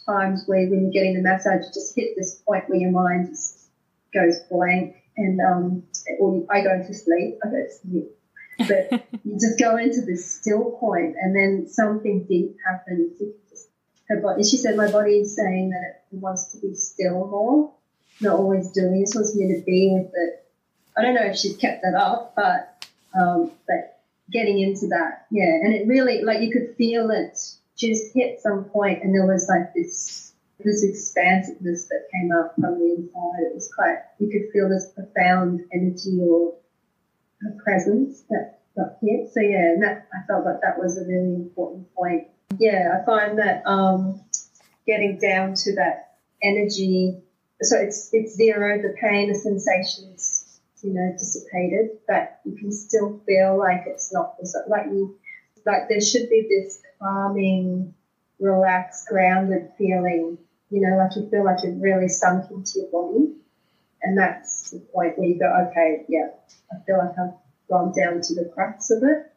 times 0.06 0.44
where 0.46 0.66
when 0.68 0.80
you're 0.82 0.90
getting 0.90 1.14
the 1.14 1.22
massage, 1.22 1.66
just 1.74 1.94
hit 1.94 2.14
this 2.16 2.40
point 2.46 2.68
where 2.68 2.78
your 2.78 2.90
mind 2.90 3.28
just 3.28 3.61
goes 4.12 4.38
blank 4.50 4.96
and 5.16 5.40
um, 5.40 5.82
or 6.18 6.44
I 6.50 6.62
go 6.62 6.78
to 6.78 6.94
sleep. 6.94 7.38
I 7.44 7.48
go 7.48 7.62
to 7.62 7.70
sleep. 7.70 8.10
But 8.58 9.06
you 9.24 9.34
just 9.34 9.58
go 9.58 9.76
into 9.76 10.02
this 10.02 10.30
still 10.30 10.72
point 10.72 11.16
and 11.20 11.34
then 11.34 11.68
something 11.68 12.24
deep 12.28 12.56
happens. 12.66 13.20
Her 14.08 14.20
body, 14.20 14.44
she 14.44 14.56
said, 14.56 14.76
my 14.76 14.90
body 14.90 15.18
is 15.18 15.34
saying 15.36 15.70
that 15.70 16.04
it 16.12 16.18
wants 16.18 16.52
to 16.52 16.58
be 16.58 16.74
still 16.74 17.26
more, 17.26 17.72
not 18.20 18.38
always 18.38 18.70
doing. 18.72 19.02
It 19.02 19.14
wants 19.14 19.34
me 19.34 19.54
to 19.54 19.62
be 19.64 19.90
with 19.92 20.12
it. 20.14 20.44
I 20.96 21.02
don't 21.02 21.14
know 21.14 21.24
if 21.24 21.36
she's 21.36 21.56
kept 21.56 21.82
that 21.82 21.94
up, 21.94 22.34
but 22.36 22.86
um, 23.18 23.52
but 23.66 24.00
getting 24.30 24.58
into 24.58 24.88
that, 24.88 25.26
yeah. 25.30 25.44
And 25.62 25.72
it 25.74 25.86
really, 25.86 26.22
like, 26.22 26.40
you 26.40 26.50
could 26.50 26.76
feel 26.76 27.10
it 27.10 27.38
just 27.76 28.14
hit 28.14 28.40
some 28.40 28.64
point, 28.64 29.02
and 29.02 29.14
there 29.14 29.26
was 29.26 29.48
like 29.48 29.74
this 29.74 30.31
this 30.64 30.84
expansiveness 30.84 31.86
that 31.88 32.06
came 32.12 32.30
up 32.32 32.54
from 32.54 32.78
the 32.78 32.94
inside. 32.96 33.42
It 33.50 33.54
was 33.54 33.70
quite, 33.74 33.98
you 34.18 34.30
could 34.30 34.52
feel 34.52 34.68
this 34.68 34.92
profound 34.94 35.60
energy 35.72 36.18
or 36.20 36.54
presence 37.64 38.22
that 38.30 38.60
got 38.76 38.98
hit. 39.02 39.32
So 39.32 39.40
yeah, 39.40 39.74
that, 39.80 40.08
I 40.12 40.26
felt 40.26 40.44
like 40.44 40.60
that 40.62 40.78
was 40.78 40.96
a 40.98 41.02
really 41.02 41.34
important 41.34 41.92
point. 41.94 42.28
Yeah, 42.58 43.00
I 43.00 43.04
find 43.04 43.38
that, 43.38 43.62
um, 43.66 44.22
getting 44.86 45.18
down 45.18 45.54
to 45.54 45.74
that 45.76 46.16
energy, 46.42 47.22
so 47.62 47.78
it's, 47.78 48.10
it's 48.12 48.34
zero, 48.34 48.82
the 48.82 48.94
pain, 49.00 49.32
the 49.32 49.38
sensations, 49.38 50.60
you 50.82 50.92
know, 50.92 51.12
dissipated, 51.16 51.90
but 52.08 52.40
you 52.44 52.56
can 52.56 52.72
still 52.72 53.20
feel 53.26 53.56
like 53.58 53.84
it's 53.86 54.12
not, 54.12 54.36
like 54.68 54.86
you, 54.86 55.16
like 55.64 55.88
there 55.88 56.00
should 56.00 56.28
be 56.28 56.46
this 56.48 56.80
calming, 57.00 57.94
relaxed, 58.40 59.06
grounded 59.06 59.70
feeling 59.78 60.36
you 60.72 60.80
know, 60.80 60.96
like 60.96 61.14
you 61.16 61.28
feel 61.28 61.44
like 61.44 61.62
you've 61.62 61.80
really 61.80 62.08
sunk 62.08 62.50
into 62.50 62.80
your 62.80 62.88
body. 62.90 63.34
And 64.02 64.18
that's 64.18 64.70
the 64.70 64.80
point 64.92 65.18
where 65.18 65.28
you 65.28 65.38
go, 65.38 65.68
okay, 65.68 66.04
yeah, 66.08 66.28
I 66.72 66.82
feel 66.86 66.98
like 66.98 67.16
I've 67.18 67.34
gone 67.68 67.92
down 67.92 68.22
to 68.22 68.34
the 68.34 68.50
crux 68.52 68.90
of 68.90 69.02
it. 69.02 69.30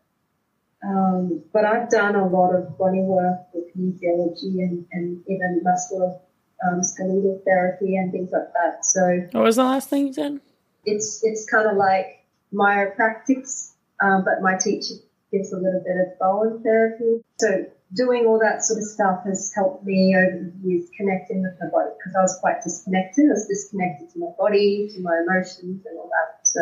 Um, 0.82 1.44
but 1.52 1.66
I've 1.66 1.90
done 1.90 2.16
a 2.16 2.26
lot 2.26 2.56
of 2.56 2.78
body 2.78 3.02
work 3.02 3.48
with 3.54 3.66
kinesiology 3.76 4.64
and, 4.64 4.86
and 4.92 5.24
even 5.28 5.62
muscular 5.64 6.20
um, 6.66 6.82
skeletal 6.84 7.42
therapy 7.44 7.98
and 7.98 8.12
things 8.12 8.32
like 8.32 8.54
that. 8.54 8.86
So, 8.86 9.28
what 9.32 9.44
was 9.44 9.58
the 9.58 9.64
last 9.64 9.90
thing 9.90 10.08
you 10.08 10.14
said? 10.14 10.40
It's 10.86 11.22
it's 11.24 11.50
kind 11.50 11.68
of 11.68 11.76
like 11.76 12.26
chiropractics, 12.54 13.74
um, 14.02 14.24
but 14.24 14.42
my 14.42 14.58
teacher 14.58 14.96
gives 15.32 15.52
a 15.52 15.58
little 15.58 15.84
bit 15.84 15.98
of 15.98 16.20
Bowen 16.20 16.62
therapy. 16.64 17.24
So 17.40 17.66
doing 17.94 18.26
all 18.26 18.40
that 18.40 18.64
sort 18.64 18.80
of 18.80 18.86
stuff 18.86 19.24
has 19.26 19.52
helped 19.54 19.86
me 19.86 20.16
over 20.16 20.52
the 20.52 20.68
years 20.68 20.90
connecting 20.98 21.42
with 21.42 21.54
my 21.62 21.70
body 21.70 21.92
because 21.98 22.16
I 22.16 22.22
was 22.22 22.38
quite 22.42 22.64
disconnected. 22.64 23.26
I 23.30 23.34
was 23.34 23.48
disconnected 23.48 24.10
to 24.12 24.20
my 24.20 24.32
body, 24.38 24.90
to 24.96 25.02
my 25.02 25.22
emotions 25.22 25.86
and 25.86 25.98
all 25.98 26.10
that. 26.10 26.48
So 26.48 26.62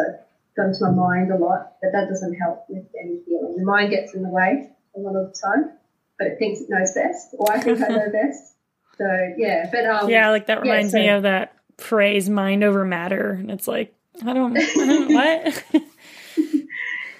got 0.55 0.67
into 0.67 0.83
my 0.85 0.91
mind 0.91 1.31
a 1.31 1.37
lot, 1.37 1.73
but 1.81 1.91
that 1.93 2.09
doesn't 2.09 2.33
help 2.35 2.65
with 2.69 2.85
any 2.99 3.21
healing. 3.25 3.55
The 3.57 3.65
mind 3.65 3.91
gets 3.91 4.13
in 4.13 4.23
the 4.23 4.29
way 4.29 4.69
a 4.95 4.99
lot 4.99 5.15
of 5.15 5.33
the 5.33 5.39
time, 5.39 5.71
but 6.17 6.27
it 6.27 6.37
thinks 6.39 6.61
it 6.61 6.69
knows 6.69 6.93
best, 6.93 7.35
or 7.37 7.51
I 7.51 7.59
think 7.59 7.81
I 7.81 7.87
know 7.87 8.09
best. 8.11 8.55
So 8.97 9.33
yeah, 9.37 9.69
but 9.71 9.85
um, 9.85 10.09
yeah, 10.09 10.29
like 10.29 10.47
that 10.47 10.61
reminds 10.61 10.93
yeah, 10.93 10.99
so, 10.99 11.03
me 11.03 11.09
of 11.09 11.23
that 11.23 11.55
phrase 11.77 12.29
"mind 12.29 12.63
over 12.63 12.85
matter," 12.85 13.31
and 13.31 13.49
it's 13.49 13.67
like 13.67 13.95
I 14.25 14.33
don't, 14.33 14.55
I 14.57 14.61
don't 14.75 15.13
what. 15.13 15.63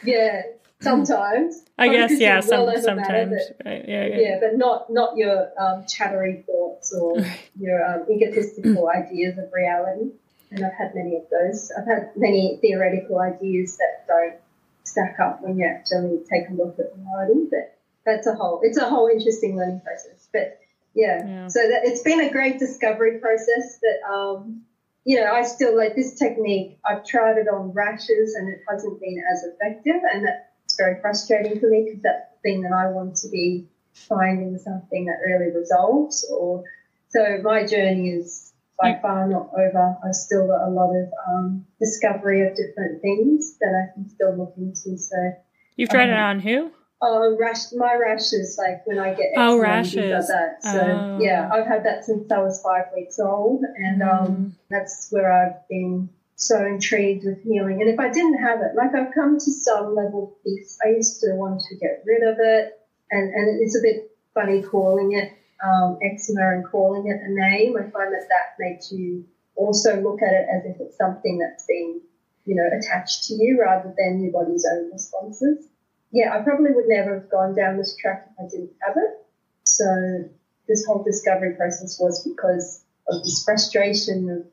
yeah, 0.04 0.42
sometimes. 0.84 1.64
I 1.78 1.88
guess 1.90 2.20
yeah, 2.20 2.40
some, 2.42 2.70
sometimes. 2.82 3.34
right. 3.66 3.86
yeah, 3.88 4.06
yeah, 4.06 4.18
yeah, 4.20 4.40
but 4.40 4.58
not 4.58 4.92
not 4.92 5.18
your 5.18 5.50
um, 5.60 5.86
chattery 5.88 6.44
thoughts 6.46 6.94
or 6.94 7.18
your 7.60 7.84
um, 7.84 8.06
egotistical 8.12 8.90
ideas 8.96 9.38
of 9.38 9.52
reality. 9.54 10.12
And 10.52 10.64
I've 10.64 10.74
had 10.74 10.94
many 10.94 11.16
of 11.16 11.24
those. 11.32 11.72
I've 11.76 11.88
had 11.88 12.12
many 12.16 12.60
theoretical 12.62 13.20
ideas 13.20 13.78
that 13.78 14.06
don't 14.08 14.36
stack 14.84 15.20
up 15.20 15.42
when 15.42 15.58
you 15.58 15.66
actually 15.66 16.20
take 16.30 16.50
a 16.50 16.54
look 16.54 16.78
at 16.78 16.94
reality. 16.96 17.48
But 17.50 17.78
that's 18.06 18.28
a 18.28 18.36
whole 18.36 18.60
it's 18.62 18.78
a 18.78 18.88
whole 18.88 19.08
interesting 19.08 19.58
learning 19.58 19.82
process. 19.82 20.28
But 20.32 20.60
yeah, 20.94 21.26
yeah. 21.26 21.48
so 21.48 21.60
that, 21.60 21.82
it's 21.86 22.04
been 22.04 22.22
a 22.22 22.32
great 22.32 22.60
discovery 22.60 23.20
process. 23.20 23.80
But 23.82 24.14
um, 24.14 24.62
you 25.06 25.20
know, 25.20 25.32
I 25.32 25.44
still 25.44 25.76
like 25.76 25.96
this 25.96 26.18
technique. 26.18 26.78
I've 26.86 27.06
tried 27.06 27.38
it 27.38 27.48
on 27.48 27.72
rashes 27.72 28.36
and 28.36 28.48
it 28.48 28.62
hasn't 28.70 29.00
been 29.00 29.22
as 29.32 29.44
effective, 29.44 30.02
and 30.14 30.26
that 30.26 30.53
it's 30.74 30.78
very 30.80 31.00
frustrating 31.02 31.60
for 31.60 31.70
me 31.70 31.84
because 31.86 32.02
that's 32.02 32.32
the 32.32 32.42
thing 32.42 32.62
that 32.64 32.72
I 32.74 32.90
want 32.90 33.16
to 33.18 33.30
be 33.30 33.68
finding 33.94 34.58
something 34.58 35.06
that 35.06 35.20
really 35.26 35.52
resolves. 35.56 36.26
Or 36.32 36.64
so 37.10 37.40
my 37.44 37.66
journey 37.66 38.10
is 38.10 38.54
by 38.82 38.98
far 39.02 39.28
not 39.28 39.50
over. 39.54 39.98
I've 40.04 40.16
still 40.16 40.48
got 40.48 40.68
a 40.68 40.72
lot 40.72 40.96
of 40.96 41.10
um, 41.28 41.66
discovery 41.80 42.48
of 42.48 42.56
different 42.56 43.02
things 43.02 43.58
that 43.60 43.70
I 43.70 43.94
can 43.94 44.10
still 44.10 44.36
look 44.36 44.54
into. 44.58 44.98
So 44.98 45.34
you've 45.76 45.90
tried 45.90 46.10
um, 46.10 46.16
it 46.16 46.20
on 46.20 46.40
who? 46.40 46.72
Oh, 47.06 47.38
rash, 47.40 47.72
my 47.74 47.94
rashes, 47.94 48.58
like 48.58 48.88
when 48.88 48.98
I 48.98 49.14
get 49.14 49.34
oh 49.36 49.60
rashes, 49.60 49.96
like 49.96 50.28
that. 50.28 50.64
So 50.64 50.80
oh. 50.80 51.20
yeah, 51.22 51.50
I've 51.54 51.68
had 51.68 51.86
that 51.86 52.06
since 52.06 52.32
I 52.32 52.40
was 52.40 52.62
five 52.64 52.86
weeks 52.96 53.20
old, 53.20 53.62
and 53.76 54.02
um, 54.02 54.28
mm. 54.28 54.52
that's 54.70 55.10
where 55.12 55.32
I've 55.32 55.68
been 55.68 56.10
so 56.36 56.66
intrigued 56.66 57.24
with 57.26 57.42
healing. 57.44 57.82
And 57.82 57.90
if 57.90 58.00
I 58.00 58.10
didn't 58.10 58.40
have 58.40 58.62
it, 58.62 58.76
like 58.76 58.94
I've 58.94 59.14
come 59.14 59.38
to 59.38 59.52
some 59.52 59.96
level 59.96 60.24
of 60.24 60.44
peace. 60.44 60.78
I 60.84 60.90
used 60.90 61.22
to 61.22 61.34
want 61.36 61.62
to 61.70 61.76
get 61.76 62.04
rid 62.06 62.24
of 62.24 62.36
it, 62.40 62.74
and, 63.12 63.32
and 63.34 63.62
it's 63.62 63.78
a 63.78 63.82
bit 63.82 64.12
funny 64.34 64.62
calling 64.62 65.14
it 65.14 65.30
um, 65.64 65.98
eczema 66.02 66.50
and 66.50 66.66
calling 66.66 67.08
it 67.08 67.20
a 67.22 67.32
name. 67.32 67.76
I 67.78 67.90
find 67.90 68.12
that 68.12 68.28
that 68.30 68.56
makes 68.60 68.92
you 68.92 69.26
also 69.56 70.02
look 70.02 70.22
at 70.22 70.34
it 70.34 70.48
as 70.52 70.66
if 70.66 70.80
it's 70.80 70.98
something 70.98 71.38
that's 71.38 71.66
been, 71.66 72.02
you 72.46 72.56
know, 72.56 72.68
attached 72.68 73.26
to 73.26 73.36
you 73.36 73.62
rather 73.62 73.94
than 73.98 74.22
your 74.22 74.32
body's 74.32 74.66
own 74.70 74.92
responses. 74.92 75.68
Yeah, 76.12 76.34
I 76.34 76.42
probably 76.42 76.72
would 76.72 76.88
never 76.88 77.16
have 77.16 77.30
gone 77.30 77.56
down 77.56 77.78
this 77.78 77.96
track 77.96 78.30
if 78.30 78.46
I 78.46 78.50
didn't 78.50 78.74
have 78.86 78.98
it. 78.98 79.26
So 79.66 80.30
this 80.68 80.86
whole 80.86 81.04
discovery 81.04 81.54
process 81.56 82.00
was 82.00 82.24
because 82.24 82.84
of 83.08 83.24
this 83.24 83.44
frustration 83.44 84.30
of 84.30 84.46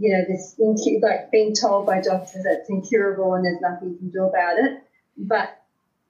you 0.00 0.12
know, 0.12 0.24
this 0.26 0.54
like 1.02 1.30
being 1.30 1.54
told 1.54 1.84
by 1.84 2.00
doctors 2.00 2.42
that 2.44 2.60
it's 2.60 2.70
incurable 2.70 3.34
and 3.34 3.44
there's 3.44 3.60
nothing 3.60 3.90
you 3.90 3.98
can 3.98 4.10
do 4.10 4.24
about 4.24 4.58
it. 4.58 4.82
But 5.18 5.62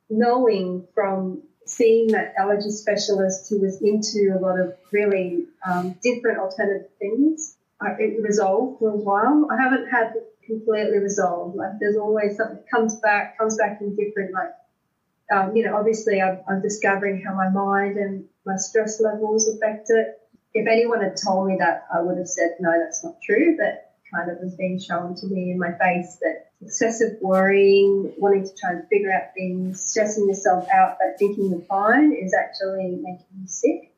knowing 0.09 0.86
from 0.95 1.43
seeing 1.66 2.12
that 2.12 2.34
allergy 2.38 2.70
specialist 2.70 3.51
who 3.51 3.61
was 3.61 3.82
into 3.82 4.32
a 4.32 4.38
lot 4.38 4.61
of 4.61 4.76
really 4.93 5.47
um, 5.68 5.97
different 6.05 6.38
alternative 6.38 6.88
things, 7.01 7.57
I, 7.80 7.97
it 7.99 8.22
resolved 8.22 8.78
for 8.78 8.91
a 8.91 8.97
while. 8.97 9.49
I 9.51 9.61
haven't 9.61 9.88
had 9.88 10.14
it 10.14 10.34
completely 10.47 10.99
resolved. 10.99 11.57
Like 11.57 11.80
there's 11.80 11.97
always 11.97 12.36
something 12.36 12.59
that 12.59 12.70
comes 12.70 12.95
back, 13.01 13.38
comes 13.38 13.57
back 13.57 13.80
in 13.80 13.97
different, 13.97 14.32
like, 14.32 14.55
um, 15.32 15.57
you 15.57 15.64
know, 15.64 15.76
obviously 15.76 16.22
I'm, 16.22 16.38
I'm 16.49 16.62
discovering 16.62 17.24
how 17.26 17.34
my 17.34 17.49
mind 17.49 17.97
and 17.97 18.24
my 18.47 18.55
stress 18.57 19.01
levels 19.01 19.49
affect 19.49 19.91
it 19.91 20.20
if 20.55 20.67
anyone 20.67 21.01
had 21.01 21.17
told 21.17 21.49
me 21.49 21.57
that, 21.59 21.87
I 21.95 22.03
would 22.03 22.19
have 22.19 22.29
said, 22.29 22.57
no, 22.61 22.73
that's 22.73 23.05
not 23.05 23.17
true. 23.23 23.57
But 23.59 23.91
kind 24.13 24.31
of 24.31 24.39
was 24.43 24.55
being 24.57 24.79
shown 24.79 25.15
to 25.15 25.27
me 25.27 25.53
in 25.53 25.59
my 25.59 25.73
face 25.73 26.19
that 26.21 26.51
excessive 26.61 27.17
worrying, 27.21 28.13
wanting 28.19 28.45
to 28.45 28.55
try 28.61 28.71
and 28.71 28.89
figure 28.89 29.13
out 29.13 29.35
things, 29.35 29.81
stressing 29.83 30.29
yourself 30.29 30.67
out, 30.73 30.97
but 30.99 31.19
thinking 31.19 31.51
you're 31.51 31.61
fine 31.63 32.13
is 32.13 32.35
actually 32.35 32.99
making 33.01 33.27
you 33.41 33.47
sick. 33.47 33.95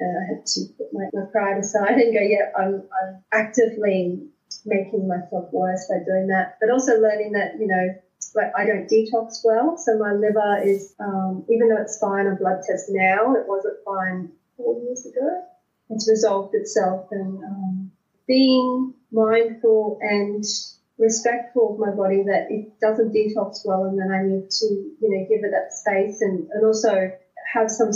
And 0.00 0.16
I 0.16 0.34
had 0.34 0.46
to 0.46 0.60
put 0.78 0.92
my, 0.92 1.06
my 1.12 1.26
pride 1.32 1.58
aside 1.58 1.98
and 1.98 2.14
go, 2.14 2.20
yeah, 2.20 2.52
I'm, 2.56 2.84
I'm 3.02 3.24
actively 3.32 4.28
making 4.64 5.08
myself 5.08 5.52
worse 5.52 5.86
by 5.88 5.98
doing 6.06 6.28
that. 6.28 6.56
But 6.60 6.70
also 6.70 7.00
learning 7.00 7.32
that, 7.32 7.58
you 7.58 7.66
know, 7.66 7.94
like 8.36 8.52
I 8.56 8.64
don't 8.64 8.88
detox 8.88 9.40
well. 9.42 9.76
So 9.76 9.98
my 9.98 10.12
liver 10.12 10.62
is, 10.62 10.94
um, 11.00 11.44
even 11.50 11.68
though 11.68 11.82
it's 11.82 11.98
fine 11.98 12.28
on 12.28 12.36
blood 12.36 12.62
tests 12.64 12.88
now, 12.88 13.34
it 13.34 13.48
wasn't 13.48 13.78
fine 13.84 14.30
four 14.56 14.80
years 14.84 15.04
ago 15.04 15.47
it's 15.90 16.08
resolved 16.08 16.50
itself 16.52 17.00
and 17.10 17.38
um, 17.44 17.88
being 18.26 18.88
mindful 19.12 19.96
and 20.00 20.42
respectful 20.98 21.70
of 21.70 21.78
my 21.78 21.90
body 21.90 22.22
that 22.26 22.42
it 22.48 22.62
doesn't 22.80 23.12
detox 23.14 23.60
well 23.64 23.84
and 23.84 23.98
then 23.98 24.10
I 24.10 24.20
need 24.20 24.42
to, 24.50 24.66
you 24.66 24.92
know, 25.10 25.22
give 25.28 25.40
it 25.42 25.50
that 25.52 25.72
space 25.72 26.18
and, 26.20 26.44
and 26.52 26.64
also 26.64 27.08
have 27.54 27.70
some 27.70 27.90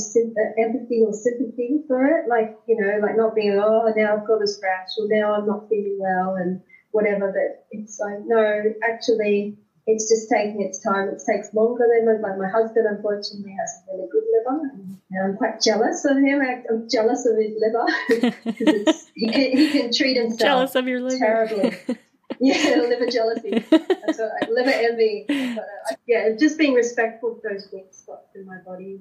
empathy 0.59 1.01
or 1.03 1.13
sympathy 1.13 1.81
for 1.87 2.07
it. 2.07 2.25
Like, 2.27 2.49
you 2.67 2.77
know, 2.77 2.99
like 3.01 3.17
not 3.17 3.35
being, 3.35 3.55
oh, 3.59 3.91
now 3.95 4.15
I've 4.15 4.25
got 4.25 4.43
a 4.43 4.47
scratch 4.47 4.91
or 4.99 5.07
now 5.09 5.33
I'm 5.35 5.45
not 5.47 5.61
feeling 5.69 5.97
well 5.99 6.35
and 6.37 6.57
whatever. 6.93 7.31
But 7.33 7.57
it's 7.71 7.99
like, 8.01 8.19
no, 8.25 8.63
actually, 8.83 9.53
it's 9.87 10.09
just 10.09 10.29
taking 10.29 10.63
its 10.63 10.79
time. 10.79 11.09
It 11.09 11.23
takes 11.27 11.53
longer 11.55 11.85
than 11.89 12.23
like 12.23 12.39
my 12.39 12.49
husband, 12.49 12.87
unfortunately, 12.89 13.57
has 13.59 13.83
a 13.89 13.97
really 13.97 14.09
good 14.11 14.23
liver, 14.33 14.71
and 15.11 15.25
I'm 15.25 15.37
quite 15.37 15.61
jealous 15.61 16.05
of 16.05 16.19
him. 16.19 16.41
I'm 16.41 16.89
jealous 16.89 17.27
of 17.27 17.37
his 17.37 17.57
liver 17.59 18.37
because 18.45 19.11
he 19.15 19.29
can, 19.29 19.57
he 19.57 19.71
can 19.71 19.93
treat 19.93 20.17
himself. 20.17 20.41
Jealous 20.41 20.75
of 20.77 20.87
your 20.87 21.01
liver 21.01 21.19
terribly. 21.19 21.77
yeah, 22.41 22.77
liver 22.77 23.07
jealousy. 23.11 23.51
That's 23.71 24.19
what 24.19 24.31
I, 24.41 24.51
liver 24.51 24.71
envy. 24.71 25.25
But, 25.27 25.59
uh, 25.59 25.97
yeah, 26.07 26.31
just 26.39 26.59
being 26.59 26.75
respectful 26.75 27.33
of 27.33 27.43
those 27.43 27.69
weak 27.73 27.93
spots 27.93 28.37
in 28.37 28.47
my 28.47 28.59
body. 28.59 29.01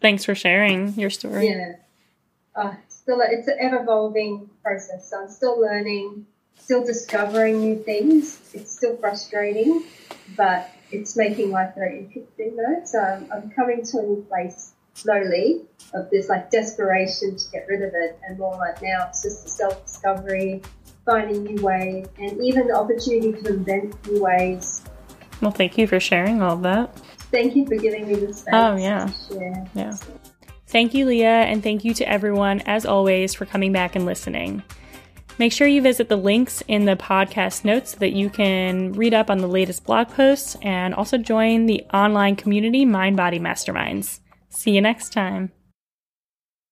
Thanks 0.00 0.24
for 0.24 0.34
sharing 0.34 0.92
your 0.94 1.10
story. 1.10 1.48
Yeah, 1.48 1.72
uh, 2.54 2.74
still, 2.88 3.20
it's 3.22 3.48
an 3.48 3.56
ever 3.60 3.82
evolving 3.82 4.50
process. 4.62 5.08
So 5.08 5.22
I'm 5.22 5.30
still 5.30 5.60
learning 5.60 6.26
still 6.58 6.84
discovering 6.84 7.60
new 7.60 7.76
things. 7.82 8.40
It's 8.54 8.72
still 8.72 8.96
frustrating, 8.96 9.84
but 10.36 10.70
it's 10.90 11.16
making 11.16 11.50
life 11.50 11.74
very 11.74 12.00
interesting 12.00 12.56
though. 12.56 12.84
So 12.84 12.98
I'm, 12.98 13.30
I'm 13.32 13.50
coming 13.50 13.84
to 13.84 13.98
a 13.98 14.02
new 14.02 14.26
place 14.28 14.72
slowly 14.94 15.62
of 15.94 16.10
this 16.10 16.28
like 16.28 16.50
desperation 16.50 17.36
to 17.36 17.44
get 17.50 17.66
rid 17.68 17.82
of 17.82 17.92
it 17.94 18.18
and 18.26 18.38
more 18.38 18.56
like 18.56 18.82
now 18.82 19.06
it's 19.08 19.22
just 19.22 19.46
a 19.46 19.48
self 19.48 19.84
discovery, 19.84 20.62
finding 21.04 21.44
new 21.44 21.62
ways 21.62 22.06
and 22.18 22.42
even 22.42 22.68
the 22.68 22.74
opportunity 22.74 23.32
to 23.32 23.48
invent 23.48 24.06
new 24.10 24.22
ways. 24.22 24.82
Well, 25.40 25.50
thank 25.50 25.76
you 25.76 25.86
for 25.86 25.98
sharing 25.98 26.40
all 26.40 26.56
that. 26.58 26.94
Thank 27.32 27.56
you 27.56 27.66
for 27.66 27.76
giving 27.76 28.06
me 28.06 28.14
the 28.14 28.32
space. 28.32 28.52
Oh, 28.52 28.76
yeah. 28.76 29.10
Yeah. 29.74 29.96
Thank 30.68 30.94
you, 30.94 31.06
Leah, 31.06 31.42
and 31.42 31.62
thank 31.62 31.84
you 31.84 31.94
to 31.94 32.08
everyone, 32.08 32.60
as 32.60 32.86
always, 32.86 33.34
for 33.34 33.44
coming 33.44 33.72
back 33.72 33.96
and 33.96 34.06
listening. 34.06 34.62
Make 35.38 35.52
sure 35.52 35.66
you 35.66 35.82
visit 35.82 36.08
the 36.08 36.16
links 36.16 36.62
in 36.68 36.84
the 36.84 36.96
podcast 36.96 37.64
notes 37.64 37.92
so 37.92 37.98
that 37.98 38.12
you 38.12 38.30
can 38.30 38.92
read 38.92 39.14
up 39.14 39.30
on 39.30 39.38
the 39.38 39.48
latest 39.48 39.84
blog 39.84 40.08
posts 40.08 40.56
and 40.62 40.94
also 40.94 41.18
join 41.18 41.66
the 41.66 41.84
online 41.92 42.36
community 42.36 42.84
Mind 42.84 43.16
Body 43.16 43.38
Masterminds. 43.38 44.20
See 44.50 44.72
you 44.72 44.80
next 44.80 45.12
time. 45.12 45.50